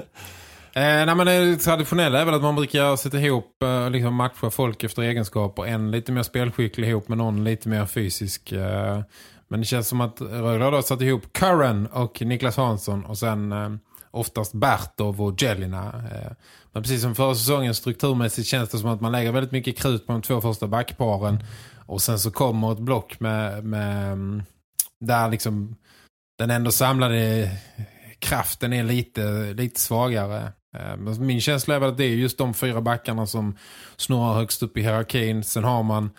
nej, 0.75 1.15
men 1.15 1.27
det 1.27 1.57
traditionella 1.57 2.21
är 2.21 2.25
väl 2.25 2.35
att 2.35 2.43
man 2.43 2.57
brukar 2.57 2.97
sätta 2.97 3.19
ihop 3.19 3.63
eh, 3.63 3.91
liksom 3.91 4.15
matcha 4.15 4.51
folk 4.51 4.85
efter 4.85 5.03
egenskaper. 5.03 5.67
En 5.67 5.91
lite 5.91 6.13
mer 6.13 6.23
spelskicklig 6.23 6.89
ihop 6.89 7.09
med 7.09 7.19
någon 7.19 7.45
lite 7.45 7.69
mer 7.69 7.87
fysisk. 7.87 8.53
Eh, 8.53 9.01
men 9.49 9.61
det 9.61 9.67
känns 9.67 9.89
som 9.89 10.01
att 10.01 10.21
Rögle 10.21 10.65
har 10.65 10.83
satt 10.83 11.01
ihop 11.01 11.33
Curran 11.33 11.87
och 11.87 12.23
Niklas 12.23 12.57
Hansson 12.57 13.05
och 13.05 13.19
sen 13.19 13.53
eh, 13.53 13.71
oftast 14.11 14.53
Bertov 14.53 15.23
och 15.23 15.43
Jelina. 15.43 15.85
Eh, 15.87 16.33
men 16.73 16.83
precis 16.83 17.03
som 17.03 17.15
förra 17.15 17.35
säsongen 17.35 17.75
strukturmässigt 17.75 18.49
känns 18.49 18.69
det 18.69 18.79
som 18.79 18.91
att 18.91 19.01
man 19.01 19.13
lägger 19.13 19.33
väldigt 19.33 19.53
mycket 19.53 19.79
krut 19.79 20.07
på 20.07 20.13
de 20.13 20.23
två 20.23 20.41
första 20.41 20.67
backparen. 20.67 21.45
Och 21.87 22.03
sen 22.03 22.19
så 22.19 22.31
kommer 22.31 22.73
ett 22.73 22.79
block 22.79 23.21
med, 23.21 23.65
med 23.65 24.13
mm, 24.13 24.43
där 25.01 25.29
liksom 25.29 25.77
den 26.38 26.51
ändå 26.51 26.70
samlade 26.70 27.51
kraften 28.18 28.73
är 28.73 28.85
lite, 28.85 29.53
lite 29.53 29.81
svagare. 29.81 30.53
Eh, 30.77 30.97
min 31.18 31.40
känsla 31.40 31.75
är 31.75 31.79
väl 31.79 31.90
att 31.90 31.97
det 31.97 32.05
är 32.05 32.09
just 32.09 32.38
de 32.38 32.55
fyra 32.55 32.81
backarna 32.81 33.27
som 33.27 33.57
snurrar 33.97 34.35
högst 34.35 34.62
upp 34.62 34.77
i 34.77 34.83
hierarkin. 34.83 35.44
Sen 35.44 35.64
har 35.64 35.83
man 35.83 36.11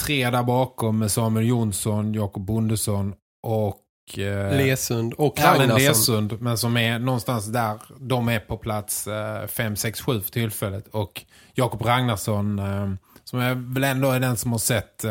tre 0.00 0.30
där 0.30 0.42
bakom 0.42 0.98
med 0.98 1.10
Samuel 1.10 1.46
Jonsson, 1.46 2.14
Jakob 2.14 2.44
Bondesson 2.44 3.14
och 3.42 4.18
eh, 4.18 4.56
Lesund 4.56 5.12
och 5.12 5.40
Ragnarsson. 5.40 5.78
Lesund, 5.78 6.40
men 6.40 6.58
som 6.58 6.76
är 6.76 6.98
någonstans 6.98 7.46
där 7.46 7.80
de 7.98 8.28
är 8.28 8.40
på 8.40 8.56
plats 8.56 9.08
5, 9.48 9.76
6, 9.76 10.00
7 10.00 10.20
för 10.20 10.30
tillfället. 10.30 10.88
Och 10.88 11.24
Jakob 11.54 11.82
Ragnarsson 11.82 12.58
eh, 12.58 12.92
som 13.24 13.38
är 13.38 13.74
väl 13.74 13.84
ändå 13.84 14.10
är 14.10 14.20
den 14.20 14.36
som 14.36 14.52
har 14.52 14.58
sett 14.58 15.04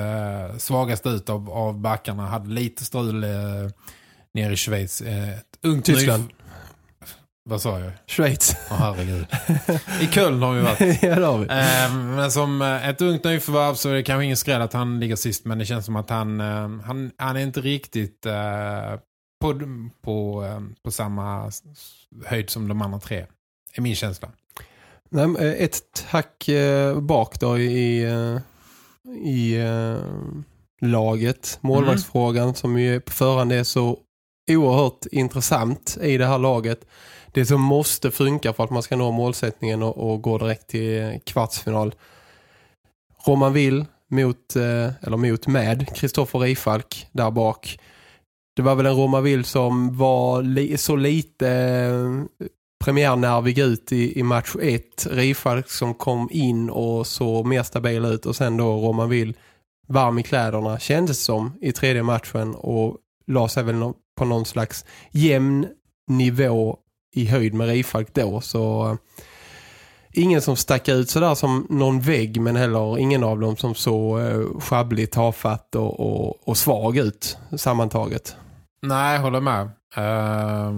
svagast 0.62 1.06
ut 1.06 1.30
av, 1.30 1.50
av 1.50 1.80
backarna. 1.80 2.26
Hade 2.26 2.50
lite 2.50 2.86
strul 2.86 3.26
nere 4.34 4.54
i 4.54 4.58
Schweiz. 4.58 5.02
Eh, 5.02 5.30
ett 5.30 5.60
ungt 5.62 5.86
Tyskland. 5.86 6.24
Vad 7.46 7.62
sa 7.62 7.80
jag? 7.80 7.92
Schweiz. 8.08 8.56
Åh, 8.72 8.78
herregud. 8.78 9.26
I 10.02 10.08
Köln 10.08 10.42
har 10.42 10.54
vi 10.54 10.62
varit. 10.62 10.80
ja, 11.04 11.16
det 11.16 11.26
har 11.26 11.38
vi. 11.38 11.46
Eh, 11.46 11.96
men 12.16 12.32
som 12.32 12.62
eh, 12.62 12.90
ett 12.90 13.02
ungt 13.02 13.24
nyförvärv 13.24 13.74
så 13.74 13.90
är 13.90 13.94
det 13.94 14.04
kanske 14.04 14.26
ingen 14.26 14.38
skräll 14.38 14.62
att 14.62 14.74
han 14.74 15.00
ligger 15.00 15.16
sist. 15.16 15.46
Men 15.46 15.58
det 15.58 15.66
känns 15.66 15.86
som 15.86 15.96
att 15.96 16.10
han, 16.10 16.42
eh, 16.42 16.70
han, 16.86 17.12
han 17.18 17.36
är 17.36 17.42
inte 17.42 17.62
riktigt 17.62 18.26
eh, 18.26 19.00
på, 19.42 19.62
på, 20.02 20.46
på 20.84 20.92
samma 20.92 21.52
höjd 22.26 22.50
som 22.50 22.68
de 22.68 22.82
andra 22.82 23.00
tre. 23.00 23.26
är 23.74 23.82
min 23.82 23.96
känsla. 23.96 24.30
Nej, 25.10 25.56
ett 25.64 26.06
hack 26.08 26.50
bak 27.02 27.40
då 27.40 27.60
i, 27.60 28.04
i 29.24 29.58
laget. 30.82 31.58
Målvaktsfrågan 31.62 32.44
mm. 32.44 32.56
som 32.56 32.80
ju 32.80 33.00
på 33.00 33.12
förhand 33.12 33.52
är 33.52 33.64
så 33.64 34.00
oerhört 34.48 35.06
intressant 35.12 35.98
i 36.02 36.18
det 36.18 36.26
här 36.26 36.38
laget. 36.38 36.86
Det 37.32 37.46
som 37.46 37.62
måste 37.62 38.12
funka 38.12 38.54
för 38.54 38.64
att 38.64 38.70
man 38.70 38.84
ska 38.84 38.96
nå 38.96 39.12
målsättningen 39.12 39.84
och, 39.84 40.12
och 40.12 40.22
gå 40.22 40.38
direkt 40.38 40.68
till 40.68 41.20
kvartsfinal. 41.26 41.96
Roman 43.26 43.54
Will 43.54 43.86
mot, 44.08 44.56
eh, 44.56 44.90
eller 45.02 45.18
mot 45.18 45.48
med 45.48 45.96
Kristoffer 45.96 46.40
Rifalk 46.40 47.08
där 47.12 47.32
bak. 47.32 47.80
Det 48.56 48.62
var 48.62 48.76
väl 48.76 48.86
en 48.86 48.96
Roman 48.96 49.24
Will 49.24 49.46
som 49.46 49.98
var 49.98 50.42
li 50.42 50.78
så 50.78 50.96
lite 50.96 51.50
eh, 51.50 52.48
premiärnervig 52.86 53.60
ut 53.60 53.92
i, 53.92 54.20
i 54.20 54.24
match 54.24 54.56
1. 54.62 55.08
Rifalk 55.12 55.70
som 55.70 55.94
kom 55.94 56.30
in 56.32 56.70
och 56.70 57.08
så 57.08 57.44
mer 57.44 57.64
stabil 57.64 58.06
ut 58.06 58.26
och 58.26 58.36
sen 58.36 58.58
då 58.58 58.78
Roman 58.78 59.10
Will 59.10 59.38
varm 59.88 60.20
i 60.20 60.24
kläderna 60.24 60.80
kändes 60.80 61.24
som 61.24 61.52
i 61.62 61.72
tredje 61.72 62.04
matchen 62.04 62.56
och 62.56 62.98
la 63.28 63.48
sig 63.48 63.64
väl 63.64 63.76
på 64.16 64.26
någon 64.26 64.46
slags 64.46 64.86
jämn 65.12 65.68
nivå 66.08 66.78
i 67.14 67.26
höjd 67.26 67.54
med 67.54 67.68
Rifalk 67.68 68.14
då 68.14 68.42
så 68.42 68.90
eh, 68.90 68.96
ingen 70.12 70.42
som 70.42 70.56
stack 70.56 70.90
ut 70.90 71.10
sådär 71.10 71.36
som 71.36 71.68
någon 71.70 72.02
vägg 72.02 72.42
men 72.42 72.56
heller 72.56 72.98
ingen 72.98 73.24
av 73.24 73.40
dem 73.40 73.58
som 73.58 73.76
så 73.76 74.20
eh, 74.20 74.60
schabbligt, 74.60 75.14
tafatt 75.14 75.76
och, 75.76 76.00
och, 76.00 76.48
och 76.48 76.58
svag 76.58 76.98
ut 76.98 77.38
sammantaget. 77.58 78.36
Nej, 78.82 79.16
jag 79.16 79.22
håller 79.22 79.42
med. 79.42 79.70
Uh, 79.98 80.74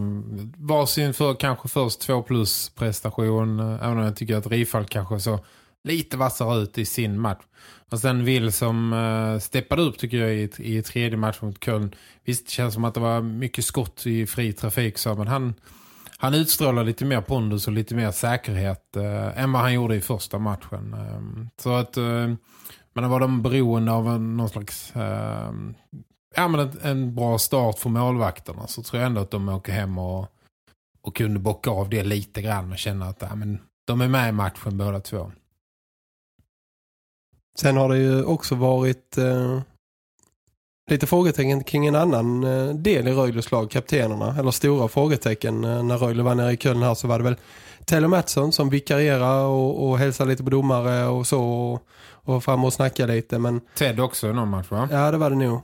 varsin 0.57 1.13
för 1.13 1.33
kanske 1.33 1.67
först 1.67 1.99
två 1.99 2.21
plus 2.21 2.69
prestation. 2.69 3.59
Eh, 3.59 3.83
även 3.85 3.97
om 3.97 4.03
jag 4.03 4.15
tycker 4.15 4.35
att 4.35 4.47
Rifalk 4.47 4.89
kanske 4.89 5.19
så 5.19 5.39
lite 5.83 6.17
vassare 6.17 6.61
ut 6.61 6.77
i 6.77 6.85
sin 6.85 7.19
match. 7.19 7.43
Och 7.91 7.99
sen 7.99 8.25
Will 8.25 8.51
som 8.51 8.93
uh, 8.93 9.39
steppade 9.39 9.81
upp 9.81 9.97
tycker 9.97 10.17
jag 10.17 10.35
i, 10.35 10.49
i 10.57 10.81
tredje 10.81 11.17
match 11.17 11.41
mot 11.41 11.63
Köln. 11.63 11.95
Visst, 12.23 12.45
det 12.45 12.51
känns 12.51 12.73
som 12.73 12.85
att 12.85 12.93
det 12.93 12.99
var 12.99 13.21
mycket 13.21 13.65
skott 13.65 14.05
i 14.05 14.25
fri 14.25 14.53
trafik 14.53 14.97
så, 14.97 15.15
men 15.15 15.27
han, 15.27 15.53
han 16.17 16.33
utstrålar 16.33 16.83
lite 16.83 17.05
mer 17.05 17.21
pondus 17.21 17.67
och 17.67 17.73
lite 17.73 17.95
mer 17.95 18.11
säkerhet 18.11 18.83
uh, 18.97 19.39
än 19.39 19.51
vad 19.51 19.61
han 19.61 19.73
gjorde 19.73 19.95
i 19.95 20.01
första 20.01 20.39
matchen. 20.39 20.93
Uh, 20.93 21.47
så 21.57 21.75
att 21.75 21.97
uh, 21.97 22.33
men 22.95 23.09
var 23.09 23.19
de 23.19 23.41
beroende 23.41 23.91
av 23.91 24.21
någon 24.21 24.49
slags 24.49 24.95
ehm, 24.95 25.75
ja, 26.35 26.47
men 26.47 26.59
en, 26.59 26.79
en, 26.81 27.15
bra 27.15 27.37
start 27.37 27.79
för 27.79 27.89
målvakterna 27.89 28.67
så 28.67 28.83
tror 28.83 29.01
jag 29.01 29.07
ändå 29.07 29.21
att 29.21 29.31
de 29.31 29.49
åker 29.49 29.73
hem 29.73 29.97
och, 29.97 30.27
och 31.01 31.15
kunde 31.15 31.39
bocka 31.39 31.69
av 31.69 31.89
det 31.89 32.03
lite 32.03 32.41
grann 32.41 32.71
och 32.71 32.77
känna 32.77 33.05
att 33.05 33.21
ja, 33.21 33.35
men 33.35 33.59
de 33.87 34.01
är 34.01 34.07
med 34.07 34.29
i 34.29 34.31
matchen 34.31 34.77
båda 34.77 34.99
två. 34.99 35.31
Sen 37.55 37.77
har 37.77 37.89
det 37.89 37.97
ju 37.97 38.23
också 38.23 38.55
varit 38.55 39.17
eh, 39.17 39.59
lite 40.91 41.07
frågetecken 41.07 41.63
kring 41.63 41.87
en 41.87 41.95
annan 41.95 42.43
eh, 42.43 42.75
del 42.75 43.07
i 43.07 43.11
Röjles 43.11 43.51
lag, 43.51 43.71
kaptenerna. 43.71 44.35
Eller 44.39 44.51
stora 44.51 44.87
frågetecken. 44.87 45.63
Eh, 45.63 45.83
när 45.83 45.97
Röjle 45.97 46.23
var 46.23 46.35
nere 46.35 46.51
i 46.51 46.57
Köln 46.57 46.83
här 46.83 46.93
så 46.93 47.07
var 47.07 47.17
det 47.17 47.23
väl 47.23 47.35
Taylor 47.85 48.07
Mattsson 48.07 48.51
som 48.51 48.69
vikarierar 48.69 49.45
och, 49.45 49.89
och 49.89 49.97
hälsar 49.97 50.25
lite 50.25 50.43
på 50.43 50.49
domare 50.49 51.05
och 51.05 51.27
så. 51.27 51.43
Och, 51.43 51.87
och 52.07 52.43
fram 52.43 52.65
och 52.65 52.73
snacka 52.73 53.05
lite. 53.05 53.39
Men... 53.39 53.61
Ted 53.77 53.99
också 53.99 54.27
någon 54.27 54.49
match 54.49 54.67
va? 54.69 54.89
Ja, 54.91 55.11
det 55.11 55.17
var 55.17 55.29
det 55.29 55.35
nog. 55.35 55.61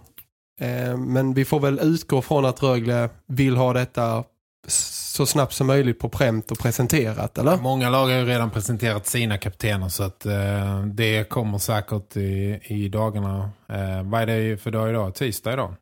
Eh, 0.60 0.98
men 0.98 1.34
vi 1.34 1.46
får 1.46 1.60
väl 1.60 1.80
utgå 1.82 2.22
från 2.22 2.46
att 2.46 2.64
Rögle 2.64 3.10
vill 3.28 3.58
ha 3.58 3.74
detta 3.74 4.24
så 4.68 5.26
snabbt 5.26 5.54
som 5.54 5.68
möjligt 5.68 6.00
på 6.00 6.10
prämt 6.10 6.52
och 6.52 6.60
presenterat, 6.60 7.38
eller? 7.38 7.58
Många 7.58 7.90
lag 7.90 8.08
har 8.08 8.18
ju 8.18 8.26
redan 8.26 8.52
presenterat 8.52 9.08
sina 9.08 9.38
kaptener 9.38 9.90
så 9.90 10.04
att 10.04 10.26
eh, 10.26 10.86
det 10.86 11.30
kommer 11.30 11.58
säkert 11.58 12.18
i, 12.18 12.60
i 12.64 12.90
dagarna. 12.90 13.50
Eh, 13.70 14.04
vad 14.04 14.22
är 14.22 14.26
det 14.26 14.58
för 14.58 14.72
dag 14.72 14.90
idag? 14.90 15.16
Tisdag 15.16 15.54
idag. 15.54 15.76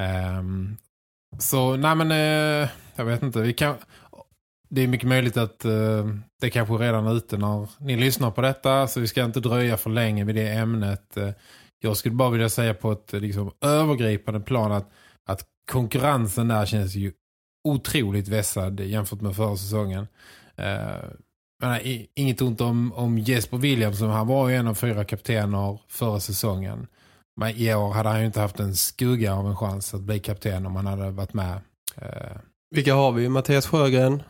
Eh, 0.00 0.42
så, 1.38 1.76
nej 1.76 1.94
men 1.94 2.10
eh, 2.10 2.68
jag 2.96 3.04
vet 3.04 3.22
inte. 3.22 3.40
Vi 3.40 3.52
kan, 3.52 3.74
det 4.70 4.82
är 4.82 4.86
mycket 4.86 5.08
möjligt 5.08 5.36
att 5.36 5.64
eh, 5.64 6.06
det 6.40 6.50
kanske 6.50 6.74
redan 6.74 7.06
är 7.06 7.16
ute 7.16 7.36
när 7.36 7.68
ni 7.80 7.96
lyssnar 7.96 8.30
på 8.30 8.40
detta 8.40 8.86
så 8.86 9.00
vi 9.00 9.06
ska 9.06 9.24
inte 9.24 9.40
dröja 9.40 9.76
för 9.76 9.90
länge 9.90 10.24
vid 10.24 10.34
det 10.34 10.48
ämnet. 10.48 11.16
Eh, 11.16 11.30
jag 11.80 11.96
skulle 11.96 12.14
bara 12.14 12.30
vilja 12.30 12.48
säga 12.48 12.74
på 12.74 12.92
ett 12.92 13.12
liksom, 13.12 13.50
övergripande 13.60 14.40
plan 14.40 14.72
att, 14.72 14.90
att 15.26 15.44
konkurrensen 15.72 16.48
där 16.48 16.66
känns 16.66 16.94
ju 16.94 17.12
otroligt 17.64 18.28
vässad 18.28 18.80
jämfört 18.80 19.20
med 19.20 19.36
förra 19.36 19.56
säsongen. 19.56 20.06
Uh, 20.58 21.10
men, 21.62 21.80
inget 22.14 22.42
ont 22.42 22.60
om, 22.60 22.92
om 22.92 23.18
Jesper 23.18 23.56
Williamson. 23.56 24.10
Han 24.10 24.26
var 24.26 24.48
ju 24.48 24.56
en 24.56 24.66
av 24.66 24.74
fyra 24.74 25.04
kaptener 25.04 25.78
förra 25.88 26.20
säsongen. 26.20 26.86
Men 27.36 27.50
i 27.56 27.74
år 27.74 27.92
hade 27.92 28.08
han 28.08 28.20
ju 28.20 28.26
inte 28.26 28.40
haft 28.40 28.60
en 28.60 28.76
skugga 28.76 29.34
av 29.34 29.46
en 29.48 29.56
chans 29.56 29.94
att 29.94 30.00
bli 30.00 30.18
kapten 30.18 30.66
om 30.66 30.76
han 30.76 30.86
hade 30.86 31.10
varit 31.10 31.34
med. 31.34 31.60
Uh, 32.02 32.38
Vilka 32.70 32.94
har 32.94 33.12
vi? 33.12 33.28
Mattias 33.28 33.66
Sjögren, 33.66 34.22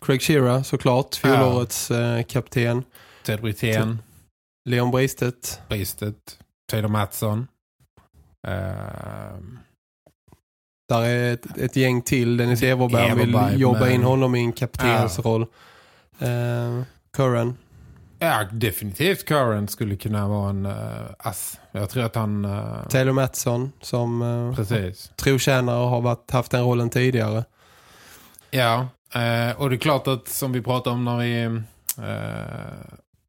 Craig 0.00 0.22
Shearer 0.22 0.62
såklart, 0.62 1.14
fjolårets 1.14 1.90
ja. 1.90 2.22
kapten. 2.22 2.84
Ted 3.24 3.40
Brithén. 3.40 3.98
Leon 4.68 4.90
Bristet. 4.90 5.60
Bristet. 5.68 6.38
Taylor 6.70 6.88
Mattsson. 6.88 7.46
Uh, 8.48 9.38
där 10.88 11.02
är 11.02 11.32
ett, 11.32 11.58
ett 11.58 11.76
gäng 11.76 12.02
till. 12.02 12.36
Dennis 12.36 12.62
Everberg, 12.62 13.10
Everberg 13.10 13.50
vill 13.50 13.60
jobba 13.60 13.80
men... 13.80 13.92
in 13.92 14.02
honom 14.02 14.34
i 14.34 14.40
en 14.40 14.52
kaptensroll. 14.52 15.46
Ja. 16.18 16.26
Uh, 16.26 16.82
Curran. 17.12 17.56
Ja, 18.18 18.44
definitivt 18.52 19.24
Curran 19.24 19.68
skulle 19.68 19.96
kunna 19.96 20.28
vara 20.28 20.50
en 20.50 20.66
uh, 20.66 20.74
ass. 21.18 21.60
Jag 21.72 21.90
tror 21.90 22.04
att 22.04 22.14
han... 22.14 22.44
Uh... 22.44 22.88
Taylor 22.88 23.12
Mattsson 23.12 23.72
som 23.80 24.22
uh, 24.22 24.54
Precis. 24.54 25.10
trotjänare 25.16 25.88
har 25.88 26.00
varit, 26.00 26.30
haft 26.30 26.50
den 26.50 26.64
rollen 26.64 26.90
tidigare. 26.90 27.44
Ja, 28.50 28.88
uh, 29.16 29.60
och 29.60 29.70
det 29.70 29.76
är 29.76 29.78
klart 29.78 30.06
att 30.06 30.28
som 30.28 30.52
vi 30.52 30.62
pratade 30.62 30.94
om 30.94 31.04
när 31.04 31.16
vi 31.16 31.62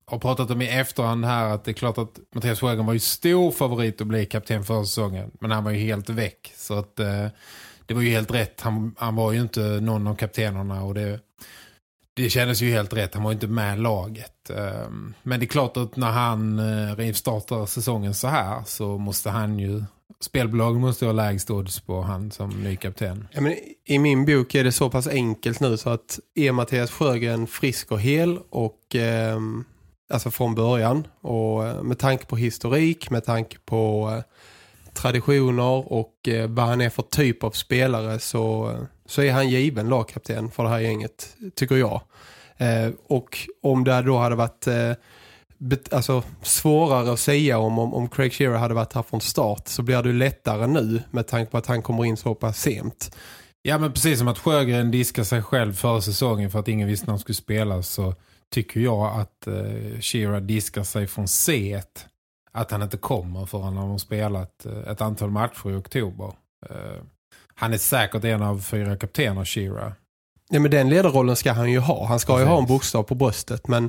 har 0.06 0.20
pratat 0.20 0.52
om 0.52 0.62
i 0.62 0.68
efterhand 0.68 1.26
här 1.26 1.50
att 1.50 1.66
det 1.66 1.72
är 1.72 1.74
klart 1.74 1.98
att 1.98 2.20
Mattias 2.36 2.60
Sjögren 2.60 2.86
var 2.86 2.94
ju 2.94 3.00
stor 3.00 3.52
favorit 3.52 4.02
att 4.02 4.08
bli 4.08 4.26
kapten 4.26 4.64
för 4.64 4.84
säsongen. 4.84 5.32
Men 5.40 5.52
han 5.52 5.64
var 5.64 5.72
ju 5.72 5.78
helt 5.78 6.10
väck. 6.10 6.54
Så 6.56 6.74
att 6.74 7.00
eh, 7.00 7.28
det 7.86 7.94
var 7.94 8.02
ju 8.02 8.10
helt 8.10 8.32
rätt. 8.32 8.62
Han, 8.62 8.96
han 8.98 9.16
var 9.16 9.32
ju 9.32 9.42
inte 9.42 9.62
någon 9.62 10.08
av 10.08 10.16
kaptenerna 10.16 10.84
och 10.84 10.94
det, 10.94 11.20
det 12.14 12.30
kändes 12.30 12.62
ju 12.62 12.72
helt 12.72 12.94
rätt. 12.94 13.14
Han 13.14 13.24
var 13.24 13.32
ju 13.32 13.34
inte 13.36 13.48
med 13.48 13.80
laget. 13.80 14.50
Eh, 14.50 14.90
men 15.24 15.40
det 15.40 15.46
är 15.46 15.48
klart 15.48 15.78
att 15.78 15.96
när 15.96 16.12
han 16.12 16.60
eh, 16.60 16.96
rivstartar 16.96 17.66
säsongen 17.66 18.14
så 18.14 18.28
här 18.28 18.64
så 18.66 18.98
måste 18.98 19.30
han 19.30 19.60
ju 19.60 19.84
spelbolagen 20.20 20.82
måste 20.82 21.06
ha 21.06 21.14
lägst 21.14 21.52
odds 21.52 21.80
på 21.80 22.02
han 22.02 22.32
som 22.32 22.64
ny 22.64 22.76
kapten. 22.76 23.28
Ja, 23.32 23.42
men 23.42 23.56
I 23.86 24.00
min 24.00 24.26
bok 24.26 24.56
är 24.56 24.64
det 24.64 24.72
så 24.72 24.90
pass 24.90 25.08
enkelt 25.08 25.60
nu 25.60 25.78
så 25.78 25.90
att 25.90 26.20
är 26.36 26.52
Mattias 26.52 26.92
Sjögren 26.92 27.48
frisk 27.48 27.92
och 27.92 28.02
hel 28.02 28.40
och 28.50 28.96
eh, 28.96 29.40
alltså 30.14 30.32
från 30.32 30.56
början 30.56 31.08
och 31.22 31.68
eh, 31.68 31.84
med 31.84 32.00
tanke 32.00 32.26
på 32.26 32.36
historik, 32.36 33.10
med 33.10 33.26
tanke 33.26 33.58
på 33.66 34.14
eh, 34.18 34.24
traditioner 34.94 35.94
och 35.94 36.28
eh, 36.28 36.50
vad 36.50 36.66
han 36.66 36.82
är 36.82 36.90
för 36.90 37.04
typ 37.04 37.44
av 37.44 37.52
spelare 37.52 38.20
så, 38.20 38.78
så 39.06 39.22
är 39.22 39.32
han 39.32 39.50
given 39.50 39.90
lagkapten 39.90 40.52
för 40.52 40.64
det 40.64 40.70
här 40.70 40.80
gänget, 40.80 41.36
tycker 41.56 41.76
jag. 41.76 42.02
och 43.08 43.38
om 43.62 43.84
det 43.84 44.02
då 44.02 44.18
hade 44.18 44.36
varit 44.36 44.68
alltså, 45.92 46.24
svårare 46.42 47.14
att 47.14 47.20
säga 47.20 47.58
om, 47.58 47.80
om, 47.80 47.94
om 47.94 48.10
Craig 48.10 48.34
Shearer 48.34 48.58
hade 48.58 48.74
varit 48.74 48.94
här 48.94 49.04
från 49.04 49.22
start 49.22 49.68
så 49.68 49.82
blir 49.82 50.04
det 50.04 50.14
lättare 50.14 50.68
nu 50.68 51.02
med 51.12 51.28
tanke 51.28 51.52
på 51.52 51.58
att 51.58 51.68
han 51.68 51.82
kommer 51.82 52.06
in 52.06 52.18
så 52.18 52.36
pass 52.36 52.62
sent. 52.62 53.16
Ja 53.62 53.78
men 53.78 53.94
precis 53.94 54.20
som 54.20 54.28
att 54.28 54.40
Sjögren 54.40 54.92
diskar 54.92 55.24
sig 55.24 55.42
själv 55.42 55.74
för 55.74 56.00
säsongen 56.00 56.52
för 56.52 56.60
att 56.60 56.68
ingen 56.68 56.88
visste 56.88 57.06
när 57.06 57.12
han 57.12 57.20
skulle 57.20 57.36
spela 57.36 57.84
så 57.84 58.14
tycker 58.54 58.80
jag 58.80 59.20
att 59.20 59.48
eh, 59.48 60.00
Shira 60.00 60.40
diskar 60.40 60.84
sig 60.84 61.08
från 61.08 61.28
C 61.28 61.82
att 62.52 62.72
han 62.72 62.82
inte 62.82 62.98
kommer 62.98 63.46
förrän 63.46 63.78
han 63.78 63.90
har 63.90 63.98
spelat 63.98 64.66
eh, 64.66 64.92
ett 64.92 65.02
antal 65.02 65.32
matcher 65.32 65.72
i 65.72 65.76
oktober. 65.76 66.34
Eh, 66.70 67.04
han 67.56 67.74
är 67.74 67.78
säkert 67.78 68.24
en 68.24 68.42
av 68.42 68.60
fyra 68.60 68.98
kaptener, 68.98 69.46
Shira. 69.46 69.94
Ja, 70.50 70.60
men 70.60 70.72
den 70.72 70.90
ledarrollen 70.90 71.36
ska 71.36 71.52
han 71.52 71.72
ju 71.72 71.80
ha. 71.80 72.06
Han 72.06 72.20
ska 72.20 72.34
Precis. 72.34 72.48
ju 72.48 72.52
ha 72.52 72.60
en 72.60 72.68
bokstav 72.68 73.04
på 73.04 73.16
bröstet, 73.16 73.68
men 73.68 73.84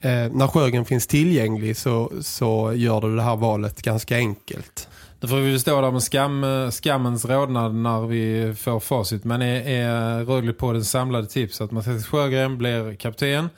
eh, 0.00 0.32
när 0.32 0.46
Sjögren 0.46 0.84
finns 0.84 1.06
tillgänglig 1.06 1.76
så, 1.76 2.12
så 2.20 2.72
gör 2.74 3.00
det 3.00 3.16
det 3.16 3.22
här 3.22 3.36
valet 3.36 3.82
ganska 3.82 4.16
enkelt. 4.16 4.88
Då 5.20 5.28
får 5.28 5.36
vi 5.36 5.58
stå 5.58 5.80
där 5.80 5.90
med 5.90 6.02
skam, 6.02 6.70
skammens 6.70 7.24
rådnad 7.24 7.74
när 7.74 8.06
vi 8.06 8.54
får 8.54 8.80
facit. 8.80 9.24
Men 9.24 9.42
är, 9.42 9.68
är 9.68 10.24
Rögle 10.24 10.52
på 10.52 10.72
den 10.72 10.84
samlade 10.84 11.26
tips 11.26 11.60
att 11.60 11.70
Mattias 11.70 12.06
Sjögren 12.06 12.58
blir 12.58 12.94
kapten 12.94 13.48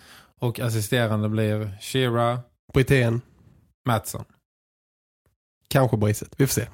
och 0.41 0.61
assisterande 0.61 1.29
blir 1.29 1.79
Shira. 1.81 2.41
Britten. 2.73 3.21
Mattsson. 3.87 4.25
Kanske 5.69 5.97
Bristet, 5.97 6.29
vi 6.37 6.47
får 6.47 6.53
se. 6.53 6.67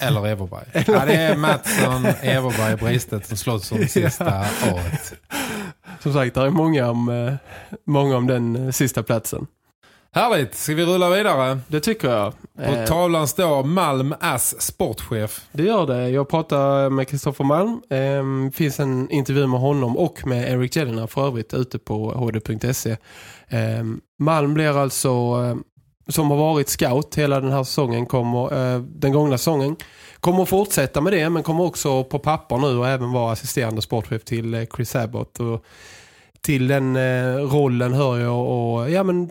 Eller 0.00 0.26
Everberg. 0.26 0.66
ja, 0.86 1.04
det 1.04 1.14
är 1.14 1.36
Mattsson, 1.36 2.06
Everberg 2.06 2.72
och 2.72 2.78
Bristet 2.78 3.26
som 3.26 3.36
slåss 3.36 3.66
som 3.66 3.78
sista 3.88 4.46
året. 4.72 5.14
Som 6.00 6.12
sagt, 6.12 6.34
det 6.34 6.40
är 6.40 6.50
många 6.50 6.90
om, 6.90 7.08
eh, 7.08 7.34
många 7.86 8.16
om 8.16 8.26
den 8.26 8.56
eh, 8.56 8.70
sista 8.70 9.02
platsen. 9.02 9.46
Härligt, 10.12 10.54
ska 10.54 10.74
vi 10.74 10.84
rulla 10.84 11.10
vidare? 11.10 11.60
Det 11.68 11.80
tycker 11.80 12.08
jag. 12.08 12.32
På 12.56 12.62
eh, 12.62 12.84
tavlan 12.84 13.28
står 13.28 13.64
Malm 13.64 14.14
Ass 14.20 14.60
sportchef. 14.60 15.40
Det 15.52 15.62
gör 15.62 15.86
det. 15.86 16.08
Jag 16.08 16.28
pratar 16.28 16.90
med 16.90 17.08
Kristoffer 17.08 17.44
Malm. 17.44 17.80
Eh, 17.90 18.52
finns 18.52 18.80
en 18.80 19.10
intervju 19.10 19.46
med 19.46 19.60
honom 19.60 19.96
och 19.96 20.26
med 20.26 20.52
Eric 20.52 20.76
Jellina 20.76 21.06
för 21.06 21.26
övrigt 21.26 21.54
ute 21.54 21.78
på 21.78 22.12
hd.se. 22.12 22.96
Eh, 23.48 23.84
Malm 24.18 24.54
blir 24.54 24.82
alltså, 24.82 25.08
eh, 25.08 25.56
som 26.08 26.30
har 26.30 26.36
varit 26.36 26.68
scout 26.68 27.14
hela 27.14 27.40
den 27.40 27.52
här 27.52 27.64
säsongen, 27.64 28.06
kommer, 28.06 28.74
eh, 28.74 28.80
den 28.80 29.12
gångna 29.12 29.38
säsongen, 29.38 29.76
kommer 30.20 30.44
fortsätta 30.44 31.00
med 31.00 31.12
det 31.12 31.30
men 31.30 31.42
kommer 31.42 31.64
också 31.64 32.04
på 32.04 32.18
papper 32.18 32.58
nu 32.58 32.78
och 32.78 32.88
även 32.88 33.12
vara 33.12 33.32
assisterande 33.32 33.82
sportchef 33.82 34.24
till 34.24 34.66
Chris 34.76 34.96
Abbott. 34.96 35.40
Och 35.40 35.64
till 36.40 36.68
den 36.68 36.96
rollen 37.50 37.92
hör 37.92 38.18
jag 38.18 38.48
och 38.48 38.90
ja 38.90 39.02
men 39.02 39.30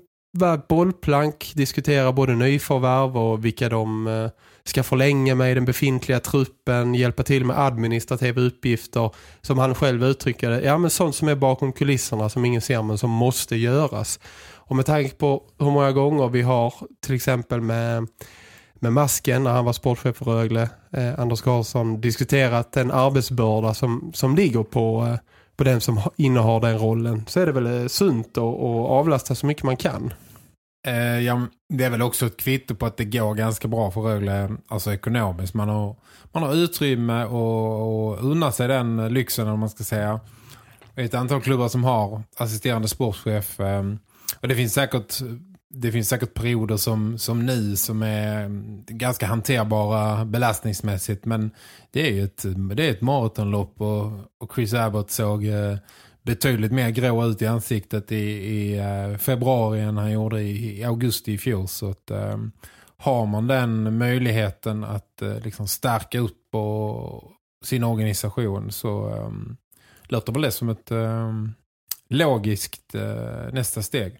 bollplank, 0.69 1.51
diskutera 1.55 2.11
både 2.11 2.35
nyförvärv 2.35 3.17
och 3.17 3.45
vilka 3.45 3.69
de 3.69 4.07
eh, 4.07 4.29
ska 4.63 4.83
förlänga 4.83 5.35
med 5.35 5.51
i 5.51 5.53
den 5.53 5.65
befintliga 5.65 6.19
truppen, 6.19 6.95
hjälpa 6.95 7.23
till 7.23 7.45
med 7.45 7.59
administrativa 7.59 8.41
uppgifter 8.41 9.11
som 9.41 9.57
han 9.57 9.75
själv 9.75 10.03
uttrycker 10.03 10.49
det. 10.49 10.61
Ja 10.61 10.77
men 10.77 10.89
sånt 10.89 11.15
som 11.15 11.27
är 11.27 11.35
bakom 11.35 11.73
kulisserna 11.73 12.29
som 12.29 12.45
ingen 12.45 12.61
ser 12.61 12.83
men 12.83 12.97
som 12.97 13.09
måste 13.09 13.55
göras. 13.55 14.19
Och 14.53 14.75
med 14.75 14.85
tanke 14.85 15.15
på 15.15 15.43
hur 15.59 15.71
många 15.71 15.91
gånger 15.91 16.27
vi 16.27 16.41
har 16.41 16.73
till 17.05 17.15
exempel 17.15 17.61
med, 17.61 18.07
med 18.73 18.93
Masken 18.93 19.43
när 19.43 19.51
han 19.51 19.65
var 19.65 19.73
sportchef 19.73 20.15
för 20.15 20.25
Rögle, 20.25 20.69
eh, 20.93 21.19
Anders 21.19 21.41
Karlsson, 21.41 22.01
diskuterat 22.01 22.71
den 22.71 22.91
arbetsbörda 22.91 23.73
som, 23.73 24.11
som 24.13 24.35
ligger 24.35 24.63
på, 24.63 25.07
eh, 25.07 25.19
på 25.59 25.63
den 25.63 25.81
som 25.81 26.01
innehar 26.15 26.59
den 26.59 26.77
rollen 26.77 27.25
så 27.27 27.39
är 27.39 27.45
det 27.45 27.51
väl 27.51 27.81
eh, 27.81 27.87
sunt 27.87 28.37
att 28.37 28.43
avlasta 28.89 29.35
så 29.35 29.45
mycket 29.45 29.63
man 29.63 29.77
kan. 29.77 30.13
Eh, 30.87 31.19
ja, 31.19 31.47
det 31.73 31.83
är 31.83 31.89
väl 31.89 32.01
också 32.01 32.25
ett 32.25 32.37
kvitto 32.37 32.75
på 32.75 32.85
att 32.85 32.97
det 32.97 33.05
går 33.05 33.35
ganska 33.35 33.67
bra 33.67 33.91
för 33.91 34.01
Rögle 34.01 34.43
eh, 34.43 34.49
alltså 34.67 34.93
ekonomiskt. 34.93 35.53
Man 35.53 35.69
har, 35.69 35.95
man 36.31 36.43
har 36.43 36.55
utrymme 36.55 37.25
och, 37.25 38.09
och 38.09 38.31
unna 38.31 38.51
sig 38.51 38.67
den 38.67 39.13
lyxen 39.13 39.47
om 39.47 39.59
man 39.59 39.69
ska 39.69 39.83
säga. 39.83 40.19
Det 40.95 41.01
är 41.01 41.05
ett 41.05 41.13
antal 41.13 41.41
klubbar 41.41 41.67
som 41.67 41.83
har 41.83 42.23
assisterande 42.37 42.87
sportchef 42.87 43.59
eh, 43.59 43.83
och 44.41 44.47
det 44.47 44.55
finns 44.55 44.73
säkert 44.73 45.21
det 45.69 45.91
finns 45.91 46.09
säkert 46.09 46.33
perioder 46.33 46.77
som, 46.77 47.17
som 47.17 47.45
nu 47.45 47.75
som 47.75 48.01
är 48.01 48.49
ganska 48.93 49.27
hanterbara 49.27 50.25
belastningsmässigt 50.25 51.25
men 51.25 51.51
det 51.91 52.09
är 52.09 52.13
ju 52.13 52.23
ett, 52.23 52.45
det 52.75 52.87
är 52.87 52.91
ett 52.91 53.01
maratonlopp 53.01 53.81
och, 53.81 54.11
och 54.37 54.51
Chris 54.55 54.73
Abbott 54.73 55.11
såg 55.11 55.45
eh, 55.45 55.77
betydligt 56.21 56.71
mer 56.71 56.89
grå 56.89 57.25
ut 57.25 57.41
i 57.41 57.47
ansiktet 57.47 58.11
i, 58.11 58.15
i 58.15 58.77
eh, 58.77 59.17
februari 59.17 59.81
än 59.81 59.97
han 59.97 60.11
gjorde 60.11 60.41
i, 60.41 60.79
i 60.79 60.83
augusti 60.83 61.33
i 61.33 61.37
fjol. 61.37 61.67
Så 61.67 61.89
att, 61.89 62.11
eh, 62.11 62.37
har 62.97 63.25
man 63.25 63.47
den 63.47 63.97
möjligheten 63.97 64.83
att 64.83 65.21
eh, 65.21 65.39
liksom 65.39 65.67
stärka 65.67 66.19
upp 66.19 66.55
och, 66.55 67.23
sin 67.63 67.83
organisation 67.83 68.71
så 68.71 69.09
um, 69.09 69.57
låter 70.03 70.33
väl 70.33 70.41
det 70.41 70.51
som 70.51 70.69
ett 70.69 70.91
um, 70.91 71.53
logiskt 72.09 72.95
uh, 72.95 73.53
nästa 73.53 73.81
steg. 73.81 74.17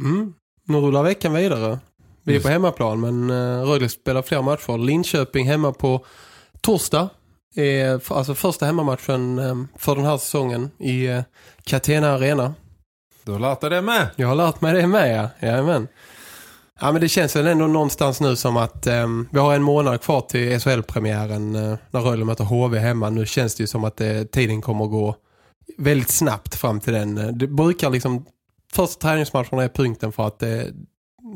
Mm. 0.00 0.34
Nu 0.64 0.78
rullar 0.78 1.02
veckan 1.02 1.32
vidare. 1.32 1.78
Vi 2.22 2.36
är 2.36 2.40
på 2.40 2.48
hemmaplan 2.48 3.00
men 3.00 3.30
uh, 3.30 3.62
Rögle 3.62 3.88
spelar 3.88 4.22
fler 4.22 4.42
matcher. 4.42 4.78
Linköping 4.78 5.46
hemma 5.46 5.72
på 5.72 6.04
torsdag 6.60 7.08
är 7.54 8.12
alltså 8.12 8.34
första 8.34 8.66
hemmamatchen 8.66 9.38
ehm, 9.38 9.68
för 9.76 9.96
den 9.96 10.04
här 10.04 10.18
säsongen 10.18 10.70
i 10.78 11.06
eh, 11.06 11.22
Catena 11.64 12.10
Arena. 12.12 12.54
Du 13.24 13.32
har 13.32 13.38
lärt 13.38 13.60
dig 13.60 13.70
det 13.70 13.82
med? 13.82 14.08
Jag 14.16 14.28
har 14.28 14.34
lärt 14.34 14.60
mig 14.60 14.74
det 14.74 14.86
med, 14.86 15.16
ja. 15.16 15.48
Jajamän. 15.48 15.88
Ja, 16.80 16.92
men 16.92 17.00
det 17.00 17.08
känns 17.08 17.36
väl 17.36 17.46
ändå 17.46 17.66
någonstans 17.66 18.20
nu 18.20 18.36
som 18.36 18.56
att 18.56 18.86
um, 18.86 19.28
vi 19.32 19.38
har 19.38 19.54
en 19.54 19.62
månad 19.62 20.00
kvar 20.00 20.20
till 20.20 20.60
SHL-premiären 20.60 21.56
uh, 21.56 21.76
när 21.90 22.00
Rögle 22.00 22.24
möter 22.24 22.44
HV 22.44 22.78
hemma. 22.78 23.10
Nu 23.10 23.26
känns 23.26 23.54
det 23.54 23.62
ju 23.62 23.66
som 23.66 23.84
att 23.84 24.00
uh, 24.00 24.22
tiden 24.22 24.62
kommer 24.62 24.84
att 24.84 24.90
gå 24.90 25.16
väldigt 25.78 26.10
snabbt 26.10 26.54
fram 26.54 26.80
till 26.80 26.92
den. 26.92 27.38
Det 27.38 27.46
brukar 27.46 27.90
liksom, 27.90 28.24
första 28.72 29.00
träningsmatcherna 29.00 29.62
är 29.62 29.68
punkten 29.68 30.12
för 30.12 30.26
att 30.26 30.38
det, 30.38 30.70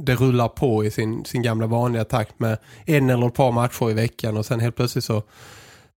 det 0.05 0.15
rullar 0.15 0.49
på 0.49 0.85
i 0.85 0.91
sin, 0.91 1.25
sin 1.25 1.43
gamla 1.43 1.67
vanliga 1.67 2.05
takt 2.05 2.41
med 2.41 2.59
en 2.87 3.11
eller 3.11 3.27
ett 3.27 3.35
par 3.35 3.53
matcher 3.53 3.91
i 3.91 3.95
veckan 3.95 4.37
och 4.37 4.47
sen 4.47 4.61
helt 4.61 4.77
plötsligt 4.77 5.05
så 5.05 5.23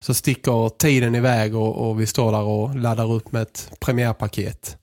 så 0.01 0.14
sticker 0.14 0.68
tiden 0.68 1.14
iväg 1.14 1.57
och, 1.57 1.89
och 1.89 2.01
vi 2.01 2.07
står 2.07 2.32
där 2.32 2.43
och 2.43 2.76
laddar 2.76 3.12
upp 3.12 3.32
med 3.32 3.43
ett 3.43 3.72
premiärpaket. 3.80 4.76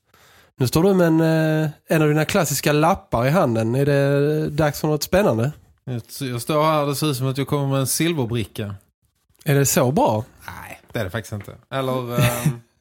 Nu 0.56 0.66
står 0.66 0.82
du 0.82 0.94
med 0.94 1.06
en, 1.06 1.20
eh, 1.20 1.70
en 1.86 2.02
av 2.02 2.08
dina 2.08 2.24
klassiska 2.24 2.72
lappar 2.72 3.26
i 3.26 3.30
handen. 3.30 3.74
Är 3.74 3.86
det 3.86 4.50
dags 4.50 4.80
för 4.80 4.88
något 4.88 5.02
spännande? 5.02 5.52
Jag 6.20 6.42
står 6.42 6.64
här 6.64 6.86
det 6.86 6.94
ser 6.94 7.10
ut 7.10 7.16
som 7.16 7.26
att 7.26 7.38
jag 7.38 7.46
kommer 7.46 7.66
med 7.66 7.80
en 7.80 7.86
silverbricka. 7.86 8.74
Är 9.44 9.54
det 9.54 9.66
så 9.66 9.92
bra? 9.92 10.24
Nej, 10.46 10.80
det 10.92 10.98
är 10.98 11.04
det 11.04 11.10
faktiskt 11.10 11.32
inte. 11.32 11.54
Eller... 11.70 11.92
Um, 11.92 12.60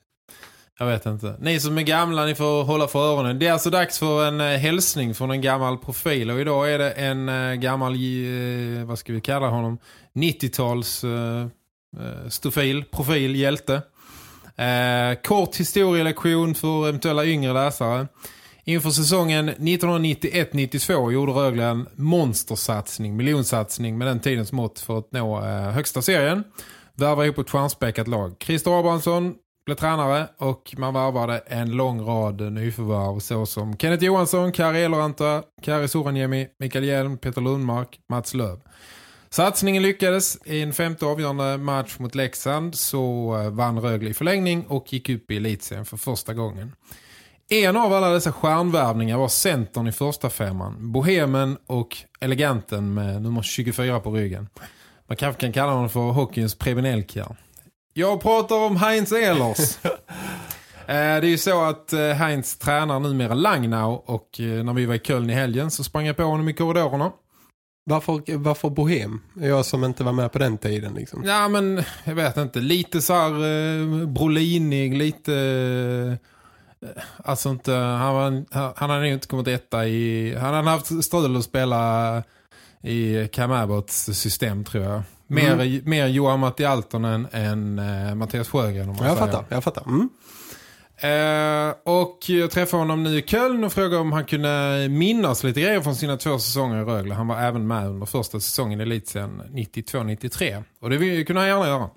jag 0.79 0.85
vet 0.85 1.05
inte. 1.05 1.35
Ni 1.39 1.59
som 1.59 1.77
är 1.77 1.81
gamla, 1.81 2.25
ni 2.25 2.35
får 2.35 2.63
hålla 2.63 2.87
för 2.87 2.99
öronen. 2.99 3.39
Det 3.39 3.47
är 3.47 3.53
alltså 3.53 3.69
dags 3.69 3.99
för 3.99 4.27
en 4.27 4.41
eh, 4.41 4.57
hälsning 4.57 5.15
från 5.15 5.31
en 5.31 5.41
gammal 5.41 5.77
profil. 5.77 6.31
Och 6.31 6.39
idag 6.41 6.73
är 6.73 6.79
det 6.79 6.91
en 6.91 7.29
eh, 7.29 7.53
gammal, 7.53 7.93
eh, 7.93 8.85
vad 8.85 8.99
ska 8.99 9.13
vi 9.13 9.21
kalla 9.21 9.47
honom? 9.47 9.77
90-tals 10.13 11.05
Eh, 11.99 12.29
stofil, 12.29 12.83
profil, 12.83 13.35
hjälte. 13.35 13.81
Eh, 14.55 15.21
kort 15.23 15.55
historielektion 15.55 16.55
för 16.55 16.87
eventuella 16.87 17.25
yngre 17.25 17.53
läsare. 17.53 18.07
Inför 18.63 18.89
säsongen 18.89 19.49
1991-92 19.49 21.11
gjorde 21.11 21.31
Rögle 21.31 21.65
en 21.65 21.87
monstersatsning, 21.95 23.15
miljonsatsning 23.15 23.97
med 23.97 24.07
den 24.07 24.19
tidens 24.19 24.51
mått 24.51 24.79
för 24.79 24.97
att 24.97 25.11
nå 25.11 25.45
eh, 25.45 25.71
högsta 25.71 26.01
serien. 26.01 26.43
Värvade 26.95 27.27
ihop 27.27 27.37
ett 27.37 27.49
stjärnspäckat 27.49 28.07
lag. 28.07 28.35
Christer 28.39 28.79
Abrahamsson 28.79 29.35
blev 29.65 29.75
tränare 29.75 30.27
och 30.37 30.73
man 30.77 30.93
varvade 30.93 31.37
en 31.37 31.71
lång 31.71 32.01
rad 32.01 32.53
nyförvärv 32.53 33.19
såsom 33.19 33.77
Kenneth 33.77 34.03
Johansson, 34.03 34.51
Kari 34.51 34.83
Eloranta, 34.83 35.43
Kari 35.61 35.87
Soranjemi, 35.87 36.47
Mikael 36.59 36.85
Hjelm, 36.85 37.17
Peter 37.17 37.41
Lundmark, 37.41 37.99
Mats 38.09 38.33
Löv. 38.33 38.59
Satsningen 39.29 39.83
lyckades. 39.83 40.37
I 40.45 40.61
en 40.61 40.73
femte 40.73 41.05
avgörande 41.05 41.57
match 41.57 41.99
mot 41.99 42.15
Leksand 42.15 42.75
så 42.75 43.35
eh, 43.41 43.49
vann 43.49 43.79
Rögle 43.81 44.09
i 44.09 44.13
förlängning 44.13 44.65
och 44.67 44.93
gick 44.93 45.09
upp 45.09 45.31
i 45.31 45.37
elitserien 45.37 45.85
för 45.85 45.97
första 45.97 46.33
gången. 46.33 46.71
En 47.49 47.77
av 47.77 47.93
alla 47.93 48.09
dessa 48.09 48.31
stjärnvärvningar 48.31 49.17
var 49.17 49.27
centern 49.27 49.87
i 49.87 49.91
första 49.91 50.29
femman. 50.29 50.91
Bohemen 50.91 51.57
och 51.67 51.97
eleganten 52.19 52.93
med 52.93 53.21
nummer 53.21 53.41
24 53.41 53.99
på 53.99 54.11
ryggen. 54.11 54.47
Man 55.07 55.17
kanske 55.17 55.41
kan 55.41 55.53
kalla 55.53 55.71
honom 55.71 55.89
för 55.89 56.11
hockeyns 56.11 56.55
Prevenelkar. 56.55 57.35
Jag 57.93 58.21
pratar 58.21 58.55
om 58.55 58.75
Heinz 58.75 59.11
Ehlers. 59.11 59.77
Eh, 60.87 60.95
det 60.95 60.97
är 60.97 61.23
ju 61.25 61.37
så 61.37 61.63
att 61.63 61.93
eh, 61.93 61.99
Heinz 61.99 62.57
tränar 62.57 62.99
numera 62.99 63.33
Langnau 63.33 64.03
och 64.05 64.29
när 64.39 64.73
vi 64.73 64.85
var 64.85 64.95
i 64.95 64.99
Köln 64.99 65.29
i 65.29 65.33
helgen 65.33 65.71
så 65.71 65.83
sprang 65.83 66.05
jag 66.05 66.17
på 66.17 66.23
honom 66.23 66.49
i 66.49 66.53
korridorerna. 66.53 67.11
Varför, 67.85 68.37
varför 68.37 68.69
bohem? 68.69 69.21
Jag 69.33 69.65
som 69.65 69.83
inte 69.83 70.03
var 70.03 70.11
med 70.11 70.31
på 70.31 70.39
den 70.39 70.57
tiden 70.57 70.93
liksom. 70.93 71.23
Ja 71.25 71.47
men 71.47 71.83
jag 72.03 72.15
vet 72.15 72.37
inte. 72.37 72.59
Lite 72.59 73.01
så 73.01 73.13
här 73.13 73.31
eh, 73.31 74.07
brolinig, 74.07 74.97
lite... 74.97 75.33
Eh, 76.81 76.89
alltså 77.17 77.49
inte... 77.49 77.73
Han, 77.73 78.13
var, 78.13 78.43
han 78.79 78.89
hade 78.89 79.09
inte 79.09 79.27
kommit 79.27 79.47
etta 79.47 79.87
i... 79.87 80.35
Han 80.35 80.53
hade 80.53 80.69
haft 80.69 81.03
strul 81.03 81.37
att 81.37 81.43
spela 81.43 82.23
i 82.81 83.27
Cam 83.27 83.51
Abbotts 83.51 84.05
system 84.05 84.63
tror 84.63 84.83
jag. 84.83 85.01
Mer, 85.33 85.53
mm. 85.53 85.81
mer 85.85 86.07
Johan 86.07 86.39
Matti 86.39 86.65
Altonen 86.65 87.27
än 87.31 87.79
eh, 87.79 88.15
Mattias 88.15 88.49
Sjögren 88.49 88.89
om 88.89 88.95
man 88.95 89.07
jag 89.07 89.17
Fattar, 89.17 89.45
jag 89.49 89.63
fattar. 89.63 89.83
Mm. 89.87 90.09
Eh, 91.03 91.75
och 91.83 92.29
jag 92.29 92.51
träffade 92.51 92.81
honom 92.81 93.03
nu 93.03 93.17
i 93.17 93.21
Köln 93.21 93.63
och 93.63 93.73
frågade 93.73 93.97
om 93.97 94.11
han 94.11 94.25
kunde 94.25 94.87
minnas 94.89 95.43
lite 95.43 95.61
grejer 95.61 95.81
från 95.81 95.95
sina 95.95 96.17
två 96.17 96.39
säsonger 96.39 96.81
i 96.81 96.85
Rögle. 96.85 97.13
Han 97.13 97.27
var 97.27 97.37
även 97.41 97.67
med 97.67 97.87
under 97.87 98.05
första 98.05 98.39
säsongen 98.39 98.79
i 98.79 98.83
Elitsen 98.83 99.41
92-93. 99.51 100.63
Och 100.79 100.89
det 100.89 101.23
kunde 101.23 101.41
han 101.41 101.49
gärna 101.49 101.67
göra. 101.67 101.89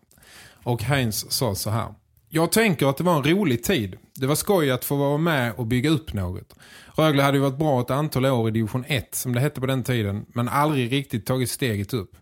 Och 0.62 0.82
Heinz 0.82 1.32
sa 1.32 1.54
så 1.54 1.70
här. 1.70 1.94
Jag 2.28 2.52
tänker 2.52 2.86
att 2.86 2.96
det 2.96 3.04
var 3.04 3.16
en 3.16 3.24
rolig 3.24 3.64
tid. 3.64 3.96
Det 4.14 4.26
var 4.26 4.34
skoj 4.34 4.70
att 4.70 4.84
få 4.84 4.96
vara 4.96 5.18
med 5.18 5.52
och 5.56 5.66
bygga 5.66 5.90
upp 5.90 6.12
något. 6.12 6.54
Rögle 6.96 7.22
hade 7.22 7.36
ju 7.36 7.42
varit 7.42 7.58
bra 7.58 7.80
ett 7.80 7.90
antal 7.90 8.26
år 8.26 8.48
i 8.48 8.50
division 8.50 8.84
1 8.88 9.14
som 9.14 9.34
det 9.34 9.40
hette 9.40 9.60
på 9.60 9.66
den 9.66 9.82
tiden. 9.82 10.26
Men 10.28 10.48
aldrig 10.48 10.92
riktigt 10.92 11.26
tagit 11.26 11.50
steget 11.50 11.94
upp. 11.94 12.16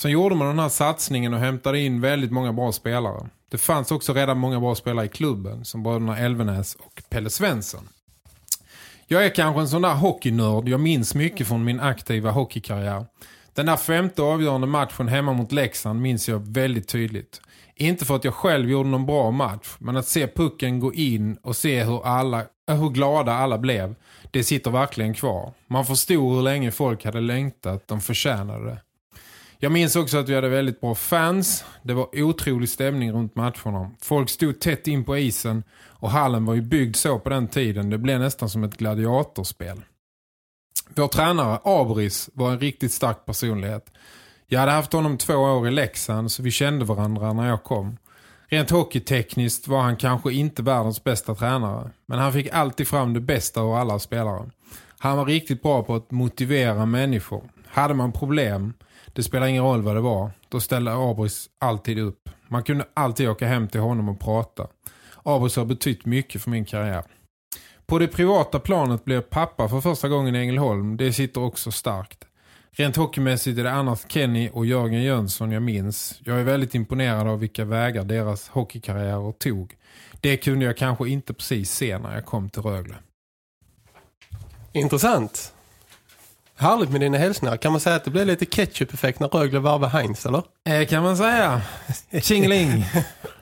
Sen 0.00 0.10
gjorde 0.10 0.34
man 0.34 0.48
den 0.48 0.58
här 0.58 0.68
satsningen 0.68 1.34
och 1.34 1.40
hämtade 1.40 1.80
in 1.80 2.00
väldigt 2.00 2.30
många 2.30 2.52
bra 2.52 2.72
spelare. 2.72 3.28
Det 3.50 3.58
fanns 3.58 3.90
också 3.90 4.12
redan 4.14 4.38
många 4.38 4.60
bra 4.60 4.74
spelare 4.74 5.06
i 5.06 5.08
klubben 5.08 5.64
som 5.64 5.82
bröderna 5.82 6.18
Elvenäs 6.18 6.74
och 6.74 7.02
Pelle 7.10 7.30
Svensson. 7.30 7.88
Jag 9.06 9.24
är 9.24 9.34
kanske 9.34 9.60
en 9.60 9.68
sån 9.68 9.82
där 9.82 9.94
hockeynörd. 9.94 10.68
Jag 10.68 10.80
minns 10.80 11.14
mycket 11.14 11.48
från 11.48 11.64
min 11.64 11.80
aktiva 11.80 12.30
hockeykarriär. 12.30 13.06
Den 13.54 13.66
där 13.66 13.76
femte 13.76 14.22
avgörande 14.22 14.66
matchen 14.66 15.08
hemma 15.08 15.32
mot 15.32 15.52
Leksand 15.52 16.00
minns 16.00 16.28
jag 16.28 16.38
väldigt 16.54 16.88
tydligt. 16.88 17.40
Inte 17.74 18.04
för 18.04 18.16
att 18.16 18.24
jag 18.24 18.34
själv 18.34 18.70
gjorde 18.70 18.88
någon 18.88 19.06
bra 19.06 19.30
match, 19.30 19.76
men 19.78 19.96
att 19.96 20.06
se 20.06 20.26
pucken 20.26 20.80
gå 20.80 20.94
in 20.94 21.36
och 21.36 21.56
se 21.56 21.84
hur, 21.84 22.06
alla, 22.06 22.40
eh, 22.68 22.76
hur 22.76 22.90
glada 22.90 23.32
alla 23.32 23.58
blev, 23.58 23.94
det 24.30 24.44
sitter 24.44 24.70
verkligen 24.70 25.14
kvar. 25.14 25.52
Man 25.66 25.86
förstod 25.86 26.34
hur 26.34 26.42
länge 26.42 26.70
folk 26.70 27.04
hade 27.04 27.20
längtat, 27.20 27.88
de 27.88 28.00
förtjänade 28.00 28.64
det. 28.64 28.78
Jag 29.62 29.72
minns 29.72 29.96
också 29.96 30.18
att 30.18 30.28
vi 30.28 30.34
hade 30.34 30.48
väldigt 30.48 30.80
bra 30.80 30.94
fans. 30.94 31.64
Det 31.82 31.94
var 31.94 32.08
otrolig 32.22 32.68
stämning 32.68 33.12
runt 33.12 33.36
matcherna. 33.36 33.90
Folk 34.02 34.30
stod 34.30 34.60
tätt 34.60 34.86
in 34.86 35.04
på 35.04 35.18
isen 35.18 35.64
och 35.88 36.10
hallen 36.10 36.44
var 36.44 36.54
ju 36.54 36.60
byggd 36.60 36.96
så 36.96 37.18
på 37.18 37.28
den 37.28 37.48
tiden. 37.48 37.90
Det 37.90 37.98
blev 37.98 38.20
nästan 38.20 38.48
som 38.48 38.64
ett 38.64 38.76
gladiatorspel. 38.76 39.82
Vår 40.94 41.08
tränare, 41.08 41.58
Abris, 41.64 42.30
var 42.34 42.50
en 42.50 42.60
riktigt 42.60 42.92
stark 42.92 43.26
personlighet. 43.26 43.92
Jag 44.46 44.60
hade 44.60 44.72
haft 44.72 44.92
honom 44.92 45.18
två 45.18 45.34
år 45.34 45.68
i 45.68 45.70
Leksand 45.70 46.32
så 46.32 46.42
vi 46.42 46.50
kände 46.50 46.84
varandra 46.84 47.32
när 47.32 47.48
jag 47.48 47.64
kom. 47.64 47.96
Rent 48.48 48.70
hockeytekniskt 48.70 49.68
var 49.68 49.80
han 49.82 49.96
kanske 49.96 50.32
inte 50.32 50.62
världens 50.62 51.04
bästa 51.04 51.34
tränare. 51.34 51.90
Men 52.06 52.18
han 52.18 52.32
fick 52.32 52.52
alltid 52.52 52.88
fram 52.88 53.14
det 53.14 53.20
bästa 53.20 53.60
av 53.60 53.74
alla 53.74 53.98
spelare. 53.98 54.50
Han 54.98 55.16
var 55.16 55.24
riktigt 55.24 55.62
bra 55.62 55.82
på 55.82 55.94
att 55.94 56.10
motivera 56.10 56.86
människor. 56.86 57.50
Hade 57.66 57.94
man 57.94 58.12
problem, 58.12 58.74
det 59.12 59.22
spelar 59.22 59.46
ingen 59.46 59.64
roll 59.64 59.82
vad 59.82 59.96
det 59.96 60.00
var, 60.00 60.30
då 60.48 60.60
ställde 60.60 60.92
Abris 60.92 61.50
alltid 61.58 61.98
upp. 61.98 62.28
Man 62.48 62.62
kunde 62.62 62.84
alltid 62.94 63.28
åka 63.28 63.46
hem 63.46 63.68
till 63.68 63.80
honom 63.80 64.08
och 64.08 64.20
prata. 64.20 64.66
Abris 65.22 65.56
har 65.56 65.64
betytt 65.64 66.06
mycket 66.06 66.42
för 66.42 66.50
min 66.50 66.64
karriär. 66.64 67.04
På 67.86 67.98
det 67.98 68.08
privata 68.08 68.58
planet 68.58 69.04
blev 69.04 69.20
pappa 69.20 69.68
för 69.68 69.80
första 69.80 70.08
gången 70.08 70.36
i 70.36 70.38
Ängelholm. 70.38 70.96
Det 70.96 71.12
sitter 71.12 71.40
också 71.40 71.70
starkt. 71.70 72.24
Rent 72.72 72.96
hockeymässigt 72.96 73.58
är 73.58 73.64
det 73.64 73.72
annars 73.72 74.04
Kenny 74.08 74.50
och 74.52 74.66
Jörgen 74.66 75.02
Jönsson 75.02 75.52
jag 75.52 75.62
minns. 75.62 76.20
Jag 76.24 76.40
är 76.40 76.44
väldigt 76.44 76.74
imponerad 76.74 77.28
av 77.28 77.38
vilka 77.38 77.64
vägar 77.64 78.04
deras 78.04 78.48
hockeykarriärer 78.48 79.32
tog. 79.32 79.76
Det 80.20 80.36
kunde 80.36 80.64
jag 80.64 80.76
kanske 80.76 81.08
inte 81.08 81.34
precis 81.34 81.72
se 81.72 81.98
när 81.98 82.14
jag 82.14 82.26
kom 82.26 82.50
till 82.50 82.62
Rögle. 82.62 82.94
Intressant. 84.72 85.54
Härligt 86.60 86.90
med 86.90 87.00
dina 87.00 87.18
hälsningar. 87.18 87.56
Kan 87.56 87.72
man 87.72 87.80
säga 87.80 87.96
att 87.96 88.04
det 88.04 88.10
blev 88.10 88.26
lite 88.26 88.46
ketchup-effekt 88.46 89.20
när 89.20 89.28
Rögle 89.28 89.58
varvade 89.58 89.92
Heinz, 89.92 90.26
eller? 90.26 90.42
Eh, 90.68 90.86
kan 90.86 91.02
man 91.02 91.16
säga. 91.16 91.60
Tjingeling. 92.22 92.84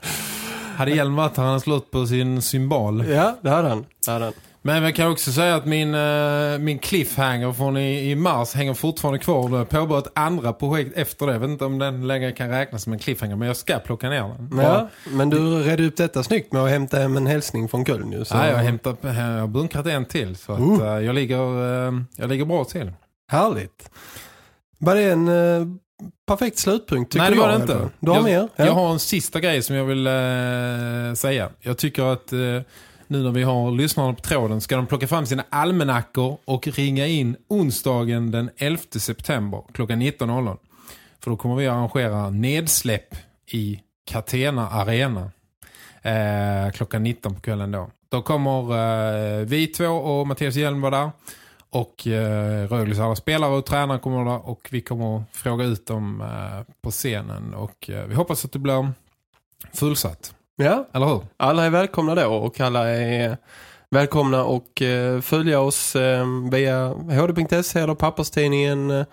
hade 0.75 0.91
Hjelm 0.91 1.17
han 1.17 1.31
hade 1.35 1.59
slått 1.59 1.91
på 1.91 2.05
sin 2.05 2.41
symbol. 2.41 3.05
Ja, 3.07 3.37
det 3.41 3.49
hade 3.49 3.69
han. 3.69 3.85
Det 4.05 4.11
hade 4.11 4.25
han. 4.25 4.33
Men 4.61 4.83
jag 4.83 4.95
kan 4.95 5.11
också 5.11 5.31
säga 5.31 5.55
att 5.55 5.65
min, 5.65 5.95
uh, 5.95 6.59
min 6.59 6.79
cliffhanger 6.79 7.53
från 7.53 7.77
i, 7.77 8.11
i 8.11 8.15
mars 8.15 8.53
hänger 8.53 8.73
fortfarande 8.73 9.19
kvar. 9.19 9.57
Jag 9.57 9.69
påbörjat 9.69 10.07
ett 10.07 10.11
andra 10.15 10.53
projekt 10.53 10.97
efter 10.97 11.25
det. 11.25 11.33
Jag 11.33 11.39
vet 11.39 11.49
inte 11.49 11.65
om 11.65 11.79
den 11.79 12.07
längre 12.07 12.31
kan 12.31 12.49
räknas 12.49 12.83
som 12.83 12.93
en 12.93 12.99
cliffhanger. 12.99 13.35
Men 13.35 13.47
jag 13.47 13.57
ska 13.57 13.79
plocka 13.79 14.09
ner 14.09 14.21
den. 14.21 14.59
Ja, 14.59 14.89
men 15.09 15.29
du 15.29 15.63
redde 15.63 15.87
upp 15.87 15.97
detta 15.97 16.23
snyggt 16.23 16.53
med 16.53 16.63
att 16.63 16.69
hämta 16.69 16.97
hem 16.97 17.17
en 17.17 17.27
hälsning 17.27 17.67
från 17.67 17.85
Köln. 17.85 18.25
Så... 18.25 18.35
Ja, 18.35 18.47
jag 18.47 18.55
har, 18.55 18.63
hämtat, 18.63 18.97
jag 19.01 19.11
har 19.11 19.47
bunkrat 19.47 19.87
en 19.87 20.05
till. 20.05 20.35
Så 20.35 20.53
att, 20.53 20.59
uh. 20.59 20.81
Uh, 20.81 21.05
jag, 21.05 21.15
ligger, 21.15 21.41
uh, 21.87 22.01
jag 22.15 22.29
ligger 22.29 22.45
bra 22.45 22.63
till. 22.63 22.91
Härligt. 23.29 23.91
Var 24.77 24.95
det 24.95 25.11
en 25.11 25.27
uh, 25.27 25.67
perfekt 26.27 26.57
slutpunkt 26.57 27.11
tycker 27.11 27.23
Nej, 27.23 27.31
det 27.31 27.39
var 27.39 27.47
det 27.47 27.55
inte. 27.55 27.89
Du 27.99 28.11
har 28.11 28.17
jag, 28.17 28.23
mer? 28.23 28.49
Ja. 28.55 28.65
Jag 28.65 28.73
har 28.73 28.91
en 28.91 28.99
sista 28.99 29.39
grej 29.39 29.61
som 29.61 29.75
jag 29.75 29.85
vill 29.85 30.07
uh, 30.07 31.13
säga. 31.13 31.49
Jag 31.59 31.77
tycker 31.77 32.03
att 32.03 32.33
uh, 32.33 32.61
nu 33.07 33.23
när 33.23 33.31
vi 33.31 33.43
har 33.43 33.71
lyssnarna 33.71 34.13
på 34.13 34.21
tråden 34.21 34.61
ska 34.61 34.75
de 34.75 34.87
plocka 34.87 35.07
fram 35.07 35.25
sina 35.25 35.45
almanackor 35.49 36.37
och 36.45 36.67
ringa 36.67 37.07
in 37.07 37.35
onsdagen 37.47 38.31
den 38.31 38.49
11 38.57 38.81
september 38.91 39.63
klockan 39.73 40.01
19.00. 40.01 40.57
För 41.23 41.31
då 41.31 41.37
kommer 41.37 41.55
vi 41.55 41.67
att 41.67 41.73
arrangera 41.73 42.29
nedsläpp 42.29 43.15
i 43.45 43.79
Catena 44.05 44.69
Arena 44.69 45.31
eh, 46.01 46.71
klockan 46.73 47.03
19 47.03 47.35
på 47.35 47.41
kvällen 47.41 47.71
då. 47.71 47.89
Då 48.09 48.21
kommer 48.21 49.39
eh, 49.39 49.45
vi 49.45 49.67
två 49.67 49.87
och 49.87 50.27
Mattias 50.27 50.55
Hjelm 50.55 50.81
vara 50.81 50.97
där. 50.97 51.11
Och 51.71 52.07
eh, 52.07 52.67
Rögles 52.67 52.99
alla 52.99 53.15
spelare 53.15 53.51
och 53.55 53.65
tränare 53.65 53.99
kommer 53.99 54.25
där 54.25 54.49
och 54.49 54.67
vi 54.71 54.81
kommer 54.81 55.17
att 55.17 55.23
fråga 55.31 55.65
ut 55.65 55.87
dem 55.87 56.21
eh, 56.21 56.73
på 56.81 56.91
scenen. 56.91 57.53
Och 57.53 57.89
eh, 57.89 58.05
vi 58.05 58.15
hoppas 58.15 58.45
att 58.45 58.51
det 58.51 58.59
blir 58.59 58.91
fullsatt. 59.73 60.33
Ja, 60.55 60.87
eller 60.93 61.05
hur? 61.05 61.21
Alla 61.37 61.65
är 61.65 61.69
välkomna 61.69 62.15
då 62.15 62.33
och 62.33 62.59
alla 62.59 62.89
är 62.89 63.37
välkomna 63.89 64.43
och 64.43 64.81
eh, 64.81 65.21
följa 65.21 65.59
oss 65.59 65.95
eh, 65.95 66.25
via 66.51 66.87
hd.se 66.87 67.79
eller 67.79 67.95
papperstidningen 67.95 68.91
eh, 68.91 69.05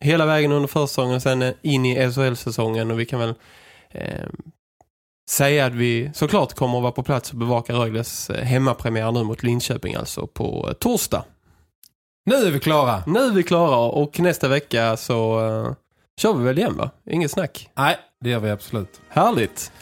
hela 0.00 0.26
vägen 0.26 0.52
under 0.52 0.68
försäsongen 0.68 1.16
och 1.16 1.22
sen 1.22 1.54
in 1.62 1.86
i 1.86 2.12
SHL-säsongen 2.12 2.90
och 2.90 3.00
vi 3.00 3.06
kan 3.06 3.20
väl 3.20 3.34
eh, 3.90 4.26
säga 5.30 5.66
att 5.66 5.74
vi 5.74 6.10
såklart 6.14 6.54
kommer 6.54 6.76
att 6.78 6.82
vara 6.82 6.92
på 6.92 7.02
plats 7.02 7.30
och 7.30 7.38
bevaka 7.38 7.72
Rögles 7.72 8.30
hemmapremiär 8.42 9.12
nu 9.12 9.22
mot 9.22 9.42
Linköping 9.42 9.94
alltså 9.94 10.26
på 10.26 10.74
torsdag. 10.80 11.24
Nu 12.30 12.36
är 12.36 12.50
vi 12.50 12.60
klara! 12.60 13.02
Nu 13.06 13.20
är 13.20 13.30
vi 13.30 13.42
klara 13.42 13.76
och 13.76 14.20
nästa 14.20 14.48
vecka 14.48 14.96
så 14.96 15.40
uh, 15.40 15.72
kör 16.20 16.34
vi 16.34 16.44
väl 16.44 16.58
igen 16.58 16.76
va? 16.76 16.90
Inget 17.10 17.30
snack. 17.30 17.70
Nej, 17.74 17.96
det 18.20 18.30
gör 18.30 18.40
vi 18.40 18.50
absolut. 18.50 19.00
Härligt! 19.08 19.72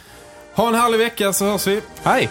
Ha 0.55 0.69
en 0.69 0.75
härlig 0.75 0.99
vecka 0.99 1.33
så 1.33 1.45
hörs 1.45 1.67
vi. 1.67 1.81
Hej! 2.03 2.31